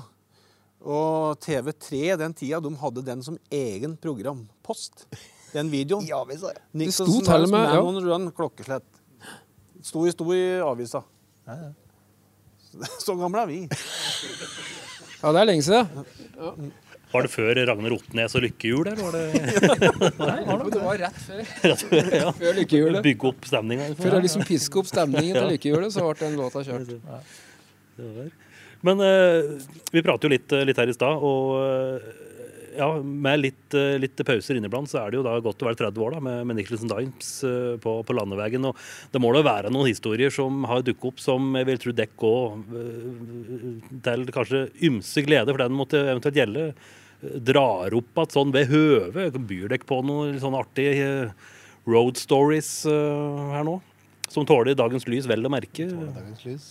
Og 0.82 1.38
TV3 1.46 2.17
den 2.20 2.34
tida 2.34 2.60
de 2.65 2.72
hadde 2.82 3.04
den 3.06 3.22
som 3.24 3.38
egen 3.54 3.94
programpost. 4.02 5.06
Den 5.54 5.70
videoen. 5.72 6.04
Ja. 6.12 6.24
Det 6.28 6.39
sto 6.41 6.52
Nicholson 6.74 7.24
til 7.24 7.30
og 7.30 7.30
Dance 7.30 7.52
med, 7.54 7.74
ja. 7.76 7.82
on 7.86 8.02
Run 8.10 8.30
klokkeslett. 8.36 8.88
Sto, 9.86 10.04
i- 10.08 10.12
sto 10.12 10.28
i 10.34 10.41
avisa. 10.65 11.04
Ja, 11.48 11.56
ja. 11.56 11.72
Så 13.06 13.15
gamle 13.20 13.41
er 13.44 13.48
vi. 13.52 13.62
Ja, 15.22 15.32
det 15.32 15.39
er 15.41 15.48
lenge 15.52 15.63
siden. 15.63 16.72
Var 17.12 17.28
det 17.28 17.32
før 17.34 17.60
Ragnar 17.67 17.95
Otnes 17.97 18.36
og 18.38 18.45
Lykkehjul, 18.45 18.88
eller 18.91 19.04
var 19.04 19.17
det 19.17 19.26
Det 20.71 20.84
var 20.84 21.02
rett 21.06 21.19
før. 21.26 21.43
ja. 22.15 22.32
Før 22.38 22.58
lykkehjulet. 22.62 23.02
bygge 23.06 23.30
opp 23.32 23.47
stemninga? 23.50 23.91
Før 24.00 24.17
å 24.19 24.24
liksom 24.24 24.45
piske 24.47 24.82
opp 24.82 24.89
stemningen 24.89 25.36
til 25.38 25.52
lykkehjulet, 25.56 25.91
så 25.95 26.08
ble 26.08 26.17
den 26.24 26.39
låta 26.39 26.63
kjørt. 26.67 26.95
Men 28.82 29.04
eh, 29.06 29.54
vi 29.93 30.02
prater 30.02 30.28
jo 30.28 30.34
litt, 30.34 30.60
litt 30.65 30.80
her 30.82 30.89
i 30.89 30.95
stad, 30.95 31.21
og 31.21 31.60
eh, 31.62 32.21
ja, 32.78 32.88
med 33.04 33.41
litt, 33.41 33.74
eh, 33.78 33.97
litt 34.02 34.21
pauser 34.26 34.58
inniblant, 34.58 34.89
så 34.89 35.02
er 35.02 35.12
det 35.12 35.19
jo 35.19 35.26
da 35.26 35.36
godt 35.43 35.62
å 35.63 35.67
være 35.67 35.80
30 35.84 36.06
år 36.06 36.15
da, 36.15 36.21
med, 36.24 36.47
med 36.50 36.58
Nicholson 36.60 36.89
Dimes 36.91 37.32
eh, 37.47 37.76
på, 37.84 37.97
på 38.08 38.15
landeveien. 38.17 38.65
Og 38.69 38.80
det 39.13 39.21
må 39.21 39.34
da 39.36 39.43
være 39.45 39.74
noen 39.74 39.91
historier 39.91 40.34
som 40.34 40.63
har 40.69 40.82
dukket 40.86 41.12
opp 41.12 41.21
som 41.21 41.52
jeg 41.60 41.67
vil 41.69 41.82
tro 41.84 41.93
dekk 41.97 42.26
òg, 42.32 42.74
til 44.08 44.26
kanskje 44.34 44.65
ymse 44.88 45.26
glede 45.28 45.52
for 45.52 45.63
den 45.63 45.78
måtte 45.78 46.02
eventuelt 46.08 46.41
gjelde, 46.41 46.67
eh, 46.71 46.97
drar 47.21 47.93
opp 47.97 48.21
at 48.23 48.36
sånn 48.36 48.53
ved 48.53 48.71
høve. 48.71 49.29
Byr 49.38 49.67
dere 49.71 49.88
på 49.88 50.01
noen 50.05 50.39
sånne 50.41 50.62
artige 50.63 50.93
eh, 51.05 51.49
road 51.89 52.19
stories 52.19 52.69
uh, 52.89 53.51
her 53.55 53.65
nå? 53.67 53.77
Som 54.31 54.47
tåler 54.47 54.77
dagens 54.77 55.07
lys, 55.12 55.27
vel 55.29 55.45
å 55.45 55.51
merke. 55.51 55.88
Dagens 55.91 56.43
lys. 56.47 56.67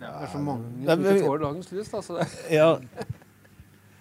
Det 0.00 0.08
er 0.08 0.30
så 0.32 0.40
mange 0.42 0.86
som 0.88 1.04
ikke 1.04 1.26
tåler 1.26 1.44
dagens 1.44 1.72
lys, 1.74 1.90
da. 1.92 2.04
Så 2.04 2.16
det. 2.18 2.28
Ja. 2.60 2.70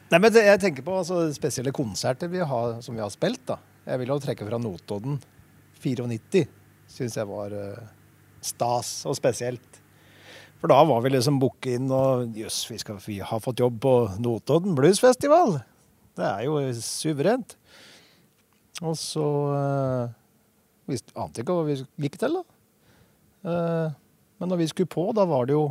Nei, 0.10 0.18
men 0.18 0.32
det, 0.34 0.42
jeg 0.48 0.62
tenker 0.64 0.86
på 0.88 0.96
altså, 1.04 1.22
spesielle 1.36 1.74
konserter 1.76 2.32
vi 2.32 2.42
har, 2.42 2.80
som 2.82 2.96
vi 2.98 3.04
har 3.04 3.12
spilt. 3.14 3.44
da. 3.52 3.60
Jeg 3.86 4.02
vil 4.02 4.14
jo 4.16 4.18
trekke 4.24 4.48
fra 4.48 4.58
Notodden 4.62 5.20
94. 5.84 6.48
Syns 6.90 7.20
jeg 7.20 7.30
var 7.30 7.54
uh, 7.54 7.92
stas 8.42 9.04
og 9.06 9.16
spesielt. 9.20 9.79
For 10.60 10.72
da 10.72 10.80
var 10.84 11.04
vi 11.06 11.14
liksom 11.14 11.40
booket 11.40 11.78
inn 11.78 11.92
og 11.96 12.36
Jøss, 12.36 12.66
vi, 12.68 12.78
vi 13.06 13.20
har 13.24 13.44
fått 13.44 13.62
jobb 13.64 13.80
på 13.84 13.94
Notodden 14.20 14.76
Bluesfestival! 14.76 15.62
Det 16.20 16.28
er 16.28 16.42
jo 16.50 16.60
suverent. 16.84 17.56
Og 18.84 18.96
så 19.00 19.24
uh, 19.24 20.12
Vi 20.90 21.00
ante 21.16 21.44
ikke 21.44 21.56
hva 21.56 21.64
vi 21.68 21.78
gikk 22.04 22.18
til, 22.20 22.40
da. 22.40 22.44
Uh, 23.40 23.96
men 24.40 24.52
når 24.52 24.60
vi 24.64 24.68
skulle 24.72 24.92
på, 24.92 25.06
da 25.16 25.24
var 25.28 25.48
det 25.48 25.56
jo 25.56 25.70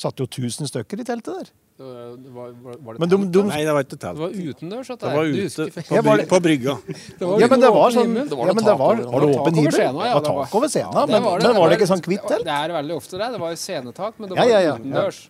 Satt 0.00 0.16
jo 0.16 0.24
1000 0.24 0.70
stykker 0.70 1.02
i 1.02 1.04
teltet 1.04 1.34
der. 1.36 1.48
Det 1.80 2.30
var, 2.34 2.48
var, 2.60 2.74
var 2.84 2.92
det 2.96 3.00
Men 3.00 3.08
de, 3.08 3.18
de. 3.32 3.42
Nei, 3.48 3.60
det 3.64 3.72
var 3.72 3.84
ikke 3.86 3.96
Det 4.02 4.10
var 4.20 4.34
utendørs, 4.36 4.88
Det 4.90 5.12
var 5.16 5.24
ute 5.24 5.66
på, 5.88 6.02
bry- 6.04 6.26
på 6.28 6.40
brygga. 6.44 6.74
Ja, 6.76 7.28
liksom 7.30 7.50
men 7.54 7.62
det 7.64 7.70
var 7.72 7.94
sånn. 7.94 8.14
Det 8.20 8.36
var 8.36 8.50
ja, 8.50 8.54
men 8.58 8.66
det 8.66 8.74
var, 8.82 9.00
var 9.14 9.24
det 9.24 9.30
åpen 9.38 9.60
himmel? 9.60 9.78
ja, 9.80 9.92
Det 9.96 10.14
var 10.18 10.26
tak 10.26 10.56
over 10.60 10.68
scenen, 10.68 10.92
Ja, 10.98 11.04
men, 11.08 11.24
men 11.24 11.56
var 11.56 11.72
det 11.72 11.78
ikke 11.78 11.88
sånn 11.88 12.02
hvitt 12.04 12.26
telt? 12.28 12.44
Det 12.44 12.56
er 12.58 12.74
veldig 12.76 12.98
ofte 13.00 13.16
det. 13.16 13.30
Det 13.32 13.40
var 13.40 13.56
scenetak, 13.62 14.18
men 14.20 14.28
det 14.28 14.36
var 14.36 14.50
ja, 14.52 14.60
ja, 14.66 14.74
utendørs. 14.76 15.22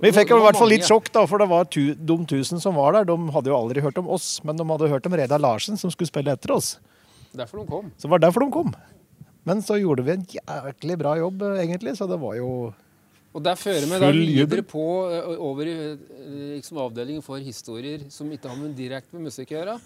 Vi 0.00 0.12
fikk 0.16 0.32
jo 0.32 0.38
i 0.40 0.44
hvert 0.46 0.56
fall 0.56 0.72
litt 0.72 0.86
sjokk, 0.88 1.10
da, 1.12 1.26
for 1.28 1.42
det 1.42 1.50
var 1.50 1.66
tu, 1.68 1.82
de 1.92 2.16
tusen 2.32 2.62
som 2.64 2.78
var 2.80 2.96
der. 2.96 3.10
De 3.10 3.18
hadde 3.36 3.52
jo 3.52 3.58
aldri 3.58 3.84
hørt 3.84 4.00
om 4.00 4.08
oss, 4.08 4.38
men 4.48 4.56
de 4.56 4.64
hadde 4.72 4.88
hørt 4.88 5.04
om 5.10 5.16
Reidar 5.20 5.42
Larsen, 5.44 5.76
som 5.76 5.92
skulle 5.92 6.08
spille 6.08 6.32
etter 6.32 6.54
oss. 6.56 6.78
Derfor 7.36 7.60
de 7.60 7.68
kom. 7.68 7.92
Så 8.00 8.08
det 8.08 8.14
var 8.16 8.24
derfor 8.24 8.46
de 8.46 8.48
kom. 8.56 8.72
Men 9.44 9.60
så 9.64 9.76
gjorde 9.76 10.06
vi 10.08 10.16
en 10.16 10.24
jæklig 10.24 10.96
bra 11.04 11.18
jobb, 11.20 11.44
eh, 11.50 11.60
egentlig, 11.66 11.98
så 12.00 12.08
det 12.08 12.16
var 12.24 12.40
jo 12.40 12.72
Og 13.30 13.42
der 13.46 13.54
fører 13.54 13.84
vi 13.86 13.98
da 14.02 14.10
videre 14.10 14.62
på 14.66 14.82
over 15.38 15.68
i 15.70 15.74
liksom 16.56 16.80
avdelingen 16.82 17.22
for 17.22 17.38
historier 17.38 18.02
som 18.10 18.30
ikke 18.34 18.48
har 18.50 18.56
med 18.58 18.72
direkte 18.78 19.14
med 19.14 19.28
musikk 19.30 19.52
å 19.54 19.58
gjøre. 19.60 19.76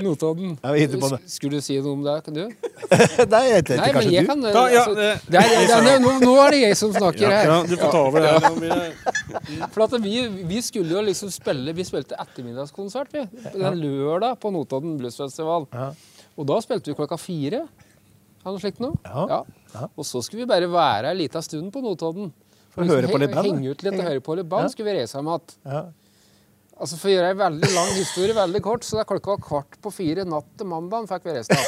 Notodden. 0.00 0.54
Skulle 1.28 1.58
du 1.58 1.64
si 1.64 1.74
noe 1.82 1.92
om 1.92 2.04
det? 2.06 2.14
Kan 2.24 2.36
du? 2.36 2.44
Nei, 3.34 3.42
jeg 3.50 3.64
tenkte 3.68 3.82
Nei, 3.82 3.90
kanskje 3.92 4.12
jeg 4.14 4.24
du. 4.24 4.28
kan 4.30 4.44
ø, 4.46 4.52
Ja, 4.54 4.62
ja, 4.72 4.80
altså, 4.80 4.94
det- 4.96 5.34
det 5.34 5.40
er, 5.42 5.66
det 5.84 5.90
er, 5.92 5.98
nå, 6.00 6.12
nå 6.22 6.32
er 6.46 6.54
det 6.54 6.60
jeg 6.62 6.78
som 6.80 6.94
snakker 6.94 7.34
her. 7.34 7.50
Ja, 7.50 7.58
du 7.68 7.74
får 7.76 7.92
ta 7.92 8.00
over 8.06 8.24
det. 8.24 9.66
For 9.74 9.84
at 9.84 9.96
vi, 10.06 10.14
vi 10.48 10.62
skulle 10.64 10.96
jo 10.96 11.02
liksom 11.04 11.28
spille 11.34 11.74
Vi 11.76 11.84
spilte 11.84 12.16
ettermiddagskonsert 12.22 13.12
vi, 13.12 13.26
den 13.58 13.76
lørdag 13.82 14.38
på 14.40 14.52
Notodden 14.54 14.96
Bluesfestival. 15.02 15.68
Og 16.40 16.48
da 16.48 16.60
spilte 16.64 16.88
vi 16.94 16.96
klokka 16.96 17.18
fire. 17.20 17.66
Har 18.40 18.54
noe 18.54 18.62
slikt 18.62 18.80
noe? 18.80 18.96
Ja. 19.04 19.42
Ja. 19.74 19.86
Og 19.94 20.06
så 20.08 20.22
skulle 20.24 20.46
vi 20.46 20.50
bare 20.50 20.68
være 20.70 21.12
ei 21.12 21.18
lita 21.22 21.42
stund 21.44 21.72
på 21.74 21.82
Notodden. 21.84 22.30
For 22.72 22.86
å 22.86 22.94
høre 22.94 23.10
på 23.10 23.18
litt 23.20 23.34
band. 23.34 23.48
Henge 23.50 23.72
ut 23.74 23.82
litt 23.84 23.96
og 23.98 24.06
høre 24.06 24.22
på 24.24 24.36
litt 24.38 24.48
band. 24.48 24.68
Ja. 24.68 24.72
Skulle 24.72 24.92
vi 24.92 25.00
reise 25.00 25.18
hjem 25.18 25.28
igjen. 25.28 25.56
Ja. 25.68 25.82
Altså 26.80 26.96
For 26.96 27.10
å 27.10 27.12
gjøre 27.12 27.32
ei 27.34 27.36
veldig 27.36 27.70
lang 27.74 27.90
historie 27.92 28.36
veldig 28.36 28.62
kort, 28.64 28.86
så 28.86 28.96
det 28.96 29.02
er 29.02 29.08
klokka 29.10 29.34
var 29.34 29.42
kvart 29.44 29.76
på 29.84 29.92
fire 29.92 30.24
natt 30.24 30.48
til 30.56 30.70
mandagen 30.70 31.10
fikk 31.10 31.26
vi 31.28 31.34
reist 31.36 31.52
igjen. 31.52 31.66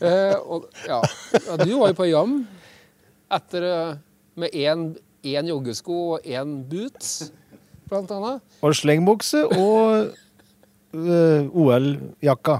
uh, 0.00 0.36
og, 0.54 0.70
ja. 0.88 1.02
ja, 1.34 1.58
du 1.60 1.74
var 1.74 1.92
jo 1.92 1.98
på 1.98 2.08
jam 2.08 2.38
etter 3.36 3.66
uh, 3.68 3.98
med 4.38 4.56
én 4.56 5.50
joggesko 5.52 5.98
og 6.14 6.24
én 6.24 6.62
boots, 6.70 7.28
blant 7.90 8.10
annet. 8.16 8.40
Og 8.64 8.76
slengbukse 8.76 9.44
og 9.58 10.14
øh, 10.94 11.48
OL-jakka. 11.52 12.58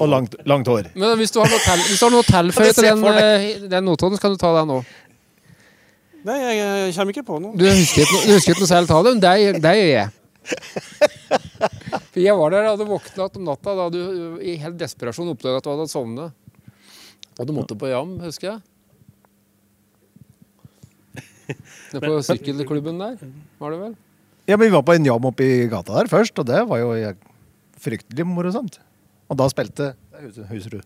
Og 0.00 0.08
langt, 0.08 0.34
langt 0.48 0.68
hår. 0.70 0.90
Men 0.96 1.12
hvis 1.20 1.32
du 1.34 1.40
har 1.42 1.50
noe 1.50 1.60
til, 1.60 1.82
hvis 1.90 2.00
du 2.00 2.06
har 2.06 2.14
noe 2.14 2.26
tilføye 2.26 2.72
til 2.72 2.86
den, 2.88 3.04
eh, 3.20 3.46
den 3.68 3.84
Notodden, 3.84 4.16
så 4.16 4.24
kan 4.24 4.32
du 4.32 4.40
ta 4.40 4.52
den 4.56 4.70
nå. 4.72 4.80
Nei, 6.24 6.36
jeg, 6.40 6.94
kommer 6.96 7.14
ikke 7.14 7.26
på 7.26 7.38
noe. 7.40 7.56
Du 7.56 7.64
husker 7.64 8.04
ikke, 8.04 8.22
du 8.26 8.32
husker 8.34 8.54
ikke 8.54 8.64
noe 8.64 8.70
selv 8.70 8.92
av 8.96 9.06
det, 9.06 9.12
men 9.16 9.22
det, 9.24 9.62
det 9.64 9.74
gjør 9.76 9.92
jeg. 9.92 10.08
For 12.10 12.20
jeg 12.20 12.36
var 12.36 12.52
der, 12.52 12.66
og 12.66 12.74
hadde 12.74 12.88
våkna 12.88 13.28
om 13.28 13.46
natta 13.46 13.76
da 13.78 13.86
du 13.92 14.00
i 14.40 14.56
helt 14.60 14.78
desperasjon 14.80 15.32
oppdaga 15.32 15.60
at 15.60 15.66
du 15.66 15.72
hadde 15.72 15.88
sovnet. 15.92 16.36
Og 17.40 17.48
du 17.48 17.54
måtte 17.56 17.76
på 17.78 17.88
jam, 17.88 18.18
husker 18.24 18.50
jeg. 18.50 18.60
Nede 21.90 22.04
på 22.04 22.20
sykkelklubben 22.22 23.00
der, 23.00 23.16
var 23.58 23.74
det 23.74 23.80
vel? 23.80 23.96
Ja, 24.48 24.56
men 24.56 24.68
Vi 24.68 24.74
var 24.74 24.84
på 24.86 24.94
en 24.94 25.06
jam 25.06 25.26
oppe 25.28 25.46
i 25.46 25.66
gata 25.70 25.96
der 25.96 26.10
først, 26.10 26.38
og 26.38 26.46
det 26.48 26.60
var 26.68 26.80
jo 26.82 26.92
fryktelig 27.80 28.26
morsomt. 28.28 28.80
Og 29.30 29.38
da 29.38 29.46
spilte 29.52 29.92
Husrud. 30.50 30.82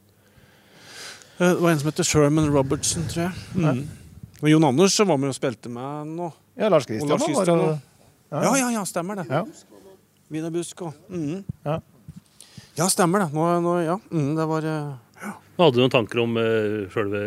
Eh, 1.40 1.48
Det 1.48 1.60
var 1.62 1.70
en 1.72 1.78
som 1.80 1.88
heter 1.90 2.04
Sherman 2.06 2.50
Robertson, 2.54 3.06
tror 3.10 3.22
jeg. 3.26 3.32
Mm. 3.54 3.88
Og 4.42 4.50
Jon 4.50 4.64
Anders 4.68 4.98
var 5.00 5.16
med 5.16 5.28
og 5.32 5.34
spilte 5.38 5.70
med 5.72 6.06
nå. 6.14 6.28
Ja, 6.56 6.68
Lars 6.68 6.86
Kristian 6.86 7.10
var 7.10 7.18
Christian 7.18 7.58
og- 7.58 7.68
også. 7.68 7.80
Ja, 8.32 8.54
ja, 8.56 8.68
ja, 8.70 8.84
stemmer 8.84 9.14
det. 9.16 9.26
Ja. 9.30 9.42
Vidar 10.30 10.50
Busk 10.50 10.82
og 10.82 10.94
mm. 11.08 11.44
Ja. 11.64 11.78
Ja, 12.76 12.88
stemmer 12.88 13.18
det. 13.24 13.32
Nå, 13.32 13.60
nå, 13.62 13.74
ja. 13.84 13.96
Mm, 14.10 14.36
det 14.36 14.46
var 14.48 14.64
eh, 14.64 14.94
Hadde 15.54 15.76
du 15.76 15.84
noen 15.84 15.92
tanker 15.92 16.18
om 16.18 16.32
uh, 16.34 16.86
sjølve 16.90 17.20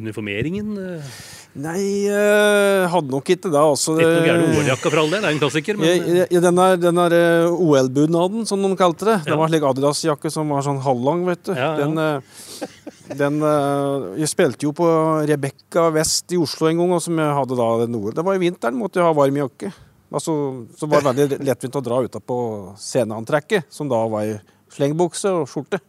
uniformeringen? 0.00 0.70
eh? 0.80 1.16
Nei, 1.56 2.08
uh, 2.08 2.84
hadde 2.92 3.12
nok 3.12 3.30
ikke 3.32 3.48
det. 3.48 3.60
Altså, 3.60 3.94
Ikke 3.96 4.08
noe 4.12 4.24
gærent 4.26 4.58
OL-jakka 4.60 4.90
for 4.90 5.00
all 5.00 5.12
del, 5.12 5.22
det 5.22 5.28
er 5.28 5.36
en 5.36 5.40
klassiker. 5.40 5.78
Men 5.80 5.88
i, 5.92 6.24
i 6.36 6.40
den 6.44 6.60
der, 6.60 6.76
den 6.80 7.00
der 7.00 7.16
eh, 7.16 7.52
OL-bunaden, 7.52 8.44
som 8.48 8.64
de 8.64 8.70
kalte 8.76 9.08
det. 9.08 9.16
Det 9.28 9.38
var 9.40 9.52
slik 9.52 9.64
Adidas-jakke 9.68 10.32
som 10.32 10.52
var 10.52 10.64
sånn 10.66 10.82
halvlang, 10.84 11.24
vet 11.28 11.42
du. 11.48 11.52
Ja, 11.56 11.70
ja. 11.80 11.86
Den, 11.86 11.96
uh, 11.96 13.16
den 13.16 13.40
uh, 13.44 14.12
Jeg 14.20 14.32
spilte 14.32 14.68
jo 14.68 14.74
på 14.76 14.88
Rebekka 15.28 15.88
Vest 15.96 16.32
i 16.36 16.40
Oslo 16.40 16.68
en 16.68 16.80
gang, 16.82 16.92
og 16.96 17.04
som 17.04 17.24
jeg 17.24 17.36
hadde 17.40 17.60
da 17.60 17.68
den 17.86 17.96
OL. 18.00 18.12
Det 18.16 18.24
var 18.28 18.36
i 18.36 18.44
vinteren, 18.44 18.76
måtte 18.80 19.00
jeg 19.00 19.08
ha 19.08 19.16
varm 19.16 19.40
jakke. 19.40 19.72
Altså, 20.12 20.36
så 20.76 20.88
var 20.88 21.02
det 21.02 21.12
veldig 21.12 21.40
lettvint 21.44 21.80
å 21.80 21.84
dra 21.84 22.04
utapå 22.04 22.38
sceneantrekket, 22.80 23.68
som 23.72 23.88
da 23.90 24.04
var 24.12 24.28
i 24.28 24.36
slengbukse 24.76 25.32
og 25.40 25.48
skjorte. 25.50 25.80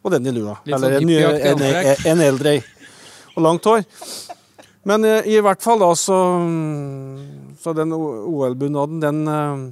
Og 0.00 0.14
den 0.14 0.30
i 0.30 0.34
lua. 0.34 0.58
Eller 0.64 0.96
sånn 0.98 1.10
en, 1.12 1.40
en, 1.52 1.64
en, 1.66 2.04
en 2.12 2.22
eldre. 2.24 2.54
Og 3.34 3.44
langt 3.44 3.66
hår. 3.68 3.84
Men 4.88 5.04
eh, 5.04 5.28
i 5.34 5.40
hvert 5.44 5.60
fall 5.60 5.82
da 5.82 5.90
så 5.98 6.16
Så 7.60 7.74
den 7.76 7.92
OL-bunaden, 7.92 9.02
den 9.02 9.28
eh, 9.28 9.68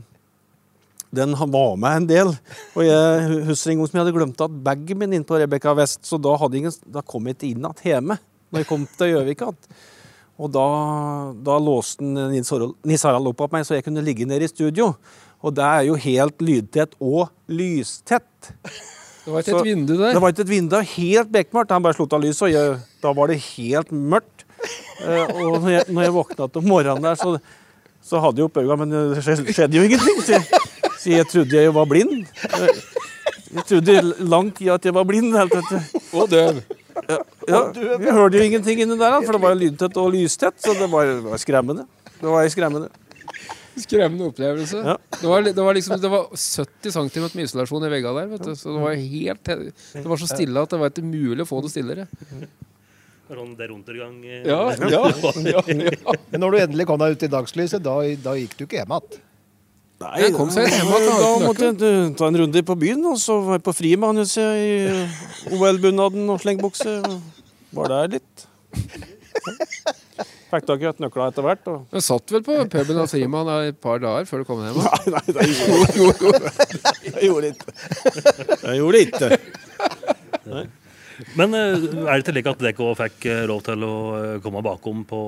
den 1.10 1.32
var 1.32 1.76
med 1.80 1.96
en 1.96 2.06
del. 2.08 2.32
Og 2.76 2.82
jeg 2.84 3.44
husker 3.48 3.72
en 3.72 3.80
gang 3.80 3.88
som 3.88 3.96
jeg 3.96 4.04
hadde 4.04 4.16
glemt 4.16 4.42
at 4.44 4.56
bagen 4.64 4.98
min 5.00 5.14
inn 5.16 5.24
på 5.24 5.38
Rebekka 5.40 5.72
Vest, 5.78 6.02
så 6.04 6.18
da, 6.20 6.34
hadde 6.36 6.58
ingen, 6.60 6.74
da 6.84 7.00
kom 7.00 7.28
jeg 7.28 7.38
ikke 7.38 7.48
inn 7.48 7.64
igjen 7.64 7.94
hjemme 7.94 8.18
når 8.48 8.62
jeg 8.62 8.68
kom 8.68 8.84
til 8.96 9.14
Gjøvik 9.14 9.44
igjen. 9.44 9.56
Og 10.38 10.52
da, 10.54 10.66
da 11.48 11.56
låste 11.60 12.04
Nils 12.04 12.52
Harald, 12.52 13.30
opp 13.32 13.40
av 13.44 13.56
meg, 13.56 13.64
så 13.66 13.74
jeg 13.74 13.84
kunne 13.88 14.04
ligge 14.04 14.28
nede 14.28 14.46
i 14.46 14.52
studio. 14.52 14.92
Og 15.42 15.54
det 15.56 15.64
er 15.64 15.88
jo 15.88 15.96
helt 15.98 16.44
lydtett 16.44 16.94
og 17.00 17.32
lystett. 17.50 18.52
Det 19.28 19.32
var 19.34 19.42
ikke 19.44 19.52
Så- 19.52 19.58
et 19.60 19.64
vindu 19.68 19.92
der. 19.98 20.12
Det 20.16 20.20
var 20.24 20.32
ikke 20.32 20.40
et 20.46 20.48
vindu, 20.48 20.76
helt 20.80 21.32
bekmørkt. 21.32 21.70
Han 21.76 21.82
bare 21.84 21.92
slutta 21.98 22.16
av 22.16 22.22
lyset, 22.22 22.42
og 22.46 22.52
jeg, 22.54 22.78
da 23.04 23.12
var 23.12 23.26
det 23.28 23.36
helt 23.44 23.90
mørkt. 23.92 24.44
Eh, 25.04 25.26
og 25.36 25.60
når 25.60 25.68
jeg, 25.74 25.84
når 25.92 26.02
jeg 26.06 26.12
våkna 26.16 26.46
om 26.56 26.64
morgenen 26.64 27.02
der, 27.04 27.14
så, 27.20 27.34
så 28.02 28.22
hadde 28.24 28.40
jeg 28.40 28.48
opp 28.48 28.56
øynene, 28.56 28.78
men 28.80 28.90
det 28.90 29.20
skjedde, 29.52 29.76
jo 29.76 29.82
ingenting. 29.84 30.22
Så 30.24 30.32
jeg, 30.38 30.62
så 30.98 31.10
jeg 31.12 31.28
trodde 31.28 31.60
jeg 31.60 31.74
var 31.76 31.84
blind. 31.84 32.24
Jeg 33.52 33.64
trodde 33.68 33.98
lang 34.32 34.48
tid 34.56 34.72
at 34.72 34.84
jeg 34.88 34.94
var 34.96 35.04
blind. 35.04 35.36
Og 35.36 36.30
døv. 36.32 36.62
Ja, 37.48 37.60
jeg 37.76 38.12
hørte 38.16 38.40
jo 38.40 38.42
ingenting 38.48 38.80
inni 38.80 38.96
der, 38.98 39.20
for 39.24 39.36
det 39.36 39.42
var 39.44 39.54
lydtett 39.60 40.00
og 40.00 40.10
lystett, 40.16 40.56
så 40.60 40.72
det 40.74 40.88
var, 40.90 41.04
det 41.04 41.22
var 41.28 41.36
skremmende. 41.44 41.84
Det 42.18 42.32
var 42.32 42.48
skremmende. 42.48 42.88
Skremmende 43.82 44.30
opplevelse. 44.30 44.80
Ja. 44.84 44.96
Det, 45.18 45.26
var, 45.26 45.44
det, 45.46 45.64
var 45.64 45.76
liksom, 45.76 46.00
det 46.00 46.10
var 46.12 46.26
70 46.32 46.94
cm 46.94 47.28
med 47.34 47.44
isolasjon 47.44 47.86
i 47.86 47.92
veggene 47.92 48.22
der. 48.22 48.32
Vet 48.34 48.48
du. 48.48 48.54
Så 48.58 48.72
det 48.74 48.82
var 48.82 48.96
helt 48.98 49.52
Det 49.52 50.06
var 50.06 50.20
så 50.20 50.30
stille 50.30 50.64
at 50.64 50.74
det 50.74 50.80
var 50.80 50.92
ikke 50.92 51.06
mulig 51.06 51.44
å 51.44 51.48
få 51.48 51.62
det 51.64 51.72
stillere. 51.74 52.08
Det 53.28 53.36
er 53.36 53.72
undergang 53.74 54.20
eh, 54.24 54.44
Ja, 54.48 54.72
ja, 54.88 55.00
ja, 55.44 55.62
ja. 55.92 56.12
Men 56.32 56.40
når 56.40 56.54
du 56.54 56.60
endelig 56.62 56.86
kom 56.88 57.00
deg 57.02 57.12
ut 57.12 57.24
i 57.26 57.28
dagslyset, 57.32 57.82
da, 57.84 57.98
da 58.24 58.32
gikk 58.38 58.54
du 58.56 58.64
ikke 58.64 58.80
hjem 58.80 58.94
igjen. 58.96 59.18
Nei, 59.98 60.12
Jeg 60.22 60.34
kom 60.36 60.52
seg 60.54 60.70
hjem 60.70 60.92
igjen, 60.94 61.20
Da 61.20 61.28
måtte 61.42 61.68
jeg 61.68 61.76
eh, 61.90 62.08
ta 62.16 62.30
en 62.30 62.40
runde 62.40 62.62
på 62.64 62.78
byen, 62.80 63.04
og 63.10 63.20
så 63.20 63.36
var 63.44 63.58
jeg 63.58 63.66
på 63.66 63.74
jeg, 63.82 64.64
i 65.52 65.58
OL-bunaden 65.58 66.24
og 66.32 66.40
slengbukse. 66.40 67.02
Var 67.76 67.92
der 67.92 68.16
litt. 68.16 68.48
Fikk 70.48 70.64
tak 70.64 70.80
i 70.80 70.86
et 70.88 71.00
etter 71.04 71.44
hvert. 71.44 71.66
Og... 71.68 71.84
Men 71.92 72.04
satt 72.04 72.32
vel 72.32 72.42
på 72.46 72.56
puben 72.72 73.00
av 73.02 73.10
Frimann 73.12 73.50
et 73.58 73.80
par 73.84 74.00
dager 74.00 74.28
før 74.28 74.42
du 74.42 74.48
kom 74.48 74.62
hjem? 74.64 74.78
Nei, 74.80 75.12
nei, 75.12 75.24
det 75.36 75.48
gjorde 75.98 76.42
jeg 77.08 77.28
gjorde 77.28 77.52
ikke. 77.52 77.74
Jeg 78.62 78.78
gjorde 78.80 79.02
ikke. 79.04 79.30
Men 81.36 81.56
eh, 81.58 81.86
er 82.06 82.20
det 82.20 82.28
til 82.28 82.36
like 82.38 82.52
at 82.54 82.60
dere 82.62 82.90
fikk 83.02 83.26
eh, 83.28 83.44
lov 83.50 83.64
til 83.66 83.84
å 83.84 83.94
eh, 84.18 84.34
komme 84.44 84.62
bakom 84.64 85.02
på 85.08 85.20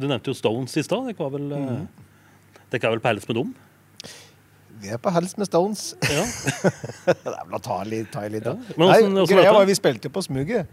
Du 0.00 0.06
nevnte 0.08 0.32
jo 0.32 0.36
Stones 0.38 0.76
i 0.80 0.84
stad. 0.86 1.10
Dere 1.10 1.18
var 1.20 1.34
vel 1.34 1.50
mm. 1.50 1.82
Dere 2.72 2.88
er 2.88 2.96
vel 2.96 3.04
på 3.04 3.12
hels 3.12 3.28
med 3.28 3.38
dem? 3.40 3.52
Vi 4.80 4.88
er 4.88 5.00
på 5.02 5.12
hels 5.12 5.36
med 5.36 5.46
Stones. 5.50 5.90
Ja. 6.08 6.24
det 7.04 7.36
er 7.36 7.44
vel 7.44 7.58
å 7.58 7.62
ta 7.62 7.82
litt, 7.84 8.08
ta 8.14 8.24
i 8.24 8.32
litt 8.32 8.46
da. 8.46 8.56
Men 8.80 8.88
Nei, 8.88 9.26
greia 9.28 9.52
var 9.52 9.66
at? 9.66 9.68
Vi 9.68 9.76
spilte 9.76 10.10
på 10.10 10.24
smuget. 10.24 10.70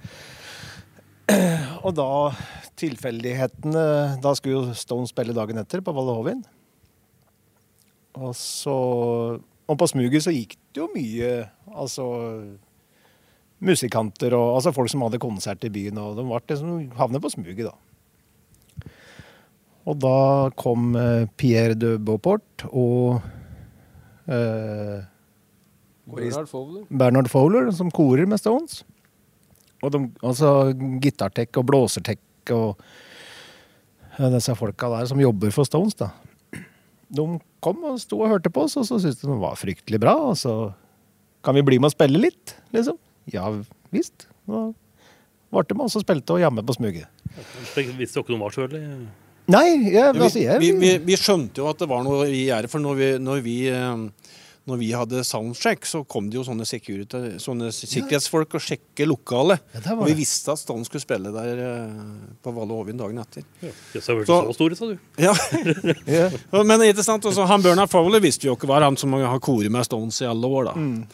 Og 1.85 1.91
da 1.97 2.09
tilfeldighetene 2.77 3.83
Da 4.23 4.31
skulle 4.37 4.59
jo 4.59 4.77
Stones 4.77 5.11
spille 5.11 5.35
dagen 5.35 5.59
etter 5.59 5.83
på 5.83 5.93
Valle 5.95 6.15
Hovin. 6.15 6.45
Og 8.17 8.31
så 8.37 8.77
Og 9.67 9.75
på 9.79 9.89
smuget 9.91 10.23
så 10.25 10.33
gikk 10.35 10.55
det 10.71 10.83
jo 10.83 10.87
mye 10.93 11.33
Altså 11.67 12.07
musikanter 13.57 14.35
og 14.37 14.59
altså 14.59 14.69
folk 14.69 14.91
som 14.91 15.01
hadde 15.01 15.17
konsert 15.17 15.63
i 15.65 15.71
byen, 15.73 15.97
og 15.97 16.17
de 16.19 16.25
ble 16.27 16.39
liksom 16.51 16.91
havnet 16.93 17.23
på 17.23 17.31
smuget, 17.33 17.71
da. 17.71 18.91
Og 19.87 19.97
da 20.03 20.17
kom 20.59 20.91
eh, 20.99 21.25
Pierre 21.39 21.77
de 21.79 21.95
Beauport 21.97 22.67
og 22.67 23.21
eh, 24.27 25.07
Bernard 26.07 26.51
Fowler. 26.51 26.83
Bernard 26.91 27.31
Fowler, 27.31 27.71
som 27.75 27.89
korer 27.91 28.27
med 28.29 28.39
Stones. 28.39 28.83
Og 29.85 29.93
de, 29.93 30.01
altså 30.25 30.73
gitartek 31.03 31.59
og 31.59 31.67
blåsertek 31.69 32.53
og 32.55 32.79
disse 34.33 34.55
folka 34.57 34.89
der 34.95 35.09
som 35.09 35.19
jobber 35.21 35.53
for 35.53 35.67
Stones, 35.67 35.97
da. 35.99 36.09
De 37.13 37.25
kom 37.63 37.83
og 37.87 37.99
sto 38.01 38.19
og 38.19 38.31
hørte 38.33 38.51
på 38.51 38.65
oss, 38.65 38.75
og 38.79 38.87
så 38.87 38.97
syntes 38.99 39.21
de 39.21 39.29
det 39.29 39.37
var 39.39 39.59
fryktelig 39.59 39.99
bra. 40.01 40.15
Og 40.31 40.35
så 40.39 40.55
kan 41.45 41.55
vi 41.55 41.63
bli 41.67 41.77
med 41.79 41.91
og 41.91 41.95
spille 41.95 42.19
litt, 42.19 42.57
liksom. 42.75 42.97
Ja 43.31 43.51
visst. 43.93 44.27
Da 44.47 44.67
ble 45.53 45.63
de 45.69 45.77
med 45.77 45.85
oss 45.87 45.95
og 45.99 46.03
spilte 46.03 46.35
og 46.35 46.41
jammet 46.43 46.67
på 46.67 46.75
smuget. 46.75 47.07
Visste 47.37 48.19
dere 48.19 48.33
noe 48.33 48.37
om 48.39 48.43
hva 48.43 48.51
sjøl? 48.51 48.75
Nei, 49.47 49.67
jeg, 49.93 50.11
altså, 50.11 50.41
jeg 50.41 50.59
Vi, 50.59 50.73
vi, 50.75 50.89
vi 51.07 51.15
skjønte 51.19 51.61
jo 51.61 51.69
at 51.71 51.79
det 51.79 51.87
var 51.87 52.03
noe 52.03 52.25
i 52.27 52.47
gjære, 52.49 52.67
for 52.71 52.83
når 52.83 52.97
vi, 52.99 53.11
når 53.23 53.43
vi 53.45 53.55
eh, 53.71 54.01
når 54.67 54.77
vi 54.81 54.89
hadde 54.91 55.21
soundcheck, 55.23 55.85
så 55.87 56.01
kom 56.07 56.25
det 56.29 56.35
jo 56.37 56.43
sånne, 56.43 56.65
security, 56.67 57.37
sånne 57.39 57.69
sikkerhetsfolk 57.71 58.57
og 58.59 58.63
sjekke 58.63 59.07
lokalet. 59.07 59.61
Ja, 59.73 59.93
og 59.95 60.03
vi 60.09 60.15
visste 60.19 60.51
at 60.51 60.59
Stone 60.59 60.83
skulle 60.87 61.01
spille 61.05 61.31
der 61.31 61.61
eh, 61.63 61.93
på 62.43 62.51
Valle 62.55 62.75
Hovin 62.75 62.99
dagen 62.99 63.21
etter. 63.23 63.45
Jøss, 63.63 64.09
jeg 64.11 64.25
Så- 64.27 64.41
så 64.49 64.53
store, 64.57 64.75
sa 64.75 64.85
du. 64.91 64.97
Ja, 65.27 65.33
Ja. 66.05 66.63
Men 66.63 66.83
ikke 66.83 67.03
sant, 67.07 67.23
også, 67.25 67.47
han 67.47 67.61
Bernard 67.63 67.89
Fowler 67.89 68.19
visste 68.23 68.47
jo 68.49 68.55
ikke 68.57 68.67
var 68.67 68.83
han 68.83 68.97
som 68.99 69.13
har 69.13 69.39
koret 69.39 69.71
med 69.71 69.85
Stones 69.87 70.19
i 70.21 70.25
alle 70.27 70.45
år. 70.47 70.65
da. 70.65 70.73
Mm. 70.73 71.07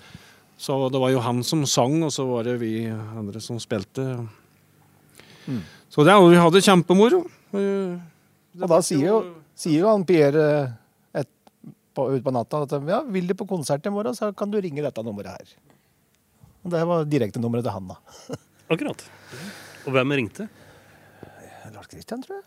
Så 0.58 0.78
det 0.92 1.00
var 1.02 1.10
jo 1.12 1.20
han 1.20 1.44
som 1.44 1.66
sang, 1.66 2.02
og 2.04 2.12
så 2.14 2.26
var 2.26 2.44
det 2.48 2.58
vi 2.62 2.88
andre 2.90 3.42
som 3.42 3.58
spilte. 3.60 4.06
Mm. 5.48 5.62
Så 5.94 6.04
det, 6.08 6.14
vi 6.30 6.38
hadde 6.40 6.62
kjempemoro. 6.64 7.24
Eh, 7.54 7.98
Og 8.62 8.70
da 8.70 8.80
sier 8.86 9.08
jo, 9.10 9.18
sier 9.58 9.80
jo 9.84 9.90
han 9.90 10.06
Pierre 10.06 10.46
et, 10.64 10.70
på, 11.94 12.08
ut 12.14 12.26
på 12.26 12.34
natta 12.34 12.64
at 12.66 12.76
ja, 12.90 13.02
vil 13.14 13.30
du 13.30 13.36
på 13.38 13.48
konsert 13.50 13.86
i 13.86 13.94
morgen, 13.94 14.16
så 14.18 14.32
kan 14.38 14.52
du 14.52 14.60
ringe 14.62 14.84
dette 14.86 15.06
nummeret 15.06 15.38
her. 15.38 15.54
Og 16.64 16.74
det 16.74 16.82
var 16.88 17.06
direktenummeret 17.10 17.68
til 17.68 17.76
han, 17.76 17.92
da. 17.92 18.38
Akkurat. 18.74 19.04
Og 19.84 19.96
hvem 19.96 20.16
ringte? 20.16 20.48
Lars 21.74 21.90
Kristian, 21.92 22.24
tror 22.24 22.40
jeg. 22.40 22.46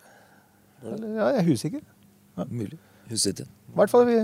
Eller, 0.86 1.08
ja, 1.16 1.28
jeg 1.36 1.42
er 1.42 1.52
usikker. 1.52 1.84
Mulig. 2.48 2.78
Huset. 3.10 3.42
I 3.46 3.76
hvert 3.78 3.92
fall, 3.92 4.06
vi, 4.08 4.16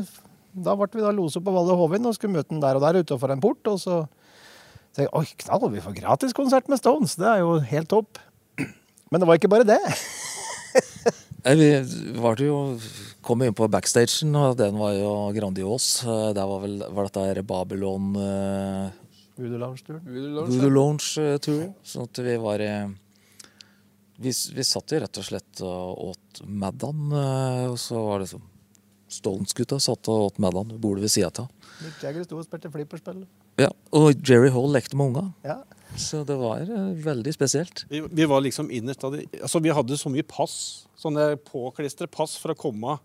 da 0.64 0.74
ble 0.78 0.88
vi 0.92 1.04
da 1.04 1.12
loset 1.14 1.44
på 1.44 1.54
Valle 1.54 1.76
Hovin 1.78 2.08
og 2.08 2.16
skulle 2.16 2.36
møte 2.36 2.52
den 2.52 2.62
der 2.62 2.78
og 2.78 2.84
der 2.84 3.00
utenfor 3.02 3.32
en 3.32 3.42
port. 3.42 3.62
Og 3.70 3.80
så 3.82 4.02
tenkte 4.92 5.06
jeg 5.06 5.12
oi, 5.18 5.24
knall, 5.44 5.68
vi 5.72 5.84
får 5.84 5.96
gratis 6.00 6.36
konsert 6.36 6.68
med 6.72 6.80
Stones. 6.80 7.16
Det 7.20 7.28
er 7.28 7.42
jo 7.44 7.56
helt 7.72 7.90
topp. 7.92 8.20
Men 9.12 9.20
det 9.20 9.28
var 9.28 9.40
ikke 9.40 9.52
bare 9.52 9.68
det. 9.68 9.80
Nei, 11.42 11.54
vi 11.58 12.18
var 12.22 12.38
jo, 12.38 12.78
kom 13.26 13.42
inn 13.42 13.54
på 13.58 13.66
backstagen, 13.70 14.30
og 14.38 14.54
den 14.60 14.76
var 14.78 14.92
jo 14.94 15.12
grandios. 15.34 15.86
Eh, 16.06 16.28
Der 16.36 16.46
var 16.46 16.60
vel 16.62 16.76
var 16.86 17.08
dette 17.08 17.24
her 17.26 17.40
Babylon 17.42 18.12
uh, 18.14 18.92
Voodoo 19.34 19.58
Lounge-turen. 19.58 20.04
Voodoo 20.06 20.70
Lounge-tur. 20.70 21.64
Sånn 21.82 22.06
at 22.06 22.22
vi 22.22 22.36
var 22.38 22.62
i... 22.62 22.70
vi, 24.22 24.30
vi 24.30 24.64
satt 24.68 24.94
jo 24.94 25.02
rett 25.02 25.18
og 25.18 25.26
slett 25.26 25.64
og 25.66 26.06
åt 26.12 26.44
Maddan, 26.46 27.10
eh, 27.10 27.66
og 27.72 27.78
så 27.80 28.04
var 28.06 28.22
det 28.22 28.30
sånn 28.36 28.46
Stones-gutta 29.12 29.76
satt 29.82 30.08
og 30.08 30.28
åt 30.30 30.38
Maddan 30.40 30.70
ved 30.72 30.78
bordet 30.80 31.08
ved 31.08 31.12
sida 31.12 31.32
av. 31.42 31.50
Mick 31.82 31.98
Jagger 32.06 32.24
sto 32.24 32.38
og 32.38 32.46
spilte 32.46 32.70
flipperspill. 32.72 33.24
Ja, 33.60 33.68
og 33.92 34.14
Jerry 34.24 34.48
Hall 34.54 34.70
lekte 34.72 34.96
med 34.96 35.10
unga. 35.10 35.24
Ja. 35.44 35.58
Så 35.98 36.22
det 36.24 36.34
var 36.40 36.60
eh, 36.64 36.90
veldig 37.04 37.32
spesielt. 37.34 37.84
Vi, 37.90 38.00
vi 38.00 38.24
var 38.28 38.40
liksom 38.44 38.70
innerst 38.70 39.04
av 39.04 39.12
det. 39.16 39.26
Altså, 39.42 39.60
vi 39.62 39.72
hadde 39.74 39.98
så 40.00 40.10
mye 40.12 40.24
pass. 40.26 40.86
Sånne 40.98 41.32
påklistre 41.48 42.08
pass 42.10 42.36
for 42.40 42.54
å 42.54 42.58
komme. 42.58 42.96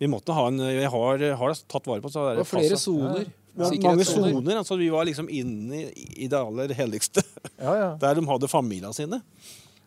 Vi 0.00 0.08
måtte 0.08 0.32
ha 0.32 0.46
en 0.48 0.60
Vi 0.62 0.84
har, 0.88 1.24
har 1.36 1.56
tatt 1.68 1.88
vare 1.90 2.00
på 2.00 2.08
så 2.12 2.30
Det 2.30 2.42
var 2.44 2.48
flere 2.48 2.78
soner. 2.80 3.26
Ja, 3.58 3.66
mange 3.82 4.06
soner. 4.06 4.56
Altså, 4.60 4.76
vi 4.80 4.88
var 4.92 5.04
liksom 5.08 5.26
inne 5.28 5.82
i, 5.90 6.06
i 6.24 6.28
det 6.30 6.38
aller 6.38 6.74
helligste. 6.78 7.24
Ja, 7.60 7.74
ja. 7.76 7.88
Der 8.00 8.14
de 8.16 8.22
hadde 8.24 8.48
familiene 8.48 8.94
sine. 8.96 9.18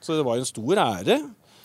Så 0.04 0.14
det 0.20 0.26
var 0.28 0.38
en 0.38 0.46
stor 0.46 0.78
ære. 0.78 1.16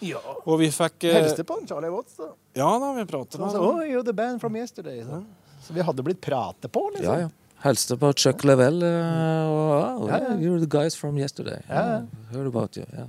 ja. 0.01 0.21
Og 0.47 0.55
vi 0.63 0.71
fikk 0.73 1.05
eh, 1.05 1.19
Helste 1.19 1.45
på 1.45 1.59
han, 1.59 1.67
Charlie 1.69 1.91
Watts, 1.93 2.15
da. 2.17 2.31
Ja 2.57 2.71
da, 2.81 2.95
vi 2.97 3.05
pratet 3.11 3.35
Så 3.37 3.43
med 3.43 3.51
han 3.51 3.57
Så, 3.59 3.67
oh, 3.67 3.83
you're 3.85 4.05
the 4.07 4.15
band 4.17 4.41
from 4.41 4.57
yesterday. 4.57 5.03
Så, 5.05 5.19
så 5.67 5.77
vi 5.77 5.85
hadde 5.85 6.07
blitt 6.07 6.23
pratet 6.25 6.73
på, 6.73 6.87
liksom. 6.95 7.13
Ja, 7.13 7.27
ja. 7.27 7.48
Helste 7.65 7.97
på 7.99 8.13
Chuck 8.15 8.45
Level. 8.45 8.83
eh, 8.83 9.49
og, 9.51 9.73
ah, 9.73 10.09
Ja, 10.09 10.19
ja. 10.29 10.35
You're 10.37 10.61
the 10.61 10.67
guys 10.71 10.95
from 10.97 11.19
yesterday. 11.19 11.61
Ja, 11.69 11.83
ja. 11.89 12.03
Heard 12.33 12.47
about 12.47 12.77
you. 12.77 12.85
Yeah. 12.93 13.09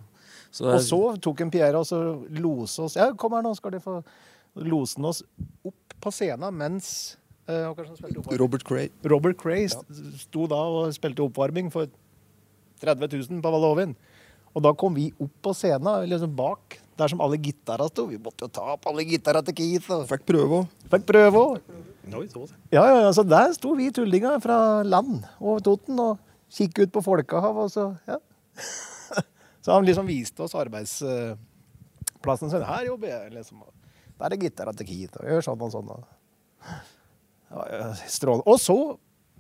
Så, 0.52 0.66
Og 0.66 0.82
så 0.82 1.00
tok 1.22 1.42
en 1.42 1.52
Pierre 1.52 1.78
og 1.78 1.86
så 1.86 2.00
lose 2.34 2.80
oss 2.82 2.96
Ja, 2.98 3.12
kom 3.14 3.34
her 3.38 3.44
nå, 3.46 3.52
skal 3.56 3.72
de 3.76 3.80
få 3.84 4.00
losen 4.56 5.06
oss 5.06 5.22
opp 5.64 5.94
på 6.02 6.12
scenen 6.12 6.56
mens 6.58 7.18
eh, 7.48 7.68
oppvarming? 7.70 8.40
Robert 8.40 8.64
Cray. 8.66 8.90
Robert 9.06 9.38
Cray 9.38 9.68
ja. 9.68 9.78
sto 10.18 10.48
da 10.50 10.56
og 10.56 10.94
spilte 10.98 11.22
oppvarming 11.22 11.70
for 11.72 11.86
30 12.82 13.12
000 13.30 13.42
på 13.44 13.52
Valovin. 13.54 13.94
Og 14.56 14.64
da 14.66 14.74
kom 14.74 14.96
vi 14.98 15.12
opp 15.22 15.36
på 15.46 15.54
scenen, 15.54 16.08
liksom 16.10 16.34
bak, 16.36 16.80
der 16.98 17.08
som 17.12 17.22
alle 17.22 17.38
gitara 17.38 17.86
sto. 17.92 18.08
Vi 18.10 18.18
måtte 18.18 18.48
jo 18.48 18.54
ta 18.58 18.66
opp 18.74 18.88
alle 18.90 19.06
gitara 19.06 19.44
til 19.46 19.54
Keith. 19.54 19.92
Og 19.94 20.08
Fikk 20.10 20.26
prøve 20.26 20.64
òg. 20.64 20.68
fikk 20.90 21.06
prøve 21.06 21.44
òg. 21.46 21.60
Ja, 22.74 22.84
ja, 22.88 22.98
ja, 23.06 23.12
så 23.16 23.24
der 23.28 23.54
sto 23.56 23.76
vi 23.78 23.90
tullinger 23.96 24.40
fra 24.44 24.60
land 24.88 25.24
og 25.40 25.62
Toten 25.66 26.00
og 26.02 26.20
kikket 26.50 26.90
ut 26.90 26.96
på 26.98 27.06
Folkehav, 27.06 27.58
og 27.66 27.72
så 27.74 27.92
Ja. 28.10 28.20
Så 29.62 29.74
han 29.76 29.86
liksom 29.86 30.08
viste 30.08 30.42
oss 30.42 30.56
arbeidsplassen 30.56 32.50
sin. 32.50 32.64
Her 32.64 32.86
jobber 32.88 33.10
jeg, 33.12 33.34
liksom. 33.36 33.60
Der 34.20 34.34
er 34.34 34.40
gitara 34.40 34.72
til 34.76 34.88
Keith, 34.88 35.20
og 35.20 35.28
gjør 35.28 35.44
sånn 35.46 35.66
og 35.66 35.74
sånn. 35.74 35.92
Og, 35.92 36.06
ja, 37.52 37.90
strålende. 38.08 38.48
Og 38.48 38.60
så 38.62 38.78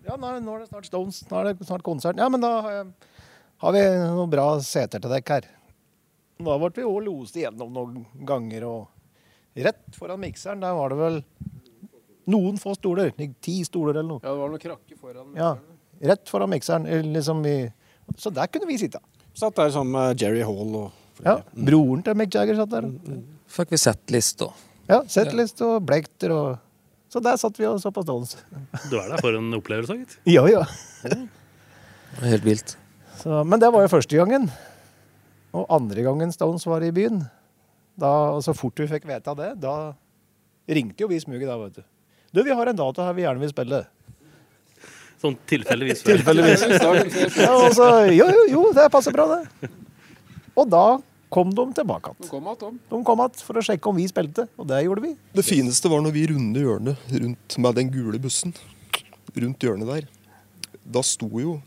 Ja, 0.06 0.16
nå 0.16 0.30
er 0.32 0.62
det 0.62 0.70
snart 0.70 0.88
Stones. 0.88 1.24
Nå 1.30 1.40
er 1.40 1.50
det 1.50 1.68
snart 1.68 1.84
konsert. 1.84 2.18
Ja, 2.20 2.30
men 2.32 2.42
da 2.44 2.52
har, 2.64 2.76
jeg, 2.78 3.16
har 3.64 3.74
vi 3.76 3.82
noen 4.00 4.32
bra 4.32 4.46
seter 4.64 5.02
til 5.04 5.12
dekk 5.12 5.34
her. 5.36 5.50
Da 6.40 6.56
ble 6.62 6.70
vi 6.78 6.88
òg 6.88 7.02
lost 7.04 7.36
igjennom 7.36 7.74
noen 7.76 8.06
ganger, 8.28 8.64
og 8.64 9.60
rett 9.60 9.98
foran 10.00 10.22
mikseren, 10.24 10.64
der 10.64 10.78
var 10.78 10.94
det 10.94 11.00
vel 11.02 11.20
noen 12.30 12.58
få 12.62 12.76
stoler. 12.78 13.12
Ti 13.42 13.58
stoler 13.68 13.98
eller 14.00 14.08
noe. 14.16 14.22
Ja, 14.24 14.32
det 14.36 14.40
var 14.44 14.54
noen 14.54 14.62
krakker 14.64 15.00
foran. 15.02 15.34
Ja, 15.38 15.52
rett 16.14 16.30
foran 16.32 16.50
mikseren. 16.54 16.86
eh, 16.88 17.02
Liksom 17.06 17.44
i, 17.50 17.58
så 18.18 18.32
der 18.34 18.48
kunne 18.54 18.70
vi 18.70 18.78
sitte. 18.82 19.02
Satt 19.38 19.56
der 19.60 19.70
sammen 19.74 19.94
med 19.96 20.22
Jerry 20.22 20.42
Hall 20.46 20.74
og 20.86 20.92
Ja, 21.26 21.38
Broren 21.54 22.02
til 22.04 22.16
Mick 22.16 22.34
Jagger 22.34 22.56
satt 22.56 22.72
der. 22.72 22.88
fikk 23.52 23.72
vi 23.76 23.78
settlist, 23.82 24.40
da. 24.40 24.50
Ja, 24.90 25.02
Setlist 25.06 25.60
og 25.62 25.84
Blekter 25.86 26.32
og 26.34 26.58
Så 27.10 27.20
der 27.26 27.36
satt 27.42 27.58
vi 27.60 27.66
og 27.66 27.80
så 27.82 27.90
på 27.94 28.04
Stones. 28.06 28.36
Du 28.90 28.96
er 29.02 29.10
der 29.10 29.18
for 29.22 29.34
en 29.38 29.52
opplevelse, 29.58 29.96
gitt. 29.98 30.16
Ja, 30.38 30.44
ja. 30.48 30.64
Helt 32.22 32.44
vilt. 32.46 32.76
Så, 33.20 33.44
men 33.44 33.60
det 33.62 33.70
var 33.74 33.82
jo 33.86 33.92
første 33.92 34.18
gangen. 34.20 34.50
Og 35.58 35.66
andre 35.74 36.04
gangen 36.06 36.32
Stones 36.32 36.66
var 36.70 36.84
i 36.86 36.92
byen, 36.94 37.24
da, 38.00 38.12
og 38.36 38.44
så 38.46 38.54
fort 38.56 38.78
vi 38.80 38.86
fikk 38.92 39.08
vite 39.10 39.34
det, 39.40 39.48
da 39.64 39.74
ringte 40.70 41.02
jo 41.04 41.10
vi 41.10 41.18
smuget 41.20 41.50
da, 41.50 41.56
vet 41.58 41.80
du. 41.80 41.84
Du, 42.34 42.44
vi 42.46 42.54
har 42.54 42.70
en 42.70 42.78
dato 42.78 43.02
her 43.06 43.16
vi 43.18 43.24
gjerne 43.26 43.42
vil 43.42 43.52
spille. 43.52 43.84
Sånn 45.20 45.36
tilfeldigvis. 45.50 46.04
Tilfeldigvis. 46.08 46.66
Ja, 47.44 47.52
altså, 47.66 47.88
jo, 48.14 48.28
jo, 48.32 48.44
jo, 48.54 48.62
det 48.76 48.86
passer 48.94 49.12
bra, 49.16 49.26
det. 49.36 49.70
Og 50.56 50.70
da 50.72 50.84
kom 51.34 51.52
de 51.54 51.66
tilbake 51.78 52.14
igjen. 52.14 52.30
kom 52.32 52.48
at. 52.52 52.64
De 52.90 53.02
kom 53.06 53.24
igjen 53.26 53.42
for 53.46 53.60
å 53.60 53.64
sjekke 53.66 53.92
om 53.92 53.98
vi 54.00 54.06
spilte, 54.10 54.48
og 54.60 54.70
det 54.70 54.80
gjorde 54.86 55.04
vi. 55.08 55.12
Det 55.36 55.46
fineste 55.46 55.92
var 55.92 56.02
når 56.06 56.16
vi 56.16 56.24
rundet 56.32 56.64
hjørnet 56.66 57.12
rundt 57.26 57.58
med 57.66 57.78
den 57.82 57.92
gule 57.94 58.22
bussen. 58.24 58.56
Rundt 59.36 59.66
hjørnet 59.68 59.92
der. 59.92 60.08
Da 60.90 61.04
sto 61.06 61.28
jo 61.42 61.58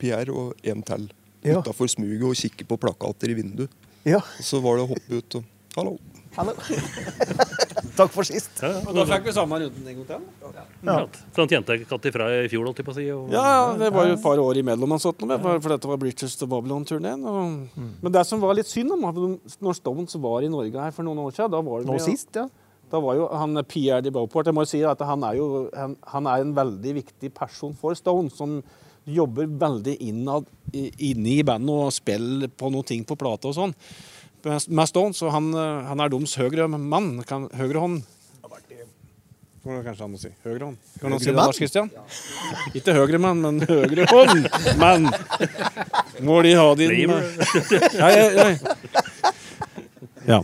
Pierre 0.00 0.32
og 0.34 0.66
en 0.66 0.82
til 0.82 1.10
Ja. 1.44 1.58
utafor 1.60 1.90
smuget 1.92 2.22
og 2.24 2.34
kikket 2.40 2.66
på 2.70 2.78
plakater 2.80 3.28
i 3.30 3.34
vinduet. 3.36 3.68
Ja. 4.08 4.22
Og 4.24 4.44
så 4.48 4.62
var 4.64 4.78
det 4.78 4.86
å 4.86 4.92
hoppe 4.94 5.18
ut 5.20 5.36
og 5.42 5.44
Hallo. 5.76 5.98
Hallo. 6.36 6.52
Takk 7.98 8.10
for 8.10 8.26
sist. 8.26 8.50
Ja, 8.58 8.72
ja. 8.74 8.80
Og 8.90 8.96
da 8.96 9.04
fikk 9.06 9.28
vi 9.28 9.32
samme 9.36 9.58
runden 9.62 9.86
en 9.86 9.98
gang 10.00 10.06
til. 10.08 10.54
Ja. 10.88 10.96
Så 11.30 11.44
han 11.44 11.50
tjente 11.52 11.76
katt 11.86 12.08
ifra 12.10 12.26
i 12.42 12.48
fjor, 12.50 12.64
holdt 12.66 12.80
jeg 12.82 12.88
på 12.88 12.94
å 12.94 12.96
si. 12.96 13.04
Og, 13.14 13.28
Ja, 13.30 13.44
ja, 13.44 13.60
det 13.78 13.90
var 13.94 14.08
jo 14.08 14.16
et 14.16 14.24
par 14.24 14.40
år 14.42 14.58
imellom, 14.58 14.94
han 14.96 15.02
satt 15.02 15.22
med, 15.22 15.38
for, 15.44 15.70
dette 15.70 15.90
var 15.92 16.00
Bridges 16.02 16.34
to 16.40 16.48
Babylon-turneen. 16.50 17.22
og- 17.22 17.86
Men 18.02 18.12
det 18.12 18.26
som 18.26 18.40
var 18.42 18.54
litt 18.58 18.66
synd, 18.66 18.90
når 18.98 19.74
Stones 19.78 20.14
var 20.18 20.42
i 20.42 20.48
Norge 20.50 20.74
her 20.74 20.90
for 20.90 21.04
noen 21.06 21.18
år 21.22 21.32
siden 21.36 21.50
da 21.54 21.60
var 21.62 21.82
det 21.84 21.86
Nå 21.92 22.00
sist, 22.02 22.28
ja. 22.34 22.48
Da 22.90 23.00
var 23.00 23.14
jo 23.16 23.28
han 23.32 23.54
Pierre 23.64 24.02
de 24.02 24.10
Beauport 24.10 24.46
Jeg 24.46 24.54
må 24.54 24.60
jo 24.62 24.70
si 24.70 24.82
at 24.84 24.98
han 25.00 25.22
er 25.24 25.34
jo 25.38 25.68
han, 25.74 25.96
han 26.06 26.26
er 26.26 26.40
en 26.44 26.54
veldig 26.54 26.94
viktig 27.02 27.32
person 27.34 27.72
for 27.74 27.94
Stones, 27.94 28.34
som 28.36 28.62
jobber 29.06 29.46
veldig 29.46 29.98
innad 30.00 30.46
inni 30.72 30.90
inne 31.12 31.38
i 31.38 31.42
bandet 31.42 31.70
og 31.70 31.92
spiller 31.92 32.48
på 32.48 32.70
noen 32.72 32.84
ting 32.86 33.04
på 33.04 33.16
plate 33.16 33.46
og 33.50 33.54
sånn. 33.54 33.74
Med 34.44 34.60
så 34.60 34.86
Stones, 34.90 35.22
og 35.24 35.32
han, 35.32 35.52
eh, 35.56 35.86
han 35.88 36.00
er 36.04 36.10
deres 36.12 36.34
høyre 36.36 36.68
mann. 36.68 37.22
Kan, 37.28 37.48
høyre 37.56 37.80
hånd. 37.80 38.02
Kanskje 39.64 40.02
han 40.04 40.12
å 40.12 40.18
si. 40.20 40.28
Høyre 40.44 40.66
hånd. 40.66 40.76
Kan 41.00 41.14
han 41.14 41.20
si 41.22 41.30
det. 41.30 41.36
Lars 41.38 41.56
Kristian? 41.56 41.88
Ikke 42.76 42.92
høyre 42.92 43.16
mann, 43.22 43.40
men 43.40 43.62
høyre 43.64 44.04
hånd! 44.10 44.48
Mann! 44.76 45.08
Må 46.20 46.42
de 46.44 46.52
ha 46.58 46.66
din. 46.76 46.92
Nei, 47.08 48.10
nei, 48.12 48.28
nei. 48.36 49.32
Ja. 50.28 50.42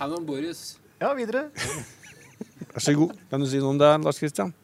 Hannon 0.00 0.24
Boris. 0.28 0.78
Ja, 1.02 1.12
videre. 1.18 1.50
Vær 2.72 2.86
så 2.88 2.96
god. 2.96 3.12
Kan 3.28 3.44
du 3.44 3.50
si 3.52 3.60
noe 3.60 3.74
om 3.74 3.84
det, 3.84 3.92
Lars 4.08 4.22
Kristian? 4.22 4.56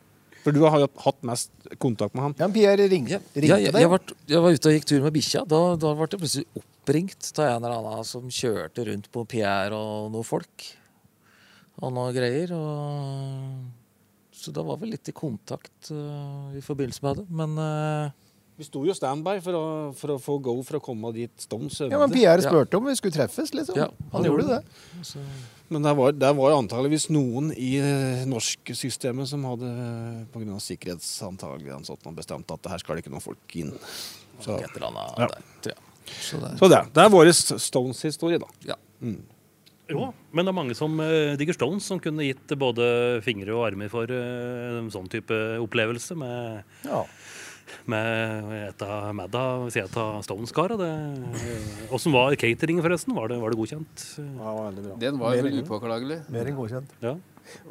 For 0.42 0.56
du 0.56 0.64
har 0.64 0.80
jo 0.80 0.88
hatt 1.04 1.20
mest 1.28 1.52
kontakt 1.80 2.16
med 2.16 2.30
han. 2.30 2.40
Ja, 2.40 2.48
Pierre 2.52 2.88
ringte, 2.88 3.18
Ja, 3.18 3.22
ringte 3.36 3.52
ja, 3.52 3.60
jeg, 3.68 3.76
jeg, 3.84 3.92
var, 3.92 4.12
jeg 4.32 4.42
var 4.42 4.56
ute 4.56 4.72
og 4.72 4.78
gikk 4.78 4.88
tur 4.88 5.04
med 5.04 5.14
bikkja. 5.20 5.44
Da, 5.48 5.60
da 5.76 5.92
ble 5.98 6.08
det 6.08 6.24
plutselig 6.24 6.64
oppringt 6.82 7.38
av 7.38 7.46
en 7.46 7.64
eller 7.64 7.78
annen 7.78 8.04
som 8.04 8.26
kjørte 8.26 8.84
rundt 8.88 9.06
på 9.14 9.22
Pierre 9.30 9.76
og 9.76 10.10
noen 10.10 10.26
folk. 10.26 10.66
Og 11.82 11.94
noe 11.94 12.10
greier. 12.14 12.50
Og... 12.56 13.70
Så 14.34 14.50
da 14.50 14.64
var 14.66 14.80
vi 14.80 14.90
litt 14.90 15.08
i 15.08 15.14
kontakt 15.14 15.92
uh, 15.94 16.50
i 16.58 16.62
forbindelse 16.64 17.04
med 17.06 17.20
det. 17.20 17.26
Men 17.30 17.54
uh, 17.58 18.10
Vi 18.58 18.66
sto 18.66 18.82
jo 18.84 18.94
standby 18.94 19.36
for 19.44 19.54
å, 19.54 19.64
for 19.96 20.16
å 20.16 20.18
få 20.18 20.36
go 20.42 20.56
for 20.66 20.80
å 20.80 20.82
komme 20.82 21.12
dit 21.14 21.32
Stones 21.46 21.78
øvde. 21.80 21.94
Ja, 21.94 22.00
men 22.02 22.10
Pierre 22.12 22.42
Ja. 22.42 22.50
spurte 22.50 22.80
om 22.80 22.90
vi 22.90 22.96
skulle 22.98 23.14
treffes, 23.14 23.54
liksom. 23.54 23.78
Ja, 23.78 23.86
han, 23.86 24.16
han 24.16 24.26
gjorde 24.26 24.48
det. 24.50 24.58
det. 24.66 25.06
så, 25.06 25.22
Men 25.70 25.86
der 25.86 25.94
var, 25.96 26.12
der 26.18 26.34
var 26.36 26.56
antageligvis 26.58 27.06
noen 27.14 27.52
i 27.54 27.76
det 27.80 28.26
norske 28.28 28.74
systemet 28.76 29.30
som 29.30 29.46
hadde 29.48 29.70
pga. 30.34 30.58
sikkerhetsantagelig 30.66 31.78
ansatt 31.78 32.10
og 32.10 32.18
bestemt 32.18 32.50
at 32.50 32.66
det 32.66 32.74
her 32.74 32.82
skal 32.82 32.98
det 32.98 33.06
ikke 33.06 33.14
noen 33.14 33.24
folk 33.30 33.56
inn. 33.62 33.72
Så, 34.42 34.58
et 34.58 34.74
eller 34.74 34.90
annet 34.90 35.22
Ja. 35.22 35.30
der, 35.30 35.48
tror 35.62 35.76
jeg. 35.76 35.88
Så 36.06 36.40
det, 36.42 36.54
så 36.60 36.68
det, 36.72 36.80
det 36.94 37.04
er 37.04 37.12
vår 37.12 37.30
Stones-historie, 37.34 38.40
da. 38.42 38.48
ja. 38.72 38.78
Jo, 39.92 40.06
men 40.32 40.46
det 40.46 40.52
er 40.52 40.56
mange 40.56 40.74
som 40.78 40.94
uh, 41.02 41.34
digger 41.36 41.56
Stones, 41.56 41.84
som 41.84 41.98
kunne 42.00 42.24
gitt 42.24 42.52
både 42.56 42.84
fingre 43.26 43.52
og 43.52 43.66
armer 43.66 43.90
for 43.92 44.08
uh, 44.08 44.78
en 44.78 44.86
sånn 44.94 45.08
type 45.12 45.36
opplevelse 45.60 46.16
med, 46.16 46.62
Ja. 46.86 47.02
med 47.90 48.52
et 48.70 48.84
av 48.86 49.10
Madda 49.18 49.42
ved 49.64 49.74
siden 49.74 49.98
av 50.00 50.22
Stones-kara. 50.24 50.78
Åssen 51.92 52.14
var 52.14 52.38
cateringen, 52.40 52.80
forresten? 52.86 53.12
Var 53.18 53.32
det, 53.34 53.40
var 53.42 53.52
det 53.52 53.58
godkjent? 53.60 54.04
Ja, 54.22 54.54
veldig 54.62 54.84
bra. 54.86 54.96
Den 55.02 55.18
var 55.20 55.34
Mer 55.36 55.48
veldig 55.48 55.64
upåklagelig. 55.66 56.20
Mer 56.32 56.48
enn 56.52 56.56
godkjent. 56.62 56.94
Ja. 57.04 57.16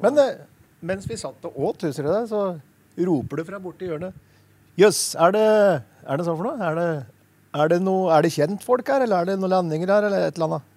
Men 0.03 0.21
eh, 0.21 0.43
mens 0.91 1.07
vi 1.09 1.17
satt 1.17 1.47
og 1.47 1.57
åt, 1.71 1.87
husker 1.87 2.05
du 2.05 2.11
det, 2.11 2.25
så 2.29 2.43
roper 3.07 3.41
det 3.41 3.47
fra 3.47 3.61
borti 3.63 3.87
hjørnet. 3.89 4.13
Jøss, 4.79 5.15
er 5.19 5.33
det 5.35 5.47
Er 5.47 6.17
det 6.19 6.25
sånn 6.27 6.37
for 6.39 6.47
noe? 6.47 6.69
Er 6.69 6.77
det, 6.77 6.87
er 7.51 7.71
det, 7.71 7.81
noe, 7.83 8.11
er 8.15 8.23
det 8.23 8.31
kjentfolk 8.35 8.87
her, 8.87 9.03
eller 9.05 9.21
er 9.23 9.31
det 9.31 9.39
noen 9.41 9.51
landinger 9.51 9.91
her, 9.91 10.07
eller 10.07 10.27
et 10.29 10.37
eller 10.37 10.47
annet? 10.47 10.67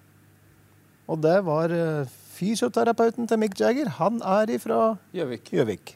Og 1.11 1.19
det 1.23 1.35
var 1.45 1.71
eh, 1.71 2.15
fysioterapeuten 2.35 3.29
til 3.29 3.39
Mick 3.39 3.55
Jagger. 3.59 3.91
Han 3.99 4.17
er 4.25 4.51
ifra 4.55 4.79
Gjøvik. 5.15 5.51
Gjøvik. 5.53 5.93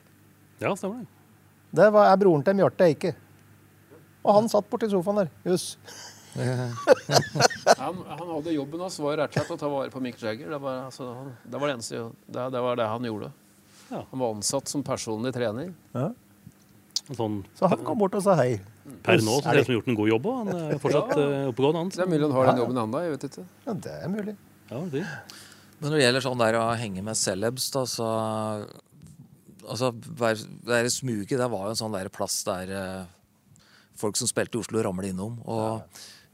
ja, 0.62 0.76
stemmer 0.78 1.02
det. 1.02 1.10
Det 1.76 1.90
var, 1.94 2.10
er 2.10 2.22
broren 2.22 2.46
til 2.46 2.56
Mjarte 2.58 2.86
Eike. 2.88 3.12
Og 4.24 4.34
han 4.36 4.48
satt 4.52 4.70
borti 4.70 4.90
sofaen 4.92 5.24
der. 5.24 5.34
Jøss. 5.48 5.76
Han, 7.80 7.98
han 8.06 8.28
hadde 8.30 8.52
jobben 8.54 8.82
hans 8.84 9.00
var 9.02 9.18
rett 9.18 9.34
og 9.34 9.40
slett 9.40 9.52
å 9.56 9.58
ta 9.60 9.68
vare 9.72 9.90
på 9.92 10.00
Mick 10.04 10.20
Jagger. 10.22 10.50
Det 10.54 10.60
var, 10.62 10.84
altså, 10.88 11.08
han, 11.18 11.32
det, 11.44 11.58
var 11.58 11.68
det, 11.68 11.74
eneste, 11.78 12.02
det, 12.30 12.44
det 12.54 12.62
var 12.64 12.78
det 12.80 12.86
han 12.88 13.08
gjorde. 13.08 13.30
Ja. 13.90 14.02
Han 14.12 14.22
var 14.22 14.36
ansatt 14.36 14.70
som 14.72 14.84
personlig 14.86 15.34
trener. 15.36 15.72
Ja. 15.96 16.10
Sånn, 17.18 17.40
Så 17.58 17.70
han 17.72 17.82
kom 17.86 17.98
bort 18.02 18.16
og 18.18 18.24
sa 18.26 18.36
hei. 18.40 18.60
Per 19.06 19.22
nå 19.24 19.38
så 19.40 19.40
Er 19.40 19.44
ser 19.44 19.54
det 19.54 19.62
ut 19.62 19.66
som 19.66 19.74
har 19.74 19.80
gjort 19.80 19.92
en 19.92 20.00
god 20.00 20.10
jobb 20.12 20.26
òg. 20.32 20.38
Han 20.40 20.50
er 20.56 20.82
fortsatt 20.84 21.14
Ja. 21.16 21.28
eh, 21.28 21.48
oppegående, 21.52 21.84
han. 21.84 21.90
Det 21.90 22.04
er 22.06 22.12
mulig 22.12 22.26
han 22.28 22.36
har 22.38 22.52
den 22.52 22.62
jobben 22.64 22.82
ennå. 22.84 23.02
Jeg 23.06 23.12
vet 23.16 23.26
ikke. 23.30 23.46
Ja, 23.66 23.74
det 23.74 23.96
er 23.96 24.10
mulig. 24.10 24.36
Ja, 24.70 24.82
det. 24.96 25.06
Men 25.80 25.92
når 25.92 25.98
det 25.98 26.06
gjelder 26.06 26.26
sånn 26.26 26.44
der 26.44 26.58
å 26.60 26.66
henge 26.76 27.04
med 27.04 27.16
celebs, 27.16 27.72
da, 27.72 27.86
så 27.88 28.10
Altså, 29.70 29.92
det 29.94 30.48
der 30.66 30.88
smuget, 30.90 31.38
det 31.38 31.46
var 31.52 31.68
jo 31.68 31.74
en 31.76 31.78
sånn 31.78 31.94
der 31.94 32.08
plass 32.10 32.42
der 32.48 32.72
eh, 32.74 33.06
folk 34.00 34.18
som 34.18 34.26
spilte 34.26 34.58
i 34.58 34.62
Oslo, 34.64 34.82
ramlet 34.82 35.12
innom. 35.12 35.36
Og 35.46 35.84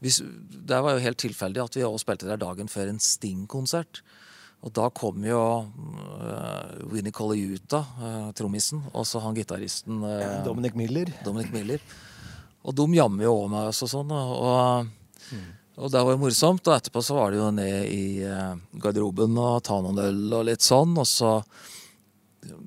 hvis, 0.00 0.22
det 0.22 0.78
var 0.80 0.96
jo 0.96 1.02
helt 1.04 1.18
tilfeldig 1.20 1.60
at 1.60 1.76
vi 1.76 1.84
også 1.84 2.06
spilte 2.06 2.30
der 2.30 2.40
dagen 2.40 2.70
før 2.72 2.88
en 2.88 3.02
Sting-konsert. 3.02 4.00
Og 4.64 4.72
da 4.72 4.88
kom 4.94 5.20
jo 5.26 5.38
uh, 5.38 6.88
Winnie 6.88 7.12
Colaiuta, 7.14 7.82
uh, 8.00 8.30
trommisen, 8.36 8.80
og 8.96 9.04
så 9.06 9.20
han 9.22 9.36
gitaristen 9.36 10.00
uh, 10.00 10.40
Dominic 10.46 10.74
Miller. 10.78 11.12
Dominic 11.26 11.52
Miller. 11.52 11.82
Og 12.66 12.74
de 12.74 12.86
jammer 12.98 13.26
jo 13.26 13.34
over 13.36 13.52
meg 13.52 13.70
og 13.70 13.90
sånn. 13.92 14.10
Og, 14.10 14.32
og, 14.42 15.40
og 15.76 15.92
det 15.92 16.02
var 16.02 16.16
jo 16.16 16.22
morsomt. 16.24 16.66
Og 16.66 16.74
etterpå 16.74 17.02
så 17.04 17.16
var 17.18 17.30
det 17.30 17.40
jo 17.40 17.50
ned 17.54 17.90
i 17.94 18.04
eh, 18.26 18.52
garderoben 18.82 19.38
og 19.38 19.62
ta 19.66 19.78
noen 19.82 20.02
øl 20.02 20.38
og 20.40 20.48
litt 20.48 20.66
sånn. 20.66 20.96
Og 20.98 21.06
så 21.06 21.36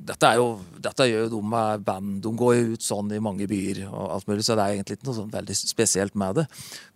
dette, 0.10 0.30
er 0.30 0.40
jo, 0.40 0.48
dette 0.82 1.08
gjør 1.10 1.26
jo 1.26 1.32
de 1.34 1.40
med 1.54 1.86
band. 1.88 2.18
De 2.24 2.32
går 2.42 2.56
jo 2.58 2.76
ut 2.76 2.86
sånn 2.86 3.12
i 3.16 3.22
mange 3.24 3.48
byer, 3.50 3.86
og 3.90 4.16
alt 4.16 4.30
mulig, 4.30 4.46
så 4.48 4.58
det 4.58 4.66
er 4.66 4.78
egentlig 4.78 5.00
ikke 5.00 5.10
noe 5.10 5.20
sånn 5.22 5.34
veldig 5.34 5.58
spesielt 5.60 6.18
med 6.20 6.42
det. 6.42 6.46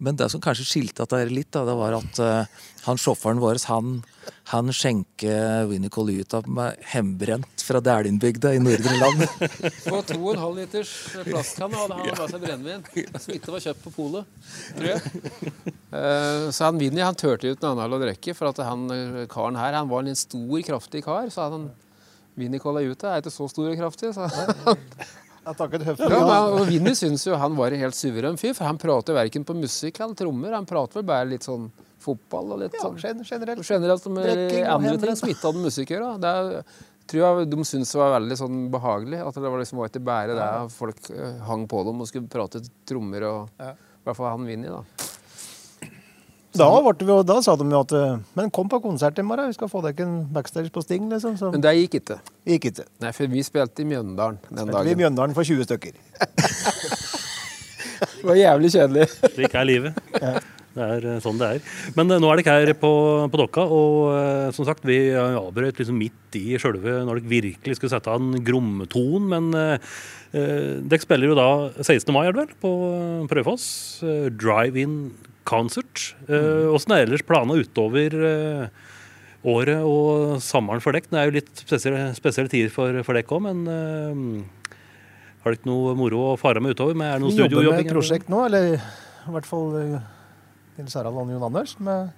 Men 0.03 0.19
det 0.19 0.29
som 0.33 0.43
kanskje 0.43 0.67
skilte 0.67 1.03
dette 1.03 1.21
er 1.23 1.33
litt, 1.33 1.51
da, 1.55 1.65
det 1.67 1.75
var 1.79 1.97
at 1.99 2.21
uh, 2.23 2.63
han 2.87 2.99
sjåføren 2.99 3.39
vår 3.39 3.61
han, 3.69 3.99
han 4.51 4.71
skjenker 4.75 5.69
Winnie 5.69 5.91
av 6.35 6.47
med 6.51 6.81
hjemmebrent 6.91 7.63
fra 7.63 7.79
Dælinbygda 7.83 8.53
i 8.57 8.59
Nordre 8.59 8.97
Land. 8.99 9.23
På 9.87 10.01
2,5 10.01 10.57
liters 10.57 10.93
plastkanne 11.23 11.79
hadde 11.79 11.99
han 11.99 12.09
med 12.09 12.33
seg 12.33 12.43
brennevin 12.43 12.83
som 13.23 13.35
ikke 13.37 13.53
var 13.55 13.63
kjøpt 13.67 13.85
på 13.85 13.93
polet, 13.95 14.49
tror 14.75 14.89
jeg. 14.89 15.13
Uh, 15.93 16.49
Så 16.55 16.67
han 16.67 16.81
Vinni 16.81 17.03
han 17.03 17.17
turte 17.19 17.47
ut 17.47 17.63
noe 17.63 17.75
annet 17.75 17.95
å 17.95 18.01
drikke, 18.01 18.35
for 18.37 18.51
at 18.51 18.59
han 18.65 18.85
eh, 18.93 19.23
karen 19.31 19.57
her 19.59 19.77
han 19.77 19.89
var 19.91 20.03
en 20.03 20.17
stor, 20.17 20.59
kraftig 20.65 21.03
kar. 21.05 21.29
Så 21.33 21.47
han 21.47 21.69
Vinni 22.39 22.59
Colaiuta 22.61 23.13
er 23.13 23.23
ikke 23.23 23.33
så 23.33 23.47
stor 23.51 23.69
og 23.69 23.77
kraftig. 23.79 24.13
Så. 24.15 24.27
Jeg 25.43 25.57
takket 25.59 25.83
høflig. 25.83 26.07
Ja, 26.07 26.21
men, 26.23 26.53
og 26.55 26.69
Vinni 26.69 26.93
syns 26.95 27.25
jo 27.27 27.35
han 27.39 27.57
var 27.57 27.75
en 27.75 27.83
helt 27.83 27.97
suveren 27.97 28.39
fyr, 28.39 28.53
for 28.55 28.67
han 28.69 28.79
prater 28.79 29.17
verken 29.17 29.43
på 29.47 29.55
musikk 29.57 29.99
eller 29.99 30.15
trommer. 30.17 30.55
Han 30.55 30.67
prater 30.69 31.01
vel 31.01 31.07
bare 31.09 31.27
litt 31.33 31.47
sånn 31.47 31.67
fotball 32.03 32.55
og 32.55 32.63
litt 32.63 32.77
ja, 32.77 32.85
sånn 32.85 33.23
generelt. 33.27 33.63
generelt 33.67 34.07
med 34.11 34.27
Drekking, 34.27 34.65
andre 34.71 34.97
ting 34.99 35.19
som 35.19 35.31
ikke 35.31 35.49
hadde 35.49 35.63
musikk 35.65 35.91
å 35.91 35.97
gjøre. 35.97 36.11
Det 36.23 36.33
er, 36.39 36.75
tror 37.11 37.25
jeg 37.25 37.49
de 37.51 37.67
syntes 37.67 37.91
det 37.91 38.01
var 38.01 38.13
veldig 38.17 38.39
sånn 38.39 38.59
behagelig. 38.73 39.23
At 39.23 39.39
det 39.39 39.53
var 39.55 39.63
liksom 39.63 39.81
var 39.83 39.91
ikke 39.91 40.05
bare 40.11 40.37
det 40.39 40.51
folk 40.77 41.09
eh, 41.11 41.41
hang 41.49 41.67
på 41.71 41.83
dem 41.89 42.03
og 42.03 42.11
skulle 42.11 42.31
prate 42.31 42.63
trommer 42.87 43.27
og. 43.31 43.57
I 44.03 44.07
hvert 44.07 44.19
fall 44.19 44.33
han 44.33 44.47
Vinni, 44.47 44.67
da. 44.67 45.02
Da, 46.53 46.67
ble 46.85 47.07
vi, 47.07 47.15
da 47.25 47.39
sa 47.41 47.55
de 47.57 47.65
jo 47.65 47.79
at 47.81 47.93
eh, 47.97 48.17
Men 48.37 48.51
kom 48.53 48.67
på 48.69 48.77
konsert 48.83 49.17
i 49.17 49.25
morgen, 49.25 49.49
vi 49.49 49.57
skal 49.57 49.71
få 49.71 49.81
deg 49.87 50.03
en 50.05 50.19
backstage 50.33 50.69
på 50.73 50.83
Sting, 50.85 51.07
liksom. 51.09 51.37
Så 51.39 51.49
Men 51.53 51.63
det 51.65 51.73
gikk 51.79 51.99
ikke. 52.03 52.19
gikk 52.45 52.69
ikke. 52.69 52.85
Nei, 53.01 53.13
for 53.17 53.31
vi 53.31 53.41
spilte 53.45 53.81
i 53.81 53.87
Mjøndalen 53.89 54.37
den 54.49 54.67
Spilte 54.67 54.83
vi 54.85 54.93
i. 54.93 54.99
Mjøndalen 55.01 55.37
for 55.37 55.49
20 55.49 55.69
stykker. 55.69 55.97
Det 58.23 58.27
var 58.27 58.37
jævlig 58.39 58.69
kjedelig. 58.71 59.05
Slik 59.33 59.55
er 59.55 59.65
livet. 59.67 59.97
Det 60.73 60.85
er 60.85 61.05
eh, 61.11 61.19
sånn 61.23 61.39
det 61.41 61.47
er. 61.57 61.65
Men 61.97 62.11
eh, 62.11 62.21
nå 62.23 62.29
er 62.31 62.39
dere 62.39 62.55
her 62.61 62.71
på, 62.79 62.91
på 63.31 63.39
Dokka, 63.39 63.65
og 63.67 64.53
som 64.55 64.67
sagt, 64.67 64.85
vi 64.87 64.97
avbrøt 65.17 65.79
liksom 65.81 65.97
midt 65.99 66.37
i 66.39 66.55
sjølve 66.61 67.01
når 67.03 67.19
dere 67.19 67.31
virkelig 67.33 67.77
skulle 67.79 67.91
sette 67.93 68.11
av 68.11 68.21
en 68.21 68.39
grommeton. 68.45 69.27
Men 69.33 69.49
eh, 69.59 69.91
eh, 70.31 70.79
dere 70.79 71.03
spiller 71.03 71.31
jo 71.33 71.37
da 71.39 71.49
16. 71.83 72.07
mai, 72.15 72.25
er 72.29 72.35
det 72.35 72.45
vel, 72.45 72.55
på 72.63 72.73
Prøyfoss. 73.31 73.67
Eh, 74.07 74.27
Drive-in 74.39 74.97
concert. 75.47 76.13
Eh, 76.27 76.65
Åssen 76.73 76.95
er 76.95 77.05
ellers 77.05 77.23
planene 77.27 77.59
utover 77.63 78.15
eh, 78.29 78.89
året 79.43 79.83
og 79.83 80.39
sommeren 80.43 80.83
for 80.83 80.95
dere? 80.95 81.09
Det 81.09 81.19
er 81.19 81.29
jo 81.29 81.35
litt 81.37 81.63
spesielle, 81.65 82.09
spesielle 82.17 82.51
tider 82.51 82.73
for, 82.73 82.99
for 83.05 83.17
dere 83.17 83.27
òg, 83.27 83.43
men 83.45 83.63
eh, 83.67 84.75
har 85.43 85.55
dere 85.57 85.69
noe 85.69 85.95
moro 85.99 86.25
å 86.31 86.35
fare 86.39 86.63
med 86.63 86.75
utover? 86.77 86.95
Men 86.97 87.11
er 87.11 87.19
det 87.19 87.25
noe 87.27 87.35
Vi 87.35 87.43
jobber 87.43 87.71
med 87.75 87.85
et 87.85 87.95
prosjekt 87.95 88.31
nå, 88.31 88.43
eller 88.47 88.73
i 88.73 89.33
hvert 89.37 89.47
fall 89.47 89.71
Nils 90.77 90.95
Harald 90.97 91.19
og 91.19 91.31
Jon 91.35 91.47
Anders, 91.51 91.77
med 91.83 92.13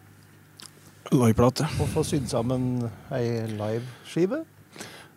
Liveplate. 1.14 1.68
å 1.82 1.86
få 1.94 2.02
sydd 2.08 2.26
sammen 2.32 2.86
ei 3.14 3.46
liveskive. 3.52 4.42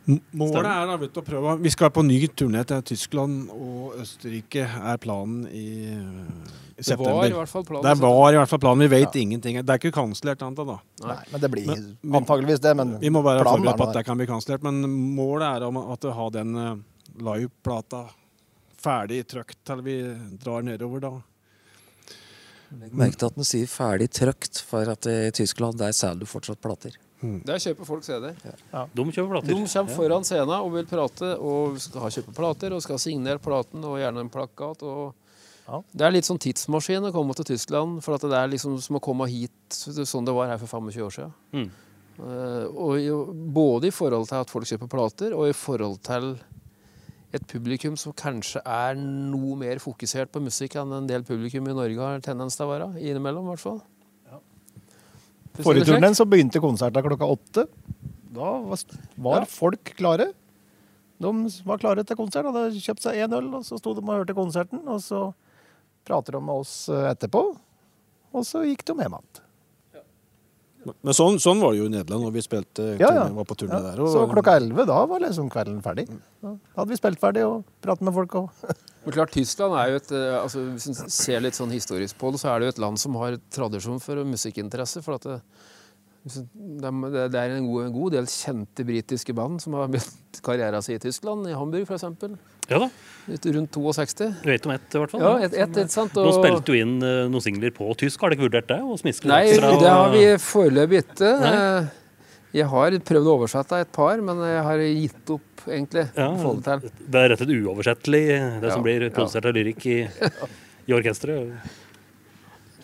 Målet 0.09 0.65
er 0.65 0.87
da, 0.89 0.95
vet 0.97 1.13
du, 1.13 1.21
å 1.21 1.25
prøve 1.27 1.55
Vi 1.61 1.71
skal 1.75 1.91
på 1.93 2.01
ny 2.07 2.17
turné 2.33 2.63
til 2.65 2.81
Tyskland 2.95 3.51
og 3.53 3.99
Østerrike, 4.01 4.65
er 4.65 4.97
planen 5.03 5.43
i, 5.53 5.85
eh, 5.93 5.99
Det 6.79 6.97
var 6.97 7.27
i 7.29 7.29
september. 7.29 7.35
hvert 7.37 7.49
fall 7.53 7.65
planen. 7.69 7.85
Det 7.85 7.95
var 8.01 8.33
i 8.33 8.39
hvert 8.39 8.49
fall 8.49 8.63
planen. 8.63 8.89
Vi 8.89 8.89
vet 8.95 9.19
ingenting. 9.21 9.59
Det 9.61 9.69
er 9.69 9.79
ikke 9.83 9.93
kansellert 9.93 10.39
ennå, 10.47 10.65
da. 10.65 10.79
Nei. 11.05 11.15
Nei, 11.15 11.25
men 11.33 11.41
det 11.41 11.51
blir 11.51 11.67
Men- 11.67 12.25
antageligvis 12.25 12.61
det, 12.61 12.75
men 12.77 12.99
Vi 12.99 13.11
må 13.11 13.23
være 13.23 13.45
forberedt 13.45 13.75
er 13.75 13.77
på 13.77 13.89
at 13.89 13.95
det 13.95 14.05
kan 14.07 14.17
bli 14.17 14.27
kansellert. 14.27 14.63
Men 14.63 14.83
målet 15.17 15.57
er 15.57 15.67
om 15.67 15.77
at 15.77 16.01
å 16.01 16.15
ha 16.15 16.31
den 16.31 16.57
eh, 16.57 16.77
liveplata 17.21 18.09
ferdig 18.79 19.27
trykt 19.27 19.57
til 19.65 19.83
vi 19.83 20.03
drar 20.39 20.63
nedover 20.63 21.01
da. 21.01 21.11
Legg 22.79 22.93
merke 22.93 23.17
til 23.17 23.27
at 23.27 23.35
den 23.35 23.45
sier 23.45 23.67
'ferdig 23.67 24.09
trøkt', 24.09 24.61
for 24.63 24.89
at 24.89 25.07
i 25.07 25.31
Tyskland 25.31 25.79
der 25.79 25.93
selger 25.93 26.21
du 26.21 26.27
fortsatt 26.27 26.61
plater. 26.61 26.93
Der 27.21 27.59
kjøper 27.63 27.87
folk 27.89 28.05
CD. 28.07 28.29
De 28.95 29.05
kjøper 29.11 29.33
plater. 29.33 29.49
De 29.49 29.57
kommer 29.59 29.97
foran 29.97 30.27
scenen 30.27 30.55
og 30.59 30.71
vil 30.77 30.87
prate, 30.87 31.33
og 31.39 31.81
skal 31.83 32.05
ha 32.05 32.11
kjøpe 32.15 32.35
plater, 32.37 32.75
og 32.77 32.85
skal 32.85 32.99
ha 32.99 33.03
signert 33.03 33.43
platen, 33.43 33.83
og 33.83 33.99
gjerne 33.99 34.23
en 34.23 34.31
plakat. 34.31 34.85
og 34.87 35.15
Ja. 35.69 35.83
Det 35.93 36.07
er 36.07 36.13
litt 36.15 36.25
sånn 36.25 36.39
tidsmaskin 36.41 37.05
å 37.05 37.13
komme 37.13 37.35
til 37.37 37.45
Tyskland, 37.45 38.03
for 38.03 38.15
at 38.15 38.23
det 38.23 38.33
er 38.33 38.49
liksom 38.49 38.79
som 38.81 38.97
å 38.97 39.03
komme 39.05 39.29
hit 39.29 39.51
sånn 39.69 40.25
det 40.25 40.33
var 40.33 40.49
her 40.49 40.57
for 40.57 40.67
25 40.81 41.03
år 41.05 41.13
siden. 41.13 41.35
Mm. 41.53 41.71
Eh, 42.19 42.67
og 42.73 42.99
jo, 42.99 43.19
både 43.53 43.89
i 43.89 43.95
forhold 43.95 44.29
til 44.31 44.41
at 44.41 44.51
folk 44.51 44.65
kjøper 44.65 44.89
plater, 44.89 45.35
og 45.37 45.51
i 45.51 45.53
forhold 45.53 46.01
til 46.03 46.39
et 47.37 47.45
publikum 47.47 47.99
som 48.01 48.15
kanskje 48.17 48.63
er 48.65 48.97
noe 48.97 49.59
mer 49.61 49.77
fokusert 49.83 50.33
på 50.33 50.41
musikk 50.41 50.79
enn 50.81 50.95
en 50.97 51.07
del 51.11 51.23
publikum 51.23 51.69
i 51.69 51.77
Norge 51.77 52.01
har 52.01 52.25
tendens 52.25 52.57
til 52.57 52.65
å 52.65 52.73
være. 52.73 52.89
Innimellom, 53.03 53.45
i 53.45 53.53
hvert 53.53 53.67
fall. 53.67 53.83
Forrige 55.65 55.85
turen 55.89 56.15
så 56.15 56.25
begynte 56.29 56.61
konserten 56.63 57.03
klokka 57.03 57.27
åtte. 57.27 57.67
Da 58.35 58.51
var, 58.63 58.79
var 59.17 59.41
Ja. 59.41 59.45
folk 59.51 59.95
klare. 59.99 60.33
De 61.21 61.33
var 61.67 61.79
klare 61.83 62.05
til 62.07 62.17
konsert, 62.17 62.47
hadde 62.47 62.79
kjøpt 62.79 63.03
seg 63.03 63.17
én 63.25 63.33
øl, 63.35 63.49
og 63.59 63.65
så 63.67 63.79
sto 63.81 63.95
de 63.95 64.01
og 64.05 64.13
hørte 64.21 64.35
konserten. 64.37 64.85
Og 64.87 65.01
så 65.03 65.33
prater 66.07 66.33
de 66.33 66.41
med 66.41 66.55
oss 66.63 66.89
eh, 66.89 67.11
etterpå, 67.11 67.43
og 68.33 68.45
så 68.47 68.63
gikk 68.65 68.85
de 68.87 68.95
hjem 68.95 69.17
igjen. 69.19 69.45
Men 71.05 71.13
sånn, 71.13 71.37
sånn 71.43 71.59
var 71.61 71.73
det 71.75 71.81
jo 71.83 71.87
i 71.89 71.91
Nederland 71.93 72.23
når 72.25 72.33
vi 72.33 72.41
spilte 72.47 72.85
Ja, 73.01 73.11
ja. 73.13 73.25
var 73.35 73.45
på 73.45 73.57
turné 73.59 73.75
Ja. 73.77 73.81
der. 73.91 74.01
og- 74.01 74.09
Så 74.09 74.23
klokka 74.31 74.55
elleve, 74.57 74.87
da 74.87 75.05
var 75.07 75.19
liksom 75.21 75.51
kvelden 75.51 75.83
ferdig. 75.83 76.07
Da 76.41 76.55
hadde 76.77 76.89
vi 76.89 76.97
spilt 76.97 77.19
ferdig 77.21 77.43
og 77.45 77.65
pratet 77.83 78.03
med 78.03 78.15
folk. 78.15 78.35
Og 78.37 78.51
Men 79.09 79.15
klart, 79.17 79.31
Tyskland 79.33 79.73
er 79.73 79.95
jo 79.95 79.99
et 80.03 80.11
eh, 80.13 80.35
altså, 80.37 80.63
Hvis 80.75 80.87
en 80.93 80.99
ser 81.09 81.41
litt 81.41 81.57
sånn 81.57 81.71
historisk 81.73 82.19
på 82.21 82.29
det, 82.35 82.43
så 82.43 82.51
er 82.53 82.61
det 82.61 82.67
jo 82.69 82.73
et 82.75 82.81
land 82.85 83.01
som 83.01 83.15
har 83.17 83.39
tradisjon 83.57 84.03
for 84.05 84.21
musikkinteresse. 84.29 85.01
For 85.01 85.17
at 85.17 85.25
det, 85.25 85.39
det, 86.29 86.91
det 87.33 87.41
er 87.41 87.55
en 87.57 87.71
god, 87.71 87.87
en 87.87 87.95
god 87.95 88.19
del 88.19 88.29
kjente 88.29 88.85
britiske 88.85 89.33
band 89.33 89.63
som 89.65 89.79
har 89.79 89.89
begynt 89.89 90.43
karrieren 90.45 90.85
sin 90.85 90.99
i 90.99 91.01
Tyskland, 91.07 91.49
i 91.49 91.57
Hamburg 91.57 91.89
f.eks. 91.89 92.05
Ja 92.69 92.83
da, 92.83 92.91
Rundt 93.57 93.73
62. 93.81 94.29
Du 94.43 94.51
vet 94.51 94.69
om 94.69 94.75
ett 94.77 94.93
i 94.93 95.01
hvert 95.01 95.15
fall. 95.15 95.25
Ja, 95.25 95.33
et, 95.47 95.57
et, 95.57 95.81
et, 95.87 95.95
sant? 95.95 96.13
og... 96.13 96.29
Nå 96.29 96.35
spilte 96.37 96.69
du 96.69 96.77
inn 96.77 96.99
eh, 97.01 97.23
noen 97.33 97.47
singler 97.47 97.73
på 97.73 97.89
tysk. 97.97 98.21
Har 98.21 98.37
dere 98.37 98.45
vurdert 98.45 98.69
det? 98.69 98.83
Og 98.85 99.01
Nei, 99.25 99.41
det 99.57 99.89
har 99.89 100.13
vi 100.13 100.27
foreløpig 100.51 101.01
ikke. 101.07 101.33
Nei. 101.47 101.57
Eh, 102.53 102.59
Jeg 102.59 102.67
har 102.67 102.91
prøvd 102.91 103.27
å 103.29 103.35
oversette 103.39 103.81
et 103.81 103.93
par, 103.93 104.21
men 104.25 104.37
jeg 104.39 104.63
har 104.65 104.79
gitt 104.79 105.31
opp, 105.31 105.65
egentlig. 105.67 106.07
Ja, 106.17 106.31
det 106.33 106.65
til. 106.65 106.91
Det 107.09 107.21
er 107.23 107.29
rett 107.29 107.41
og 107.41 107.47
slett 107.47 107.65
uoversettelig, 107.65 108.25
det 108.63 108.73
som 108.73 108.83
blir 108.83 108.99
blir 108.99 109.09
ja. 109.11 109.15
produsert 109.15 109.45
av 109.47 109.55
lyrikk 109.55 109.87
i, 109.87 109.99
i 110.89 110.93
orkesteret. 110.97 111.53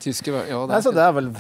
Tyske, 0.05 0.31
ja, 0.51 0.67
Nei, 0.67 0.77
det 0.77 0.83
så 0.85 0.91
er 0.93 0.99
det 0.99 1.05
er 1.09 1.15
vel 1.17 1.31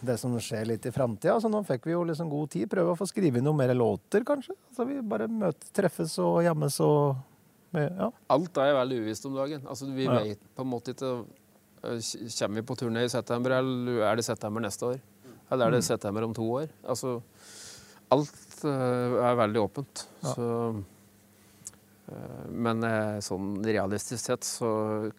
det 0.00 0.16
som 0.18 0.32
skjer 0.40 0.66
litt 0.66 0.86
i 0.88 0.92
framtida. 0.94 1.34
Altså, 1.36 1.50
nå 1.52 1.60
fikk 1.68 1.86
vi 1.86 1.92
jo 1.94 2.04
liksom 2.08 2.30
god 2.32 2.50
tid. 2.50 2.68
Prøve 2.72 2.94
å 2.94 2.98
få 2.98 3.06
skrive 3.08 3.38
inn 3.38 3.44
noen 3.46 3.60
mer 3.60 3.72
låter, 3.76 4.24
kanskje. 4.26 4.56
Så 4.74 4.86
vi 4.88 4.98
bare 5.04 5.28
møtes, 5.30 5.70
treffes 5.76 6.16
og 6.24 6.40
jammes 6.46 6.78
og 6.84 7.20
med, 7.76 7.92
ja. 8.00 8.08
Alt 8.34 8.58
er 8.58 8.74
veldig 8.80 9.02
uvisst 9.04 9.28
om 9.28 9.36
dagen. 9.38 9.62
Altså, 9.68 9.86
vi 9.94 10.08
Ja. 10.08 10.18
vet 10.24 10.40
på 10.56 10.64
en 10.64 10.70
måte 10.72 10.90
ikke 10.94 11.12
øh, 11.84 12.00
Kommer 12.38 12.54
vi 12.60 12.66
på 12.66 12.76
turné 12.76 13.04
i 13.04 13.08
september, 13.12 13.50
eller 13.60 14.02
er 14.10 14.16
det 14.16 14.24
september 14.24 14.60
neste 14.60 14.82
år? 14.88 14.98
Eller 15.50 15.66
er 15.66 15.70
det 15.70 15.84
september 15.84 16.24
om 16.24 16.34
to 16.34 16.42
år? 16.42 16.68
Altså, 16.84 17.20
alt 18.14 18.64
øh, 18.68 19.18
er 19.24 19.36
veldig 19.40 19.60
åpent. 19.62 20.04
Ja. 20.24 20.32
Så, 20.34 20.48
øh, 22.10 22.48
men 22.50 22.82
øh, 22.86 23.20
sånn 23.24 23.52
realistisk 23.66 24.24
sett 24.32 24.46
så 24.48 24.70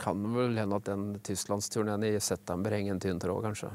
kan 0.02 0.22
det 0.26 0.34
vel 0.36 0.60
hende 0.60 0.80
at 0.82 0.90
den 0.92 1.08
tysklandsturneen 1.26 2.04
i 2.10 2.18
september 2.22 2.76
henger 2.76 2.98
en 2.98 3.02
tynn 3.04 3.22
tråd, 3.24 3.44
kanskje. 3.48 3.72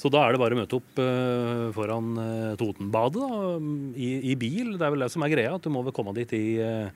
Så 0.00 0.08
da 0.08 0.22
er 0.24 0.32
det 0.32 0.40
bare 0.40 0.56
å 0.56 0.60
møte 0.62 0.78
opp 0.78 1.00
eh, 1.02 1.66
foran 1.76 2.14
eh, 2.22 2.52
Totenbadet 2.60 3.20
da, 3.20 3.40
i, 4.00 4.10
i 4.32 4.36
bil. 4.40 4.70
Det 4.80 4.86
er 4.86 4.94
vel 4.94 5.04
det 5.04 5.10
som 5.12 5.26
er 5.26 5.32
greia, 5.34 5.50
at 5.58 5.66
du 5.66 5.68
må 5.74 5.82
vel 5.84 5.92
komme 5.92 6.14
dit 6.16 6.30
i 6.38 6.44
eh, 6.56 6.88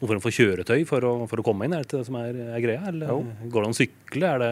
noen 0.00 0.10
form 0.10 0.22
for 0.24 0.34
kjøretøy 0.34 0.82
for 0.88 1.06
å, 1.06 1.12
for 1.30 1.38
å 1.38 1.44
komme 1.46 1.68
inn. 1.68 1.76
Er 1.78 1.86
det 1.86 2.00
det 2.00 2.08
som 2.08 2.18
er, 2.18 2.34
er 2.56 2.64
greia? 2.64 2.82
Eller 2.90 3.12
Jo. 3.14 3.20
går 3.46 3.62
det 3.62 3.68
an 3.70 3.76
å 3.76 3.78
sykle? 3.78 4.32
Er 4.34 4.42
det 4.42 4.50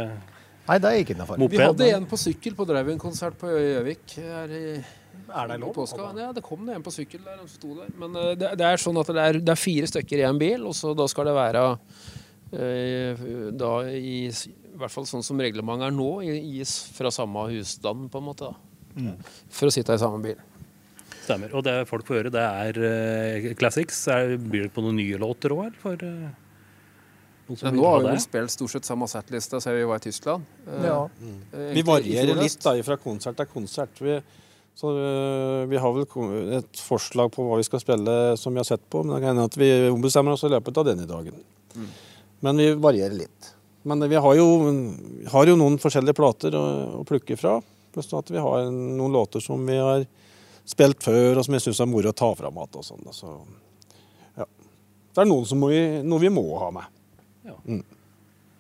Nei, 0.66 0.76
det 0.82 0.90
er 0.90 1.00
ikke 1.02 1.14
innafor. 1.14 1.42
Vi 1.50 1.60
hadde 1.62 1.88
en 1.94 2.06
på 2.10 2.18
sykkel 2.18 2.56
på 2.58 2.66
drive-in-konsert 2.66 3.38
på 3.38 3.50
Gjøvik. 3.52 4.16
her 4.18 4.54
Er 4.56 5.50
det 5.50 5.58
lov? 5.62 5.78
Ja, 6.18 6.32
det 6.34 6.42
kom 6.44 6.68
en 6.68 6.82
på 6.82 6.92
sykkel 6.94 7.22
der. 7.22 7.38
Han 7.38 7.50
sto 7.50 7.74
der. 7.78 7.92
Men 7.98 8.16
eh, 8.18 8.34
det, 8.38 8.52
det 8.58 8.66
er 8.66 8.82
sånn 8.82 8.98
at 8.98 9.10
det 9.14 9.26
er, 9.30 9.40
det 9.42 9.54
er 9.54 9.60
fire 9.60 9.90
stykker 9.90 10.22
i 10.22 10.26
en 10.26 10.40
bil, 10.40 10.66
og 10.66 10.74
så 10.74 10.94
da 10.98 11.06
skal 11.10 11.30
det 11.30 11.36
være 11.36 11.62
eh, 12.56 13.26
da 13.54 13.72
i, 13.90 14.16
i 14.26 14.80
hvert 14.80 14.92
fall 14.92 15.06
sånn 15.08 15.24
som 15.26 15.40
reglementet 15.42 15.88
er 15.88 15.94
nå, 15.94 16.10
gis 16.26 16.78
fra 16.96 17.14
samme 17.14 17.46
husstand, 17.52 18.10
på 18.10 18.22
en 18.22 18.28
måte. 18.32 18.50
da. 18.50 19.14
For 19.52 19.70
å 19.70 19.74
sitte 19.74 19.94
i 19.94 20.02
samme 20.02 20.22
bil. 20.24 20.40
Stemmer. 21.26 21.54
Og 21.58 21.62
det 21.66 21.78
folk 21.90 22.06
får 22.06 22.20
høre, 22.20 22.34
det 22.34 22.42
er 22.42 22.82
uh, 22.82 23.54
classics. 23.58 24.02
Er, 24.12 24.36
blir 24.38 24.66
det 24.66 24.74
på 24.74 24.82
noen 24.84 24.98
nye 24.98 25.18
låter 25.18 25.54
òg, 25.54 25.68
eller? 25.68 25.78
For 25.82 26.02
vil 27.46 27.76
nå 27.78 27.84
har 27.86 28.00
vi 28.02 28.08
vel 28.10 28.20
spilt 28.22 28.50
stort 28.50 28.72
sett 28.74 28.88
samme 28.88 29.06
settliste 29.10 29.60
siden 29.62 29.78
vi 29.78 29.84
var 29.90 30.00
i 30.00 30.04
Tyskland. 30.06 30.44
Eh, 30.66 30.86
Ja. 30.86 30.98
Mm. 31.20 31.38
Vi 31.76 31.82
varierer 31.86 32.40
litt 32.40 32.58
da, 32.64 32.74
fra 32.82 32.96
konsert 32.96 33.36
til 33.38 33.46
konsert. 33.52 34.00
Vi, 34.02 34.16
så, 34.74 34.90
øh, 34.90 35.66
vi 35.70 35.76
har 35.80 35.92
vel 35.94 36.56
et 36.58 36.82
forslag 36.82 37.30
på 37.32 37.46
hva 37.46 37.56
vi 37.60 37.68
skal 37.68 37.80
spille 37.80 38.36
som 38.36 38.52
vi 38.52 38.60
har 38.60 38.68
sett 38.68 38.82
på, 38.90 39.04
men 39.04 39.14
det 39.14 39.22
kan 39.22 39.34
hende 39.34 39.46
at 39.48 39.56
vi 39.56 39.70
ombestemmer 39.88 40.34
oss 40.34 40.44
i 40.44 40.50
løpet 40.52 40.76
av 40.82 40.88
denne 40.90 41.06
dagen. 41.06 41.38
Men 42.40 42.56
vi 42.56 42.72
varierer 42.74 43.14
litt. 43.16 43.52
Men 43.86 44.02
vi 44.10 44.18
har 44.18 44.34
jo, 44.34 44.46
har 45.30 45.46
jo 45.46 45.56
noen 45.56 45.78
forskjellige 45.78 46.18
plater 46.18 46.54
å, 46.58 46.64
å 47.00 47.04
plukke 47.06 47.36
fra. 47.38 47.60
Pluss 47.94 48.10
at 48.12 48.30
vi 48.34 48.42
har 48.42 48.66
noen 48.74 49.14
låter 49.14 49.40
som 49.40 49.62
vi 49.66 49.78
har 49.78 50.02
spilt 50.66 51.04
før, 51.06 51.38
og 51.38 51.46
som 51.46 51.54
jeg 51.54 51.62
syns 51.68 51.80
er 51.80 51.88
moro 51.88 52.10
å 52.10 52.16
ta 52.16 52.32
fram 52.34 52.58
igjen. 52.58 52.74
og 52.74 52.84
sånn, 52.84 53.06
Så, 53.14 53.30
ja. 54.36 54.46
Det 55.14 55.22
er 55.22 55.30
noen 55.30 55.46
som 55.46 55.62
må 55.62 55.70
vi, 55.70 55.80
noe 56.02 56.20
vi 56.20 56.32
må 56.34 56.44
ha 56.58 56.72
med. 56.74 56.90
Ja. 57.46 57.56
Mm. 57.66 57.84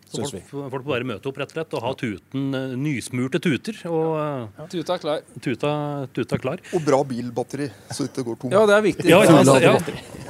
Så 0.06 0.22
folk, 0.22 0.44
folk 0.70 0.84
må 0.86 0.92
bare 0.92 1.06
møte 1.08 1.26
opp 1.28 1.38
rett 1.40 1.50
og 1.50 1.56
slett 1.56 1.72
og 1.74 1.82
ha 1.82 1.90
tuten, 1.98 2.44
eh, 2.54 2.74
nysmurte 2.78 3.40
tuter. 3.42 3.80
Og 3.90 4.12
ja. 4.14 4.66
Tuta 4.70 4.94
er 4.94 5.02
klar. 5.02 5.24
tuta, 5.42 5.70
tuta 6.14 6.38
klar. 6.38 6.62
Og 6.76 6.84
bra 6.86 7.00
bilbatteri, 7.08 7.66
så 7.90 8.06
ikke 8.06 8.20
det 8.20 8.26
går 8.28 8.38
tomt. 8.44 8.54
Ja, 8.54 8.62
det 8.70 8.76
er 8.76 8.84
viktig. 8.86 9.08
Ja, 9.10 9.18
altså, 9.26 9.56
ja. 9.64 9.74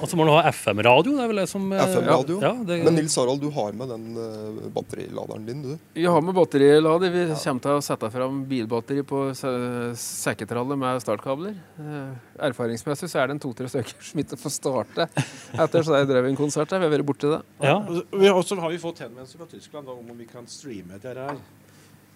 Og 0.03 0.09
så 0.11 0.17
må 0.19 0.25
du 0.29 0.31
ha 0.35 0.43
FM-radio. 0.51 1.15
Det 1.17 1.23
er 1.25 1.31
vel 1.31 1.39
det 1.41 1.47
som 1.51 1.65
eh, 1.73 1.81
FM-radio. 1.89 2.37
Ja, 2.45 2.51
det, 2.69 2.77
Men 2.85 2.95
Nils 2.99 3.15
Harald, 3.17 3.41
du 3.41 3.49
har 3.55 3.73
med 3.73 3.89
den 3.93 4.05
eh, 4.21 4.69
batteriladeren 4.75 5.47
din, 5.49 5.63
du. 5.65 5.73
Vi 5.97 6.05
har 6.05 6.21
med 6.25 6.35
batterilader. 6.37 7.11
Vi 7.15 7.23
kommer 7.33 7.65
til 7.65 7.77
å 7.79 7.83
sette 7.87 8.11
fram 8.13 8.43
bilbatteri 8.51 9.03
på 9.09 9.23
se- 9.39 9.95
sekketrallet 9.97 10.79
med 10.81 11.01
startkabler. 11.05 11.57
Eh, 11.81 12.47
Erfaringsmessig 12.51 13.09
så 13.09 13.23
er 13.23 13.31
det 13.33 13.37
en 13.39 13.43
to-tre 13.47 13.69
stykker 13.73 14.05
som 14.11 14.21
ikke 14.25 14.39
får 14.41 14.55
starte 14.59 15.09
etter 15.57 15.87
så 15.87 15.97
jeg 16.01 16.11
drev 16.13 16.29
en 16.29 16.37
konsert 16.39 16.69
der. 16.73 16.83
Vi 16.85 16.91
har 16.91 16.97
vært 16.99 17.09
borti 17.13 17.31
det. 17.33 17.41
ja. 17.65 17.79
Og 18.37 18.45
så- 18.45 18.61
har, 18.61 18.71
vi 18.73 18.79
fått 18.83 19.01
henvendelse 19.05 19.37
fra 19.41 19.47
Tyskland 19.51 19.89
om 19.89 20.11
om 20.11 20.19
vi 20.19 20.27
kan 20.27 20.47
streame 20.47 20.99
dette 21.01 21.15
her. 21.17 21.37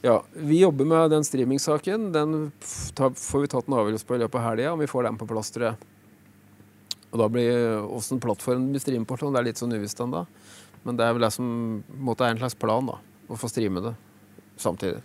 Ja, 0.03 0.23
Vi 0.33 0.61
jobber 0.63 0.85
med 0.89 1.11
den 1.13 1.25
streamingsaken. 1.25 2.11
Den 2.13 2.53
får 2.61 3.41
vi 3.43 3.47
tatt 3.53 3.69
en 3.69 3.75
avgjørelse 3.77 4.07
på 4.09 4.15
i 4.17 4.21
løpet 4.23 4.35
av 4.41 4.47
helga, 4.49 4.73
om 4.73 4.79
vi 4.81 4.87
får 4.89 5.05
den 5.05 5.19
på 5.21 5.27
plass, 5.29 5.51
tror 5.53 5.67
jeg. 5.71 5.77
Og 7.11 7.19
da 7.19 7.27
blir 7.33 7.81
åssen 7.91 8.21
plattform 8.23 8.71
blir 8.71 8.83
streamet 8.83 9.09
på, 9.11 9.19
sånn, 9.19 9.35
det 9.35 9.43
er 9.43 9.49
litt 9.51 9.61
sånn 9.61 9.75
uvisst 9.75 10.01
ennå. 10.03 10.25
Men 10.87 10.97
det 10.97 11.07
er 11.07 11.17
vel 11.17 11.27
det 11.27 11.33
som 11.35 11.49
måte, 12.01 12.25
er 12.25 12.37
en 12.37 12.43
slags 12.43 12.59
plan, 12.59 12.87
da. 12.87 13.01
Å 13.31 13.39
få 13.39 13.51
streame 13.51 13.83
det 13.85 13.95
samtidig. 14.61 15.01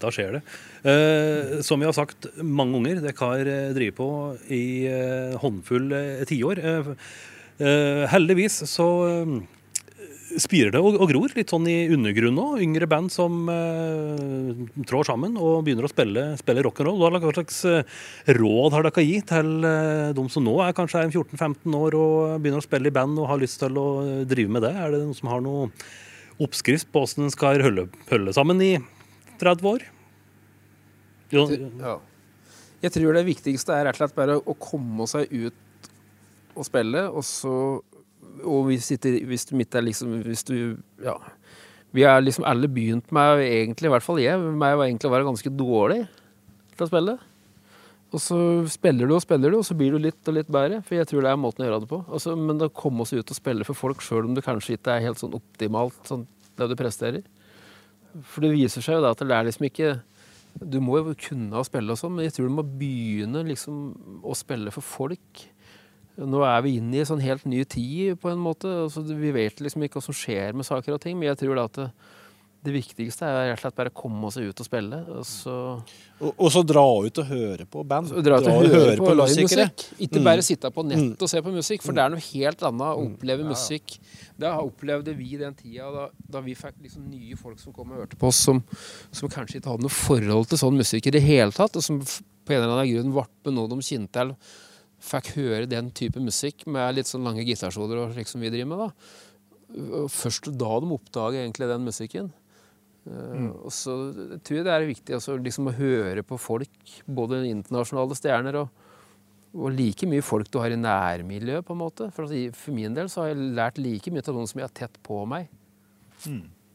Da 0.00 0.08
skjer 0.14 0.38
det. 0.38 0.40
Eh, 0.88 1.58
som 1.66 1.80
vi 1.80 1.88
har 1.88 1.96
sagt 1.96 2.30
mange 2.40 2.78
ganger, 2.78 3.02
dere 3.04 3.16
har 3.20 3.50
eh, 3.52 3.72
drevet 3.76 3.98
på 3.98 4.08
i 4.48 4.64
eh, 4.88 5.36
håndfull 5.42 5.90
eh, 5.92 6.22
tiår. 6.28 6.62
Eh, 6.64 6.92
eh, 7.60 8.04
heldigvis 8.08 8.62
så 8.70 8.88
spirer 10.38 10.74
det 10.74 10.80
og, 10.82 10.96
og 11.00 11.10
gror 11.10 11.32
litt 11.34 11.50
sånn 11.50 11.66
i 11.70 11.88
undergrunnen 11.90 12.38
òg. 12.42 12.60
Yngre 12.64 12.86
band 12.90 13.10
som 13.14 13.48
eh, 13.50 14.60
trår 14.88 15.08
sammen 15.08 15.38
og 15.40 15.64
begynner 15.66 15.88
å 15.88 15.90
spille, 15.90 16.24
spille 16.40 16.64
rock'n'roll. 16.66 17.00
Hva 17.00 17.32
slags 17.34 17.62
eh, 17.68 17.96
råd 18.38 18.76
har 18.76 18.86
dere 18.86 19.06
gi 19.06 19.16
til 19.30 19.50
eh, 19.66 20.10
de 20.16 20.26
som 20.32 20.46
nå 20.46 20.56
er 20.64 20.76
kanskje 20.76 21.02
er 21.02 21.10
14-15 21.10 21.78
år 21.80 21.96
og 21.98 22.36
begynner 22.42 22.62
å 22.62 22.66
spille 22.68 22.92
i 22.92 22.96
band 23.00 23.18
og 23.20 23.30
har 23.32 23.40
lyst 23.42 23.60
til 23.62 23.80
å 23.80 23.88
eh, 24.04 24.20
drive 24.30 24.54
med 24.56 24.66
det? 24.66 24.74
Er 24.76 24.94
det 24.94 25.02
noen 25.02 25.16
som 25.18 25.32
har 25.32 25.42
noen 25.44 25.74
oppskrift 26.40 26.88
på 26.92 27.02
hvordan 27.02 27.26
en 27.26 27.34
skal 27.34 27.64
holde, 27.66 27.88
holde 28.12 28.36
sammen 28.36 28.62
i 28.64 28.74
30 29.42 29.72
år? 29.74 29.88
Jo, 31.34 31.48
Ja. 31.80 31.98
Jeg 32.80 32.94
tror 32.94 33.12
det 33.12 33.26
viktigste 33.26 33.74
er 33.76 33.84
rett 33.84 33.98
og 33.98 34.06
slett 34.06 34.16
bare 34.16 34.38
å 34.40 34.54
komme 34.56 35.04
seg 35.10 35.28
ut 35.28 35.90
og 36.56 36.64
spille, 36.64 37.02
og 37.12 37.20
så 37.28 37.52
Og 38.44 38.70
vi 38.70 38.78
sitter, 38.82 39.18
hvis 39.28 39.46
du 39.48 39.56
midt 39.58 39.74
er 39.74 39.84
liksom 39.86 40.20
Hvis 40.24 40.44
du 40.48 40.78
Ja. 41.02 41.18
Vi 41.92 42.04
er 42.06 42.20
liksom 42.22 42.44
alle 42.46 42.68
begynt 42.70 43.10
med, 43.10 43.40
egentlig, 43.42 43.88
i 43.88 43.90
hvert 43.90 44.04
fall 44.06 44.20
jeg, 44.22 44.38
med 44.38 44.76
å 44.78 45.10
være 45.10 45.26
ganske 45.26 45.50
dårlig 45.50 46.04
til 46.76 46.86
å 46.86 46.86
spille. 46.86 47.16
Og 48.10 48.22
så 48.22 48.38
spiller 48.70 49.06
du 49.06 49.14
og 49.14 49.22
spiller 49.22 49.52
du, 49.52 49.60
og 49.60 49.66
så 49.66 49.76
blir 49.78 49.94
du 49.94 50.02
litt 50.02 50.30
og 50.30 50.34
litt 50.34 50.50
bedre. 50.50 50.80
For 50.86 50.98
jeg 50.98 51.08
tror 51.10 51.26
det 51.26 51.30
er 51.30 51.38
måten 51.38 51.62
å 51.62 51.68
gjøre 51.68 51.82
det 51.84 51.90
på. 51.90 52.00
Altså, 52.10 52.34
men 52.38 52.62
å 52.62 52.70
komme 52.74 53.04
oss 53.04 53.14
ut 53.14 53.22
og 53.22 53.38
spille 53.38 53.66
for 53.66 53.78
folk, 53.78 54.02
sjøl 54.02 54.26
om 54.26 54.34
det 54.34 54.46
kanskje 54.46 54.76
ikke 54.76 54.96
er 54.96 55.04
helt 55.06 55.20
sånn 55.20 55.36
optimalt 55.38 55.98
sånn, 56.10 56.26
det 56.58 56.70
du 56.72 56.76
presterer. 56.78 57.22
For 58.26 58.42
det 58.42 58.52
viser 58.56 58.82
seg 58.82 58.98
jo 58.98 59.04
da 59.04 59.12
at 59.14 59.22
det 59.22 59.34
er 59.34 59.46
liksom 59.46 59.68
ikke 59.68 59.90
Du 60.66 60.80
må 60.82 60.96
jo 60.98 61.12
kunne 61.14 61.60
å 61.60 61.62
spille 61.62 61.94
og 61.94 61.98
sånn, 62.00 62.16
men 62.16 62.26
jeg 62.26 62.34
tror 62.34 62.48
du 62.48 62.54
må 62.56 62.64
begynne 62.66 63.44
liksom 63.46 64.22
å 64.26 64.34
spille 64.34 64.72
for 64.74 64.82
folk. 64.82 65.44
Nå 66.18 66.42
er 66.44 66.62
vi 66.62 66.76
inne 66.80 66.96
i 66.96 67.00
en 67.00 67.06
sånn 67.08 67.22
helt 67.24 67.44
ny 67.48 67.64
tid, 67.64 68.18
på 68.20 68.30
en 68.32 68.38
måte. 68.42 68.68
Altså, 68.86 69.02
vi 69.06 69.30
vet 69.32 69.60
liksom 69.62 69.82
ikke 69.86 70.00
hva 70.00 70.02
som 70.10 70.14
skjer 70.16 70.52
med 70.58 70.66
saker 70.68 70.92
og 70.94 71.00
ting, 71.00 71.16
men 71.18 71.30
jeg 71.30 71.38
tror 71.44 71.54
da 71.56 71.64
at 71.64 71.78
det, 71.78 71.86
det 72.60 72.74
viktigste 72.74 73.24
er 73.24 73.46
rett 73.48 73.56
og 73.56 73.62
slett 73.62 73.76
bare 73.78 73.88
å 73.88 73.96
komme 73.96 74.28
seg 74.34 74.50
ut 74.50 74.60
og 74.60 74.66
spille. 74.68 74.98
Og 75.16 75.24
så 75.24 75.54
Og, 76.20 76.34
og 76.36 76.50
så 76.52 76.60
dra 76.68 76.82
ut 77.06 77.18
og 77.22 77.24
høre 77.30 77.64
på 77.64 77.84
band. 77.88 78.10
dra 78.20 78.36
ut 78.36 78.48
og 78.50 78.58
og 78.58 78.68
høre 78.74 78.96
på 79.00 79.06
på 79.08 79.14
livemusikk. 79.16 79.86
Ikke 80.04 80.20
Mm. 80.20 80.24
bare 80.28 80.42
sitte 80.44 80.68
på 80.70 80.84
nett 80.84 81.22
og 81.24 81.28
se 81.32 81.40
på 81.40 81.54
musikk, 81.54 81.80
for 81.82 81.92
det 81.96 82.02
er 82.04 82.10
noe 82.12 82.20
helt 82.20 82.60
annet 82.68 82.84
å 82.90 83.06
oppleve 83.06 83.46
musikk. 83.48 83.96
Det 84.36 84.50
opplevde 84.52 85.16
vi 85.16 85.36
den 85.40 85.54
tida 85.54 85.88
da, 85.94 86.08
da 86.28 86.40
vi 86.44 86.52
fikk 86.54 86.82
liksom 86.82 87.08
nye 87.08 87.36
folk 87.36 87.58
som 87.58 87.72
kom 87.72 87.92
og 87.92 88.02
hørte 88.04 88.18
på 88.20 88.28
oss, 88.28 88.36
som, 88.44 88.60
som 89.10 89.28
kanskje 89.32 89.56
ikke 89.62 89.70
hadde 89.72 89.86
noe 89.88 89.96
forhold 89.96 90.48
til 90.52 90.58
sånn 90.58 90.76
musikk 90.76 91.06
i 91.06 91.10
det 91.16 91.22
hele 91.24 91.52
tatt, 91.56 91.76
og 91.76 91.82
som 91.82 92.00
på 92.00 92.52
en 92.52 92.60
eller 92.60 92.76
annen 92.76 92.92
grunn 92.92 93.12
ble 93.16 93.52
noe 93.56 93.68
de 93.72 93.80
kjente 93.80 94.12
til. 94.12 94.34
Fikk 95.00 95.32
høre 95.38 95.68
den 95.70 95.88
type 95.96 96.20
musikk 96.20 96.66
med 96.68 96.98
litt 96.98 97.08
sånn 97.08 97.24
lange 97.24 97.44
gitarsoler 97.46 98.02
og 98.02 98.14
slik 98.14 98.28
som 98.28 98.42
vi 98.44 98.52
driver 98.52 98.70
med. 98.72 98.84
da. 98.84 100.06
Først 100.12 100.50
da 100.60 100.76
de 100.82 100.94
oppdager 100.96 101.40
egentlig 101.44 101.70
den 101.70 101.86
musikken. 101.86 102.30
Mm. 103.00 103.46
og 103.64 103.72
så 103.72 103.94
tror 104.44 104.58
jeg 104.58 104.64
det 104.66 104.72
er 104.74 104.84
viktig 104.84 105.14
altså, 105.16 105.34
liksom 105.40 105.70
å 105.70 105.72
høre 105.72 106.20
på 106.22 106.36
folk, 106.38 106.92
både 107.08 107.40
internasjonale 107.48 108.14
stjerner 108.18 108.58
og, 108.60 108.82
og 109.56 109.72
like 109.72 110.06
mye 110.06 110.22
folk 110.22 110.50
du 110.52 110.60
har 110.60 110.74
i 110.74 110.78
nærmiljøet, 110.78 111.64
på 111.66 111.74
en 111.74 111.80
måte. 111.80 112.10
For, 112.14 112.28
altså, 112.28 112.52
for 112.60 112.76
min 112.76 112.94
del 112.94 113.08
så 113.10 113.24
har 113.24 113.32
jeg 113.32 113.54
lært 113.56 113.80
like 113.80 114.12
mye 114.12 114.26
av 114.26 114.36
noen 114.36 114.50
som 114.50 114.60
jeg 114.60 114.68
har 114.68 114.76
tett 114.82 115.00
på 115.06 115.22
meg. 115.32 115.48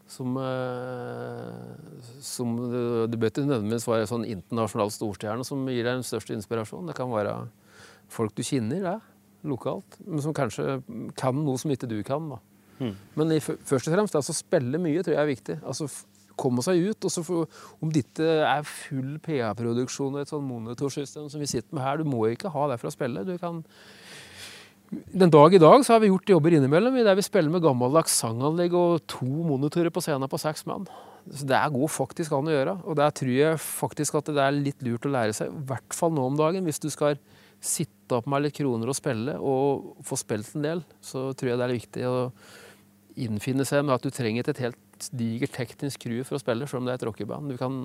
Som, 0.09 0.36
eh, 0.38 2.01
som 2.26 2.57
det, 2.73 2.82
det 3.13 3.21
bør 3.21 3.32
ikke 3.32 3.45
nødvendigvis 3.45 3.88
være 3.89 4.09
sånn 4.09 4.26
internasjonal 4.28 4.91
storstjerne 4.93 5.45
som 5.47 5.63
gir 5.69 5.86
deg 5.86 6.01
den 6.01 6.05
største 6.05 6.36
inspirasjonen. 6.36 6.91
Det 6.91 6.97
kan 6.97 7.13
være 7.13 7.38
folk 8.12 8.36
du 8.38 8.43
kjenner 8.45 8.84
da, 8.86 8.95
lokalt, 9.45 9.97
men 10.06 10.24
som 10.24 10.34
kanskje 10.36 10.80
kan 11.20 11.38
noe 11.38 11.62
som 11.62 11.74
ikke 11.74 11.89
du 11.89 11.99
kan. 12.06 12.30
da. 12.34 12.41
Men 13.16 13.32
i, 13.32 13.39
først 13.39 13.88
og 13.88 13.93
fremst, 13.95 14.18
altså 14.18 14.36
spille 14.36 14.80
mye 14.82 15.03
tror 15.03 15.16
jeg 15.16 15.22
er 15.22 15.32
viktig. 15.32 15.58
Altså 15.64 15.88
komme 16.39 16.64
seg 16.66 16.82
ut. 16.89 17.08
og 17.08 17.14
så 17.14 17.24
for, 17.26 17.47
Om 17.84 17.93
dette 17.95 18.26
er 18.43 18.68
full 18.68 19.16
PA-produksjon 19.24 20.18
og 20.18 20.24
et 20.24 20.32
sånn 20.32 20.45
monitorsystem 20.47 21.30
som 21.32 21.41
vi 21.41 21.49
sitter 21.49 21.76
med 21.76 21.86
her, 21.86 22.01
du 22.01 22.10
må 22.10 22.26
ikke 22.32 22.51
ha 22.51 22.70
det 22.72 22.80
for 22.82 22.91
å 22.91 22.95
spille. 22.95 23.26
Du 23.28 23.38
kan... 23.41 23.64
Den 25.12 25.32
dag 25.34 25.53
i 25.56 25.60
dag 25.60 25.82
så 25.84 25.95
har 25.95 26.03
vi 26.03 26.12
gjort 26.12 26.30
jobber 26.30 26.53
innimellom 26.56 26.95
i 26.99 27.03
der 27.03 27.18
vi 27.18 27.26
spiller 27.26 27.51
med 27.51 27.64
gammeldags 27.64 28.14
sanganlegg 28.22 28.76
og 28.78 29.01
to 29.10 29.26
monitorer 29.26 29.89
på 29.91 30.03
scenen 30.03 30.30
på 30.30 30.39
seks 30.39 30.64
mann. 30.70 30.86
Så 31.26 31.47
Det 31.49 31.62
går 31.74 31.89
faktisk 31.89 32.36
an 32.38 32.51
å 32.51 32.53
gjøre. 32.53 32.76
Og 32.86 32.99
der 32.99 33.16
tror 33.18 33.34
jeg 33.34 33.64
faktisk 33.64 34.20
at 34.20 34.30
det 34.30 34.43
er 34.43 34.60
litt 34.60 34.86
lurt 34.86 35.08
å 35.08 35.16
lære 35.16 35.34
seg, 35.36 35.49
i 35.49 35.66
hvert 35.72 35.97
fall 35.97 36.14
nå 36.14 36.28
om 36.30 36.38
dagen, 36.38 36.68
hvis 36.68 36.84
du 36.84 36.91
skal 36.93 37.18
sitte 37.66 38.20
opp 38.20 38.28
med 38.30 38.45
litt 38.45 38.55
kroner 38.57 38.91
og 38.91 38.97
spille, 38.97 39.36
og 39.39 39.95
få 40.05 40.18
spilt 40.20 40.53
en 40.55 40.66
del, 40.66 40.84
så 41.03 41.32
tror 41.34 41.51
jeg 41.51 41.61
det 41.61 41.66
er 41.68 41.76
viktig 41.76 42.05
å 42.09 42.16
innfinne 43.26 43.66
seg 43.68 43.86
med 43.86 43.95
at 43.95 44.05
du 44.05 44.13
trenger 44.13 44.43
ikke 44.43 44.55
et 44.55 44.63
helt 44.68 45.09
digert 45.16 45.55
teknisk 45.55 46.05
crew 46.05 46.22
for 46.28 46.38
å 46.38 46.43
spille, 46.43 46.68
selv 46.70 46.84
om 46.84 46.88
det 46.88 46.95
er 46.95 47.01
et 47.01 47.09
rockeband. 47.09 47.51
Du 47.51 47.59
kan... 47.59 47.82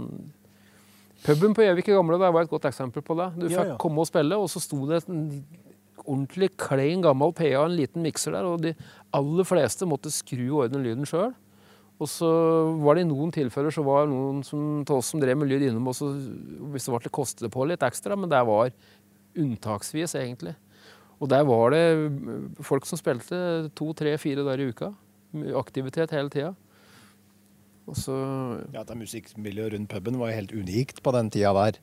Puben 1.20 1.53
på 1.57 1.66
Gjøvik 1.66 1.91
i 1.91 1.97
gamle 1.97 2.16
dager 2.16 2.33
var 2.33 2.47
et 2.47 2.53
godt 2.53 2.70
eksempel 2.70 3.05
på 3.05 3.16
det. 3.18 3.28
Du 3.37 3.45
Ja, 3.49 3.61
fikk 3.61 3.74
ja. 3.74 3.81
komme 3.81 4.01
og 4.01 4.09
spille, 4.09 4.39
og 4.41 4.49
så 4.53 4.62
sto 4.62 4.78
det 4.89 5.03
en 5.11 5.26
ordentlig 6.01 6.51
klein 6.61 7.05
gammel 7.05 7.35
PA 7.37 7.51
og 7.61 7.68
en 7.68 7.76
liten 7.76 8.05
mikser 8.05 8.35
der, 8.37 8.49
og 8.49 8.64
de 8.64 8.74
aller 9.16 9.47
fleste 9.47 9.89
måtte 9.89 10.12
skru 10.12 10.47
og 10.49 10.64
ordne 10.64 10.83
lyden 10.85 11.09
sjøl. 11.09 11.35
Og 12.01 12.09
så 12.09 12.28
var 12.81 12.97
det 12.97 13.05
i 13.05 13.11
noen 13.11 13.33
tilfeller 13.35 13.74
så 13.74 13.85
var 13.85 14.07
det 14.07 14.14
noen 14.14 14.41
som, 14.47 14.81
til 14.89 14.97
oss 14.97 15.11
som 15.12 15.20
drev 15.20 15.37
med 15.37 15.51
lyd 15.51 15.66
innom 15.66 15.91
også, 15.93 16.09
hvis 16.72 16.89
det 16.89 16.95
var 16.95 17.05
til 17.05 17.12
kostet 17.12 17.45
det 17.45 17.53
på 17.53 17.66
litt 17.68 17.85
ekstra, 17.85 18.16
men 18.16 18.33
det 18.33 18.41
var 18.49 18.72
unntaksvis, 19.39 20.16
egentlig. 20.18 20.57
Og 21.20 21.28
der 21.28 21.45
var 21.45 21.74
det 21.74 21.85
folk 22.64 22.89
som 22.89 22.99
spilte 22.99 23.68
to, 23.76 23.93
tre, 23.97 24.16
fire 24.18 24.45
dager 24.47 24.64
i 24.64 24.68
uka. 24.72 24.91
Aktivitet 25.59 26.14
hele 26.16 26.33
tida. 26.33 26.55
Og 27.91 27.97
så 27.99 28.16
Ja, 28.72 28.83
at 28.83 28.95
Musikkmiljøet 28.97 29.74
rundt 29.74 29.91
puben 29.91 30.18
var 30.20 30.33
helt 30.33 30.53
unikt 30.53 31.03
på 31.03 31.12
den 31.12 31.31
tida 31.31 31.53
der. 31.53 31.81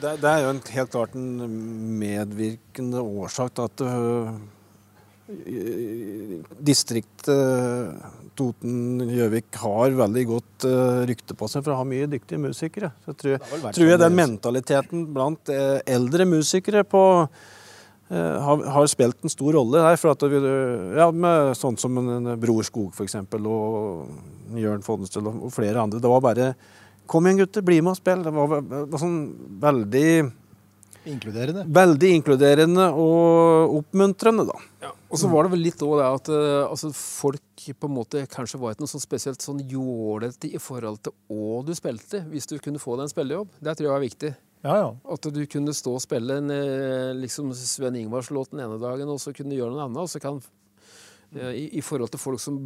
Det, 0.00 0.16
det 0.22 0.30
er 0.30 0.42
jo 0.42 0.50
en, 0.50 0.62
helt 0.74 0.90
klart 0.90 1.14
en 1.14 1.98
medvirkende 2.00 3.00
årsak 3.00 3.54
til 3.54 3.68
at 3.68 3.84
distriktet 6.64 7.32
Toten-Gjøvik 8.38 9.56
har 9.62 9.94
veldig 9.96 10.24
godt 10.28 10.66
øh, 10.68 11.02
rykte 11.08 11.36
på 11.38 11.48
seg 11.50 11.64
for 11.64 11.74
å 11.74 11.80
ha 11.80 11.88
mye 11.88 12.08
dyktige 12.10 12.42
musikere. 12.42 12.90
Så 13.04 13.12
jeg 13.12 13.20
tror, 13.20 13.44
tror 13.70 13.86
jeg 13.86 13.98
sånn 13.98 14.04
den 14.04 14.16
mentaliteten 14.18 15.04
blant 15.14 15.52
eh, 15.54 15.78
eldre 15.94 16.26
musikere 16.28 16.82
på 16.88 17.02
eh, 17.22 18.36
har, 18.46 18.64
har 18.76 18.90
spilt 18.90 19.22
en 19.22 19.32
stor 19.32 19.54
rolle 19.56 19.82
der. 19.86 19.98
For 20.00 20.14
at 20.14 20.26
vi, 20.28 20.40
ja, 20.98 21.08
med 21.14 21.54
sånn 21.58 21.78
som 21.80 22.00
en, 22.02 22.14
en 22.18 22.32
Bror 22.42 22.66
Skog 22.66 22.90
for 22.96 23.06
eksempel, 23.06 23.46
og 23.46 24.58
Jørn 24.60 24.82
Fodnestøl 24.84 25.30
og 25.30 25.50
flere 25.54 25.84
andre. 25.84 26.02
Det 26.02 26.16
var 26.16 26.24
bare 26.24 26.54
Kom 27.04 27.26
igjen, 27.28 27.42
gutter, 27.42 27.60
bli 27.60 27.82
med 27.84 27.92
og 27.92 27.98
spill. 27.98 28.22
Det 28.24 28.30
var, 28.32 28.62
var 28.64 29.00
sånn 29.02 29.18
veldig, 29.60 30.08
Inkluderende. 31.04 31.66
veldig 31.68 32.12
inkluderende 32.16 32.86
og 32.96 33.74
oppmuntrende, 33.82 34.46
da. 34.48 34.56
Ja, 34.86 34.92
og 35.14 35.20
så 35.20 35.28
var 35.30 35.46
det 35.46 35.52
vel 35.54 35.62
litt 35.62 35.82
òg 35.86 35.92
det 36.00 36.06
at 36.10 36.28
eh, 36.34 36.64
altså, 36.66 36.90
folk 36.94 37.66
på 37.78 37.88
en 37.88 37.94
måte 37.94 38.24
kanskje 38.30 38.58
var 38.58 38.74
ikke 38.74 38.82
noe 38.82 38.90
sånn 38.90 39.04
spesielt 39.04 39.44
sånn 39.44 39.60
jålete 39.70 40.50
i 40.50 40.60
forhold 40.62 41.04
til 41.06 41.14
hva 41.30 41.60
du 41.66 41.70
spilte, 41.78 42.24
hvis 42.32 42.50
du 42.50 42.56
kunne 42.58 42.82
få 42.82 42.96
deg 42.98 43.06
en 43.06 43.12
spillejobb. 43.12 43.52
Det 43.60 43.76
tror 43.78 43.88
jeg 43.88 43.94
var 43.94 44.02
viktig. 44.02 44.32
Ja, 44.64 44.74
ja. 44.80 44.88
At 45.14 45.28
du 45.36 45.40
kunne 45.50 45.76
stå 45.76 45.94
og 45.98 46.02
spille 46.02 46.40
en, 46.40 46.50
eh, 46.50 47.12
liksom 47.20 47.52
Sven 47.54 48.00
Ingvars-låt 48.00 48.50
den 48.50 48.64
ene 48.64 48.80
dagen, 48.82 49.12
og 49.12 49.22
så 49.22 49.34
kunne 49.36 49.54
du 49.54 49.60
gjøre 49.60 49.76
noe 49.76 49.86
annet. 49.86 50.02
Og 50.02 50.10
så 50.10 50.22
kan, 50.24 50.42
eh, 51.36 51.52
i, 51.62 51.64
I 51.78 51.84
forhold 51.84 52.10
til 52.10 52.22
folk 52.22 52.42
som 52.42 52.58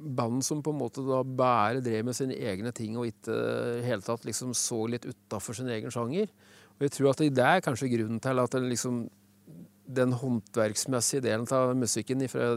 band 0.00 0.44
som 0.46 0.62
på 0.64 0.72
en 0.72 0.80
måte 0.80 1.04
da 1.04 1.20
bare 1.22 1.82
drev 1.84 2.06
med 2.08 2.16
sine 2.16 2.32
egne 2.32 2.72
ting 2.72 2.94
og 2.96 3.10
ikke 3.10 3.34
hele 3.84 4.00
tatt 4.00 4.24
liksom 4.24 4.54
så 4.56 4.86
litt 4.88 5.04
utafor 5.04 5.58
sin 5.58 5.68
egen 5.68 5.92
sjanger. 5.92 6.30
Og 6.78 6.86
jeg 6.86 6.94
tror 6.96 7.10
at 7.10 7.20
det 7.20 7.44
er 7.44 7.60
kanskje 7.60 7.90
grunnen 7.92 8.22
til 8.24 8.40
at 8.40 8.54
det 8.56 8.62
liksom 8.64 9.02
den 9.96 10.14
håndverksmessige 10.16 11.24
delen 11.24 11.46
av 11.56 11.74
musikken 11.78 12.24
fra 12.30 12.52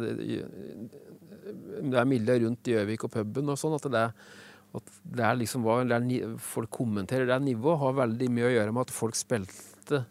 det 1.83 1.99
er 1.99 2.07
miljøet 2.07 2.45
rundt 2.45 2.69
Gjøvik 2.69 3.05
og 3.07 3.13
puben 3.13 3.51
og 3.51 3.59
sånn, 3.59 3.75
at 3.77 3.87
det, 3.91 4.03
at 4.79 4.95
det 5.17 5.25
er 5.27 5.39
liksom 5.39 5.65
hva 5.65 5.81
det 5.87 5.97
er, 5.99 6.35
folk 6.41 6.71
kommenterer 6.73 7.27
det 7.29 7.39
nivået, 7.43 7.81
har 7.81 7.99
veldig 8.03 8.29
mye 8.33 8.49
å 8.49 8.53
gjøre 8.55 8.75
med 8.75 8.87
at 8.87 8.95
folk 8.95 9.17
spilte 9.19 10.03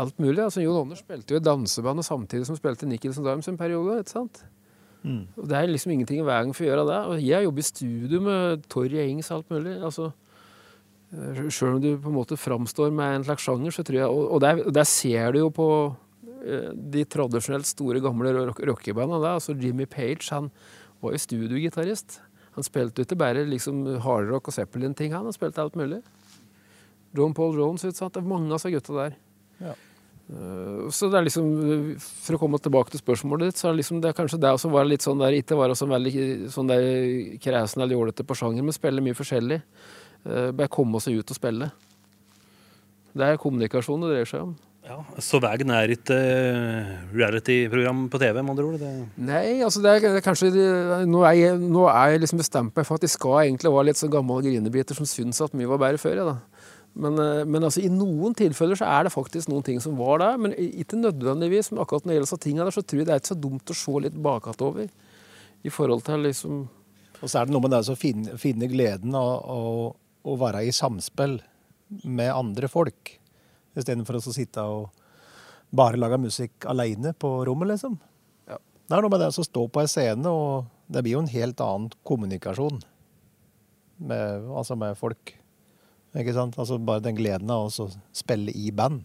alt 0.00 0.22
mulig. 0.22 0.40
Altså, 0.44 0.62
Jon 0.64 0.84
Anders 0.84 1.02
spilte 1.04 1.34
jo 1.34 1.40
i 1.40 1.44
dansebandet 1.44 2.06
samtidig 2.06 2.48
som 2.48 2.58
spilte 2.58 2.88
Nicholson 2.88 3.26
Dimes 3.26 3.50
en 3.50 3.60
periode. 3.60 3.98
ikke 4.00 4.14
sant? 4.14 4.42
Mm. 5.02 5.26
Og 5.36 5.48
Det 5.48 5.56
er 5.56 5.68
liksom 5.68 5.92
ingenting 5.92 6.22
i 6.22 6.26
veien 6.28 6.54
for 6.54 6.64
å 6.64 6.70
gjøre 6.70 6.86
det. 6.88 7.00
Og 7.10 7.22
jeg 7.24 7.46
jobber 7.46 7.64
i 7.64 7.68
studio 7.68 8.20
med 8.24 8.66
Torje 8.72 9.06
Ings 9.08 9.30
og 9.30 9.40
alt 9.40 9.54
mulig. 9.56 9.76
altså 9.82 10.10
Sjøl 11.10 11.74
om 11.74 11.80
du 11.82 11.88
på 11.98 12.06
en 12.12 12.14
måte 12.14 12.36
framstår 12.38 12.92
med 12.94 13.16
en 13.16 13.24
slags 13.26 13.42
sjanger, 13.42 13.74
så 13.74 13.82
tror 13.82 13.96
jeg 13.98 14.06
Og, 14.06 14.28
og 14.36 14.40
der, 14.44 14.60
der 14.70 14.86
ser 14.86 15.32
du 15.34 15.40
jo 15.40 15.48
på 15.50 15.66
eh, 16.44 16.70
de 16.70 17.02
tradisjonelt 17.04 17.66
store, 17.66 17.98
gamle 18.04 18.30
rock- 18.36 18.62
rockebanda. 18.68 19.18
altså 19.34 19.56
Jimmy 19.58 19.86
Page 19.90 20.30
han 20.30 20.50
var 21.02 21.16
jo 21.16 21.18
studiogitarist. 21.18 22.20
Han 22.54 22.66
spilte 22.66 23.02
ikke 23.02 23.18
bare 23.18 23.42
liksom 23.48 23.82
hardrock 24.04 24.48
og 24.50 24.54
Zeppelin-ting, 24.54 25.12
han. 25.14 25.24
Han 25.26 25.34
spilte 25.34 25.62
alt 25.62 25.74
mulig. 25.78 26.02
John 27.16 27.34
Paul 27.34 27.56
Jones, 27.58 27.84
utsatt. 27.84 28.12
det 28.14 28.22
er 28.22 28.28
mange 28.30 28.50
av 28.52 28.58
disse 28.60 28.70
gutta 28.70 28.94
der. 28.94 29.16
Ja. 29.60 29.74
Eh, 30.30 30.90
så 30.94 31.08
det 31.10 31.18
er 31.18 31.26
liksom, 31.26 31.48
For 31.98 32.36
å 32.36 32.40
komme 32.42 32.60
tilbake 32.62 32.92
til 32.94 33.02
spørsmålet 33.02 33.50
ditt, 33.50 33.58
så 33.58 33.68
er 33.68 33.72
det 33.74 33.82
liksom 33.82 33.98
det 34.02 34.12
er 34.12 34.18
kanskje 34.18 34.38
det 34.42 34.52
som 34.62 34.70
var 34.70 34.86
litt 34.86 35.02
sånn 35.02 35.18
der, 35.18 35.34
ikke 35.40 35.58
være 35.58 35.74
så 35.74 35.88
veldig 35.90 36.50
sånn 36.54 36.70
der 36.70 36.86
kresen 37.42 37.82
eller 37.82 37.98
jålete 37.98 38.26
på 38.26 38.36
sjanger, 38.38 38.62
men 38.62 38.76
spille 38.76 39.02
mye 39.02 39.18
forskjellig. 39.18 39.58
Eh, 40.26 40.50
bare 40.52 40.68
komme 40.72 41.00
seg 41.00 41.20
ut 41.20 41.30
og 41.32 41.38
spille. 41.38 41.70
Det 43.16 43.26
er 43.26 43.40
kommunikasjon 43.42 44.02
det 44.04 44.10
dreier 44.12 44.28
seg 44.28 44.44
om. 44.44 44.56
Ja, 44.86 44.96
Så 45.22 45.38
veien 45.42 45.70
er 45.70 45.92
ikke 45.92 46.16
uh, 46.16 46.92
reality-program 47.12 48.06
på 48.10 48.18
TV, 48.18 48.38
med 48.40 48.54
andre 48.54 48.64
ord? 48.64 48.78
Det. 48.80 48.92
Nei, 49.22 49.60
altså 49.62 49.82
det 49.84 49.90
er, 49.92 50.00
det 50.06 50.22
er 50.22 50.24
kanskje 50.24 50.48
det- 50.54 51.08
Nå 51.10 51.20
er 51.28 51.36
jeg, 51.36 51.58
nå 51.60 51.84
er 51.90 52.14
jeg 52.14 52.22
liksom 52.24 52.40
bestemt 52.40 52.74
meg 52.74 52.86
for 52.88 52.96
at 52.96 53.04
jeg 53.04 53.12
skal 53.12 53.42
egentlig 53.44 53.70
være 53.70 53.90
litt 53.90 54.00
så 54.00 54.08
gammel 54.10 54.40
grinebiter 54.42 54.96
som 54.96 55.06
syns 55.06 55.42
at 55.44 55.54
mye 55.54 55.68
var 55.68 55.82
bedre 55.84 56.00
før. 56.00 56.16
Ja, 56.16 56.24
da. 56.32 56.36
Men, 56.94 57.18
eh, 57.22 57.44
men 57.44 57.62
altså, 57.62 57.84
i 57.84 57.92
noen 57.92 58.34
tilfeller 58.34 58.80
så 58.80 58.88
er 58.88 59.04
det 59.06 59.12
faktisk 59.14 59.48
noen 59.52 59.62
ting 59.62 59.78
som 59.84 59.98
var 60.00 60.18
der. 60.18 60.40
Men 60.40 60.56
ikke 60.56 60.98
nødvendigvis. 60.98 61.70
Men 61.70 61.84
akkurat 61.84 62.04
når 62.04 62.14
det 62.14 62.18
gjelder 62.20 62.42
tingene 62.42 62.66
der, 62.66 62.74
så 62.74 62.82
tror 62.82 62.98
jeg 62.98 63.06
det 63.06 63.14
er 63.14 63.22
ikke 63.22 63.34
så 63.34 63.40
dumt 63.40 63.70
å 63.70 63.78
se 63.78 64.00
litt 64.00 64.18
bakatover. 64.22 64.88
I 65.62 65.68
forhold 65.68 66.02
til 66.02 66.24
liksom 66.24 66.68
Og 67.20 67.28
så 67.28 67.42
er 67.42 67.44
det 67.44 67.52
noe 67.52 67.60
med 67.60 67.70
det 67.70 67.84
å 67.84 67.96
finne, 68.00 68.38
finne 68.40 68.66
gleden 68.66 69.14
av 69.14 69.44
å, 69.44 69.94
å 70.26 70.36
være 70.40 70.64
i 70.66 70.74
samspill 70.74 71.38
med 72.04 72.32
andre 72.32 72.68
folk. 72.70 73.16
Istedenfor 73.78 74.18
å 74.18 74.22
sitte 74.24 74.64
og 74.66 74.90
bare 75.70 76.00
lage 76.00 76.18
musikk 76.20 76.66
alene 76.70 77.12
på 77.14 77.30
rommet, 77.46 77.72
liksom. 77.72 77.96
Ja. 78.50 78.58
Det 78.58 78.96
er 78.96 79.04
noe 79.04 79.12
med 79.12 79.22
det 79.22 79.30
å 79.30 79.46
stå 79.46 79.66
på 79.70 79.82
en 79.82 79.90
scene, 79.90 80.30
og 80.30 80.70
det 80.90 81.04
blir 81.04 81.16
jo 81.16 81.22
en 81.24 81.30
helt 81.30 81.62
annen 81.62 81.92
kommunikasjon 82.06 82.80
med, 84.00 84.50
altså 84.50 84.76
med 84.78 84.98
folk. 84.98 85.36
Ikke 86.18 86.34
sant? 86.34 86.58
Altså 86.58 86.80
bare 86.82 87.04
den 87.04 87.18
gleden 87.18 87.50
av 87.54 87.68
å 87.70 87.88
spille 88.16 88.54
i 88.56 88.72
band. 88.74 89.04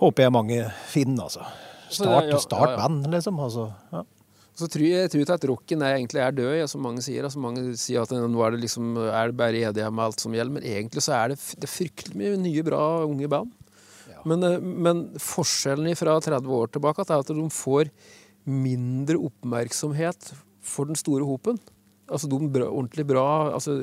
Håper 0.00 0.26
jeg 0.26 0.34
mange 0.34 0.58
finner, 0.90 1.28
altså. 1.28 1.44
Så 1.92 2.06
Start, 2.08 2.32
start 2.42 2.78
band, 2.80 3.06
liksom. 3.12 3.38
Altså, 3.44 3.68
ja. 3.92 4.02
Så 4.54 4.68
tror 4.70 4.86
jeg, 4.86 5.10
tror 5.10 5.32
at 5.34 5.44
rocken 5.50 5.82
er, 5.82 5.96
egentlig 5.96 6.20
er 6.22 6.34
død, 6.34 6.52
ja, 6.60 6.66
som 6.70 6.84
mange 6.86 7.02
sier. 7.02 7.26
Altså, 7.26 7.40
mange 7.42 7.64
sier 7.80 8.04
at 8.04 8.12
nå 8.14 8.42
er 8.46 8.54
det, 8.54 8.62
liksom, 8.62 8.92
er 9.02 9.32
det 9.32 9.38
bare 9.40 9.62
EDM 9.70 9.98
og 9.98 10.04
alt 10.06 10.22
som 10.22 10.36
gjelder. 10.36 10.54
Men 10.54 10.68
egentlig 10.70 11.02
så 11.02 11.16
er 11.16 11.32
det, 11.32 11.40
det 11.58 11.66
er 11.66 11.72
fryktelig 11.72 12.18
mye 12.20 12.38
nye, 12.38 12.66
bra 12.66 12.82
unge 13.02 13.30
band. 13.32 13.50
Men, 14.24 14.46
eh, 14.46 14.60
men 14.62 15.06
forskjellen 15.20 15.98
fra 15.98 16.16
30 16.22 16.58
år 16.58 16.70
tilbake 16.74 17.02
er 17.02 17.16
at 17.18 17.32
de 17.34 17.46
får 17.52 17.90
mindre 18.44 19.18
oppmerksomhet 19.26 20.30
for 20.64 20.88
den 20.88 20.98
store 20.98 21.26
hopen. 21.26 21.58
Altså 22.04 22.28
de 22.28 22.38
bra, 22.52 22.68
ordentlig 22.68 23.06
bra 23.08 23.26
altså, 23.56 23.78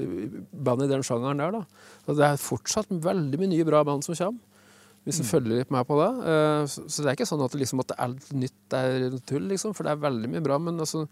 band 0.53 0.85
i 0.85 0.89
den 0.91 1.03
sjangeren 1.05 1.41
der. 1.41 1.57
da. 1.57 1.91
Så 2.05 2.15
det 2.17 2.25
er 2.27 2.41
fortsatt 2.41 2.95
veldig 3.03 3.41
mye 3.41 3.51
nye 3.55 3.67
bra 3.67 3.83
band 3.87 4.05
som 4.05 4.15
kommer. 4.15 4.39
Hvis 5.01 5.17
du 5.17 5.25
følger 5.25 5.63
litt 5.63 5.71
med 5.73 5.85
på 5.89 5.95
det. 5.97 6.09
Eh, 6.29 6.65
Så 6.69 7.01
det 7.01 7.09
er 7.09 7.15
ikke 7.17 7.29
sånn 7.29 7.41
at, 7.41 7.53
det 7.53 7.63
liksom, 7.63 7.81
at 7.81 7.95
alt 7.97 8.27
nytt 8.37 8.75
er 8.77 9.07
tull, 9.25 9.47
liksom, 9.49 9.73
for 9.73 9.87
det 9.87 9.95
er 9.95 10.03
veldig 10.03 10.29
mye 10.29 10.43
bra. 10.45 10.59
Men 10.61 10.77
altså, 10.83 11.07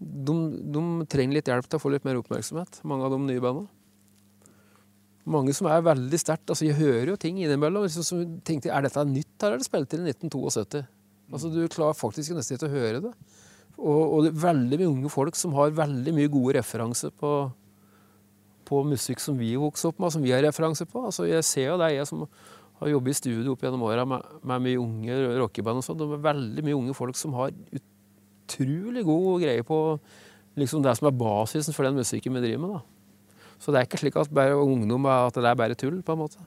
de, 0.00 0.34
de 0.74 0.82
trenger 1.08 1.38
litt 1.38 1.48
hjelp 1.48 1.70
til 1.70 1.80
å 1.80 1.82
få 1.82 1.94
litt 1.94 2.04
mer 2.04 2.20
oppmerksomhet, 2.20 2.82
mange 2.84 3.06
av 3.08 3.14
de 3.16 3.22
nye 3.24 3.40
bandene. 3.40 3.70
Mange 5.24 5.54
som 5.56 5.70
er 5.72 5.80
veldig 5.80 6.18
sterkt 6.20 6.50
altså 6.52 6.66
Jeg 6.66 6.76
hører 6.76 7.14
jo 7.14 7.16
ting 7.16 7.38
innimellom. 7.40 7.86
Liksom, 7.86 8.04
som 8.04 8.24
tenkte, 8.44 8.68
er 8.68 8.84
dette 8.84 9.06
nytt, 9.08 9.32
eller 9.40 9.56
er 9.56 9.62
det 9.62 9.68
spilt 9.70 9.96
inn 9.96 10.04
i 10.04 10.12
1972? 10.12 10.84
Altså, 11.32 11.48
du 11.48 11.62
klarer 11.72 11.96
faktisk 11.96 12.36
nesten 12.36 12.58
ikke 12.58 12.68
å 12.68 12.74
høre 12.74 13.00
det. 13.06 13.12
Og, 13.78 14.02
og 14.02 14.18
det 14.26 14.34
er 14.34 14.42
veldig 14.42 14.78
mye 14.82 14.90
unge 14.90 15.12
folk 15.12 15.38
som 15.38 15.56
har 15.56 15.72
veldig 15.74 16.12
mye 16.14 16.30
gode 16.30 16.58
referanser 16.58 17.14
på, 17.16 17.30
på 18.68 18.82
musikk 18.86 19.24
som 19.24 19.40
vi 19.40 19.54
vokste 19.58 19.88
opp 19.90 20.04
med, 20.04 20.12
som 20.12 20.22
vi 20.22 20.34
har 20.34 20.44
referanser 20.44 20.86
på. 20.92 21.06
Altså, 21.08 21.24
jeg 21.30 21.48
ser 21.48 21.70
jo 21.72 21.80
det, 21.80 21.94
jeg 21.96 22.10
som 22.10 22.26
har 22.84 22.92
jobbet 22.92 23.14
i 23.14 23.18
studio 23.18 23.54
opp 23.54 23.64
gjennom 23.64 23.84
åra 23.86 24.04
med, 24.08 24.32
med 24.44 24.64
mye 24.66 24.80
unge 24.80 25.18
rockeband 25.40 25.80
og 25.80 25.86
sånn. 25.86 26.00
Det 26.00 26.08
er 26.08 26.24
veldig 26.28 26.64
mye 26.66 26.78
unge 26.78 26.96
folk 26.96 27.18
som 27.18 27.36
har 27.38 27.54
utrolig 27.74 29.04
god 29.06 29.44
greie 29.44 29.64
på 29.66 29.78
liksom 30.60 30.84
det 30.84 30.94
som 30.98 31.08
er 31.08 31.16
basisen 31.18 31.74
for 31.74 31.86
den 31.86 31.98
musikken 31.98 32.36
vi 32.36 32.44
driver 32.44 32.62
med. 32.62 32.76
da. 32.76 32.82
Så 33.62 33.72
det 33.72 33.80
er 33.80 33.88
ikke 33.88 34.02
slik 34.02 34.18
at 34.20 34.32
bare 34.34 34.58
ungdom 34.58 35.06
at 35.10 35.36
det 35.38 35.48
er 35.48 35.58
bare 35.58 35.78
tull, 35.78 36.02
på 36.04 36.14
en 36.14 36.20
måte. 36.20 36.42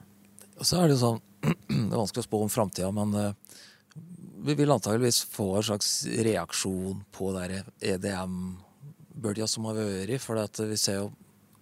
Og 0.58 0.66
så 0.66 0.82
er 0.82 0.90
det 0.90 1.00
sånn 1.00 1.20
Det 1.68 1.92
er 1.92 2.00
vanskelig 2.00 2.24
å 2.24 2.28
spå 2.28 2.40
om 2.42 2.50
framtida, 2.50 2.88
men 2.94 3.14
eh, 3.14 3.58
vi 4.46 4.54
vil 4.58 4.72
antageligvis 4.74 5.22
få 5.30 5.52
en 5.58 5.66
slags 5.70 5.90
reaksjon 6.06 7.02
på 7.14 7.30
den 7.36 7.68
EDM-bølga 7.84 9.46
som 9.50 9.68
har 9.68 9.78
vært. 9.78 10.22
For 10.22 10.66
vi 10.70 10.78
ser 10.80 11.00
jo 11.00 11.10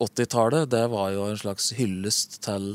80-tallet, 0.05 0.71
det 0.73 0.85
var 0.93 1.13
jo 1.15 1.27
en 1.29 1.41
slags 1.41 1.71
hyllest 1.77 2.41
til 2.45 2.75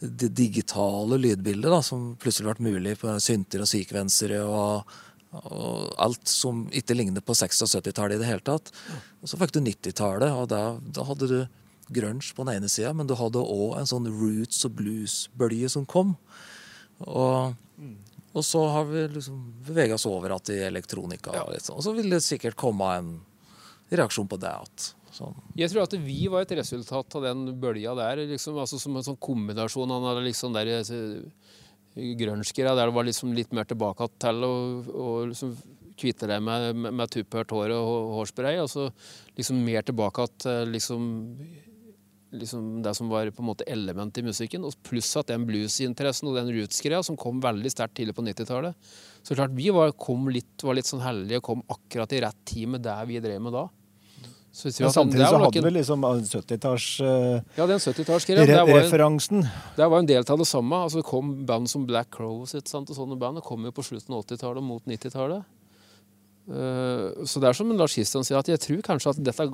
det 0.00 0.32
digitale 0.32 1.18
lydbildet, 1.20 1.70
da, 1.70 1.82
som 1.84 2.14
plutselig 2.20 2.54
ble 2.56 2.72
mulig 2.72 2.96
på 3.00 3.12
synter 3.20 3.64
og 3.64 3.68
sekvensere 3.68 4.40
og, 4.48 4.94
og 5.36 5.90
alt 6.00 6.30
som 6.30 6.64
ikke 6.72 6.96
ligner 6.96 7.24
på 7.24 7.36
60- 7.36 7.66
og 7.66 7.72
70-tallet 7.74 8.16
i 8.16 8.22
det 8.22 8.30
hele 8.30 8.44
tatt. 8.46 8.72
Og 9.20 9.28
så 9.28 9.40
fikk 9.40 9.52
du 9.56 9.60
90-tallet, 9.66 10.32
og 10.32 10.48
da, 10.52 10.62
da 10.80 11.04
hadde 11.08 11.28
du 11.28 11.38
grunge 11.90 12.32
på 12.36 12.46
den 12.46 12.56
ene 12.56 12.70
sida, 12.72 12.94
men 12.96 13.08
du 13.10 13.16
hadde 13.18 13.42
òg 13.42 13.76
en 13.80 13.88
sånn 13.90 14.08
roots 14.08 14.64
og 14.68 14.76
blues-bølge 14.78 15.68
som 15.72 15.84
kom. 15.88 16.14
Og, 17.04 17.56
og 18.32 18.46
så 18.46 18.62
har 18.72 18.86
vi 18.88 19.04
liksom 19.16 19.42
bevega 19.66 19.98
oss 19.98 20.08
over 20.08 20.36
at 20.36 20.52
i 20.54 20.62
elektronika. 20.64 21.34
Og, 21.42 21.52
litt 21.54 21.66
sånn. 21.66 21.76
og 21.80 21.84
så 21.84 21.94
vil 21.96 22.08
det 22.12 22.22
sikkert 22.24 22.58
komme 22.60 22.88
en 22.96 23.12
reaksjon 23.90 24.30
på 24.30 24.38
det. 24.40 24.54
At, 24.54 24.90
sånn. 25.14 25.36
Jeg 25.58 25.72
tror 25.72 25.84
at 25.84 25.96
vi 26.04 26.20
var 26.30 26.44
et 26.44 26.54
resultat 26.58 27.16
av 27.18 27.26
den 27.26 27.48
bølja 27.60 27.94
der. 27.98 28.24
Liksom, 28.30 28.58
altså 28.62 28.78
Som 28.80 28.96
en 28.98 29.06
sånn 29.06 29.18
kombinasjon 29.20 29.92
av 29.96 30.22
liksom 30.24 30.54
der 30.56 30.70
grunge-greia, 31.94 32.74
der 32.76 32.86
det 32.86 32.94
var 32.94 33.06
liksom 33.06 33.34
litt 33.34 33.52
mer 33.56 33.66
tilbake 33.68 34.06
til 34.22 34.44
og 34.46 35.32
liksom 35.32 35.56
kvitte 36.00 36.28
deg 36.30 36.42
med, 36.44 36.76
med, 36.76 36.94
med 36.96 37.12
tuppert 37.12 37.50
hår 37.54 37.74
og 37.76 38.14
hårspray, 38.18 38.60
og 38.62 38.70
så 38.72 38.86
liksom 39.36 39.58
mer 39.66 39.84
tilbake 39.86 40.26
til 40.40 40.70
liksom, 40.74 41.08
liksom 42.40 42.70
det 42.84 42.94
som 42.96 43.10
var 43.12 43.32
på 43.34 43.44
en 43.44 43.50
måte 43.50 43.66
elementet 43.70 44.22
i 44.22 44.28
musikken, 44.30 44.64
og 44.64 44.78
pluss 44.86 45.10
at 45.20 45.32
den 45.32 45.44
bluesinteressen 45.48 46.30
og 46.30 46.38
den 46.38 46.52
roots-greia 46.54 47.02
som 47.06 47.18
kom 47.20 47.42
veldig 47.44 47.74
sterkt 47.74 47.98
tidlig 47.98 48.16
på 48.16 48.24
90-tallet. 48.26 48.94
Så 49.26 49.36
klart 49.36 49.52
vi 49.56 49.68
var, 49.74 49.92
litt, 50.32 50.54
var 50.64 50.78
litt 50.78 50.88
sånn 50.88 51.04
heldige 51.04 51.42
og 51.42 51.48
kom 51.50 51.66
akkurat 51.68 52.16
i 52.16 52.24
rett 52.24 52.40
tid 52.48 52.72
med 52.76 52.86
det 52.86 52.96
vi 53.10 53.20
drev 53.20 53.44
med 53.44 53.56
da. 53.58 53.66
Men 54.50 54.90
samtidig 54.90 55.26
så 55.30 55.38
hadde 55.38 55.62
vi 55.62 55.70
liksom 55.76 56.02
70-talls 56.04 56.86
eh, 57.06 57.42
Ja, 57.56 57.66
den 57.70 57.78
70-tallsgreia. 57.78 58.42
re 58.42 58.46
Det, 58.50 58.56
var 58.66 58.68
en- 58.80 58.82
referansen. 58.82 59.44
det 59.76 59.86
var 59.92 59.98
en 60.02 60.06
del 60.10 60.24
av 60.26 60.38
det 60.42 60.46
samme. 60.50 60.74
Altså, 60.84 60.98
det 60.98 61.06
kom 61.06 61.46
band 61.46 61.70
som 61.70 61.86
Black 61.86 62.10
Crows 62.10 62.54
og 62.58 62.64
sånne 62.90 63.18
band. 63.18 63.38
Det 63.38 63.44
kom 63.46 63.62
jo 63.64 63.70
på 63.70 63.84
slutten 63.86 64.10
av 64.16 64.24
80-tallet 64.26 64.58
og 64.58 64.66
mot 64.66 64.82
90-tallet. 64.90 65.44
Eh, 66.50 67.24
så 67.30 67.38
det 67.38 67.46
er 67.50 67.54
som 67.54 67.70
Lars 67.78 67.94
Kristian 67.94 68.24
sier, 68.26 68.40
at 68.40 68.48
jeg 68.50 68.58
tror 68.58 68.82
kanskje 68.82 69.12
at 69.12 69.22
dette 69.22 69.46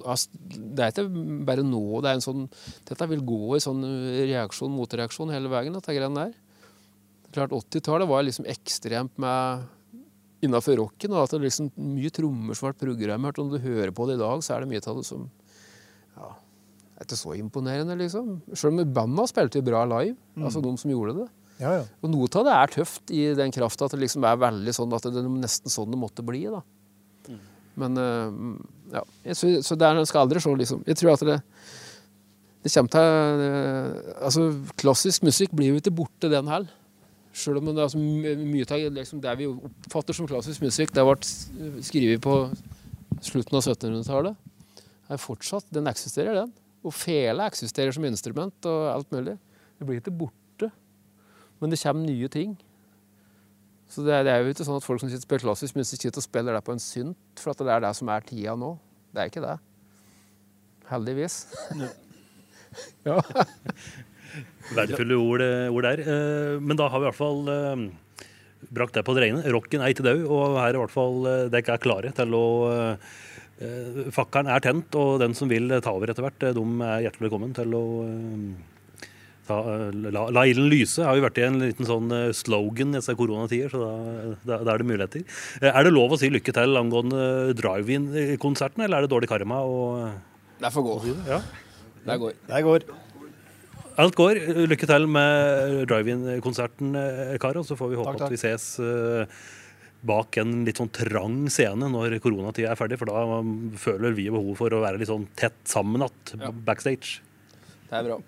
Det 0.56 0.80
er 0.86 0.92
ikke 0.94 1.04
bare 1.44 1.64
nå. 1.66 2.00
det 2.00 2.08
er 2.08 2.14
en 2.16 2.24
sånn, 2.24 2.46
Dette 2.88 3.08
vil 3.10 3.20
gå 3.26 3.56
i 3.56 3.60
sånn 3.60 3.82
reaksjon, 4.30 4.72
motreaksjon 4.72 5.32
hele 5.34 5.50
veien, 5.52 5.74
dette 5.76 5.92
greiene 5.92 6.14
der. 6.30 6.34
Klart 7.36 7.50
80-tallet 7.52 8.08
var 8.08 8.22
liksom 8.24 8.46
ekstremt 8.48 9.12
med 9.20 9.66
innafor 10.46 10.78
rocken. 10.80 11.14
og 11.14 11.24
at 11.24 11.34
det 11.36 11.44
liksom 11.44 11.70
Mye 11.76 12.12
trommer 12.14 12.56
som 12.56 12.70
ble 12.70 12.80
programmert. 12.86 13.38
Om 13.42 13.52
du 13.52 13.58
hører 13.62 13.92
på 13.94 14.08
det 14.08 14.18
i 14.18 14.22
dag, 14.22 14.42
så 14.44 14.56
er 14.56 14.64
det 14.64 14.70
mye 14.72 14.84
av 14.84 15.00
det 15.00 15.06
som 15.08 15.26
ja, 16.16 16.30
er 16.96 17.08
ikke 17.08 17.18
så 17.20 17.34
imponerende, 17.36 17.96
liksom. 18.00 18.38
Selv 18.52 18.72
om 18.72 18.94
banda 18.96 19.26
spilte 19.30 19.64
bra 19.64 19.84
live, 19.96 20.16
altså 20.40 20.62
de 20.64 20.72
som 20.80 20.92
gjorde 20.92 21.18
det. 21.22 21.28
Ja, 21.56 21.72
ja. 21.78 21.84
Og 22.04 22.10
noe 22.12 22.28
av 22.36 22.44
det 22.44 22.54
er 22.54 22.72
tøft 22.74 23.12
i 23.16 23.22
den 23.36 23.52
krafta 23.54 23.86
at 23.86 23.94
det 23.94 24.02
liksom 24.02 24.24
er 24.28 24.40
veldig 24.40 24.74
sånn 24.76 24.92
at 24.92 25.06
det 25.08 25.22
er 25.22 25.28
nesten 25.32 25.72
sånn 25.72 25.92
det 25.92 26.00
måtte 26.00 26.24
bli. 26.26 26.44
da. 26.52 26.62
Men 27.76 28.00
eh, 28.00 28.36
ja, 28.96 29.02
jeg, 29.24 29.36
så, 29.36 29.50
så 29.64 29.76
det 29.78 29.88
er, 29.88 30.00
skal 30.08 30.24
aldri 30.24 30.40
se 30.40 30.52
liksom. 30.56 30.84
Jeg 30.88 31.00
tror 31.00 31.14
at 31.16 31.26
det 31.28 31.40
det 32.66 32.72
kommer 32.74 32.90
til 32.90 33.44
eh, 33.46 34.14
Altså, 34.26 34.48
klassisk 34.80 35.22
musikk 35.26 35.52
blir 35.54 35.74
jo 35.74 35.80
ikke 35.80 35.94
borte, 35.94 36.30
den 36.32 36.50
heller. 36.50 36.72
Selv 37.36 37.60
om 37.60 37.68
det 37.68 37.76
er 37.76 37.84
altså, 37.84 38.00
mye 38.00 38.66
av 38.72 38.84
liksom, 38.96 39.20
det 39.20 39.34
vi 39.36 39.48
oppfatter 39.50 40.16
som 40.16 40.28
klassisk 40.28 40.62
musikk, 40.64 40.94
det 40.96 41.04
ble 41.04 41.82
skrevet 41.84 42.22
på 42.24 42.36
slutten 43.24 43.58
av 43.58 43.66
1700-tallet. 43.66 44.38
er 45.12 45.20
fortsatt, 45.20 45.68
Den 45.70 45.86
eksisterer, 45.90 46.34
den. 46.34 46.54
Og 46.86 46.94
fele 46.94 47.44
eksisterer 47.46 47.92
som 47.92 48.04
instrument 48.08 48.68
og 48.70 48.86
alt 48.92 49.12
mulig. 49.12 49.36
Det 49.76 49.86
blir 49.86 50.00
ikke 50.00 50.14
borte. 50.16 50.70
Men 51.60 51.70
det 51.70 51.80
kommer 51.82 52.06
nye 52.06 52.28
ting. 52.32 52.56
Så 53.88 54.02
det 54.02 54.14
er, 54.14 54.24
det 54.26 54.32
er 54.32 54.42
jo 54.42 54.50
ikke 54.54 54.66
sånn 54.66 54.80
at 54.80 54.86
folk 54.86 55.00
som 55.02 55.10
sitter 55.12 55.26
spiller 55.26 55.44
klassisk 55.44 55.76
musikk, 55.76 56.02
sitter 56.02 56.22
og 56.22 56.26
spiller 56.26 56.56
det 56.56 56.64
på 56.66 56.74
en 56.74 56.82
synt, 56.82 57.20
for 57.38 57.52
at 57.52 57.62
det 57.62 57.72
er 57.74 57.84
det 57.84 57.92
som 57.98 58.10
er 58.10 58.26
tida 58.26 58.56
nå. 58.58 58.72
Det 59.12 59.22
er 59.22 59.30
ikke 59.30 59.44
det. 59.44 59.54
Heldigvis. 60.88 61.38
ja. 63.06 63.20
Verdifulle 64.76 65.16
ord, 65.20 65.44
eh, 65.44 65.68
ord 65.70 65.86
der. 65.86 66.02
Eh, 66.02 66.58
Men 66.60 66.76
da 66.76 66.88
har 66.88 67.00
vi 67.00 67.06
i 67.06 67.10
hvert 67.10 67.18
fall 67.20 67.48
eh, 67.52 67.86
brakt 68.72 68.94
det 68.96 69.04
på 69.06 69.14
det 69.14 69.22
rene. 69.26 69.44
Rocken 69.54 69.80
er 69.84 69.94
ikke 69.94 70.06
død, 70.06 70.24
og 70.26 70.56
her 70.58 70.72
er 70.72 70.78
i 70.78 70.82
hvert 70.84 70.94
fall 70.94 71.22
dere 71.52 71.76
er 71.76 71.82
klare 71.82 72.12
til 72.16 72.34
å 72.36 72.46
Fakkelen 74.12 74.50
er 74.52 74.60
tent, 74.60 74.92
og 75.00 75.14
den 75.22 75.32
som 75.32 75.48
vil 75.48 75.70
ta 75.80 75.94
over 75.96 76.10
etter 76.12 76.20
hvert, 76.26 76.42
de 76.42 76.64
er 76.84 77.06
hjertelig 77.06 77.24
velkommen 77.24 77.54
til 77.56 77.72
å 77.72 77.84
ta, 79.48 79.56
la, 80.12 80.26
la 80.28 80.42
ilden 80.44 80.68
lyse. 80.68 81.00
Har 81.00 81.16
jo 81.16 81.24
vært 81.24 81.40
i 81.40 81.46
en 81.46 81.56
liten 81.62 81.88
sånn 81.88 82.12
slogan 82.36 82.92
i 82.92 82.98
disse 82.98 83.14
koronatider, 83.16 83.72
så 83.72 83.80
da, 83.80 84.34
da, 84.42 84.58
da 84.60 84.74
er 84.74 84.82
det 84.84 84.88
muligheter. 84.90 85.24
Er 85.72 85.88
det 85.88 85.94
lov 85.94 86.12
å 86.12 86.20
si 86.20 86.28
lykke 86.34 86.52
til 86.52 86.76
angående 86.76 87.54
drive-in-konserten, 87.56 88.84
eller 88.84 88.98
er 88.98 89.06
det 89.08 89.14
dårlig 89.14 89.32
karma? 89.32 89.62
Og, 89.64 90.04
Det 90.60 90.74
får 90.76 90.86
gå. 90.90 90.98
ja. 91.32 91.40
Det 92.06 92.20
går. 92.26 92.36
Der 92.52 92.68
går. 92.68 92.84
Alt 93.96 94.16
går. 94.18 94.38
Lykke 94.68 94.86
til 94.90 95.06
med 95.08 95.86
drive-in-konserten, 95.88 96.92
Karo. 96.96 97.38
karer. 97.40 97.62
Så 97.64 97.76
får 97.78 97.92
vi 97.92 97.96
håpe 98.00 98.12
Takk, 98.12 98.18
takk. 98.20 98.26
at 98.26 98.34
vi 98.34 98.40
ses 98.42 98.66
eh, 98.84 99.38
bak 100.06 100.36
en 100.42 100.64
litt 100.66 100.76
sånn 100.80 100.90
trang 100.92 101.38
scene 101.52 101.88
når 101.90 102.18
koronatida 102.24 102.74
er 102.74 102.78
ferdig. 102.78 102.98
For 103.00 103.08
da 103.08 103.22
um, 103.40 103.72
føler 103.80 104.12
vi 104.16 104.28
behov 104.28 104.52
for 104.60 104.76
å 104.76 104.82
være 104.84 105.00
litt 105.00 105.08
sånn 105.10 105.26
tett 105.38 105.56
sammen 105.64 106.04
igjen 106.04 106.44
Ja. 106.44 106.52
backstage. 106.52 107.20
Det 107.88 107.96
er 108.00 108.04
bra. 108.10 108.20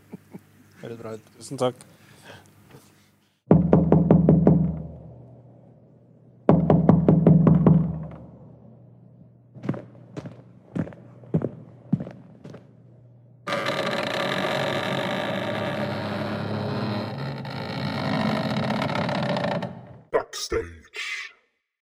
Høres 0.81 0.99
bra 1.03 1.13
ut. 1.19 1.31
Tusen 1.39 1.61
takk. 1.61 1.75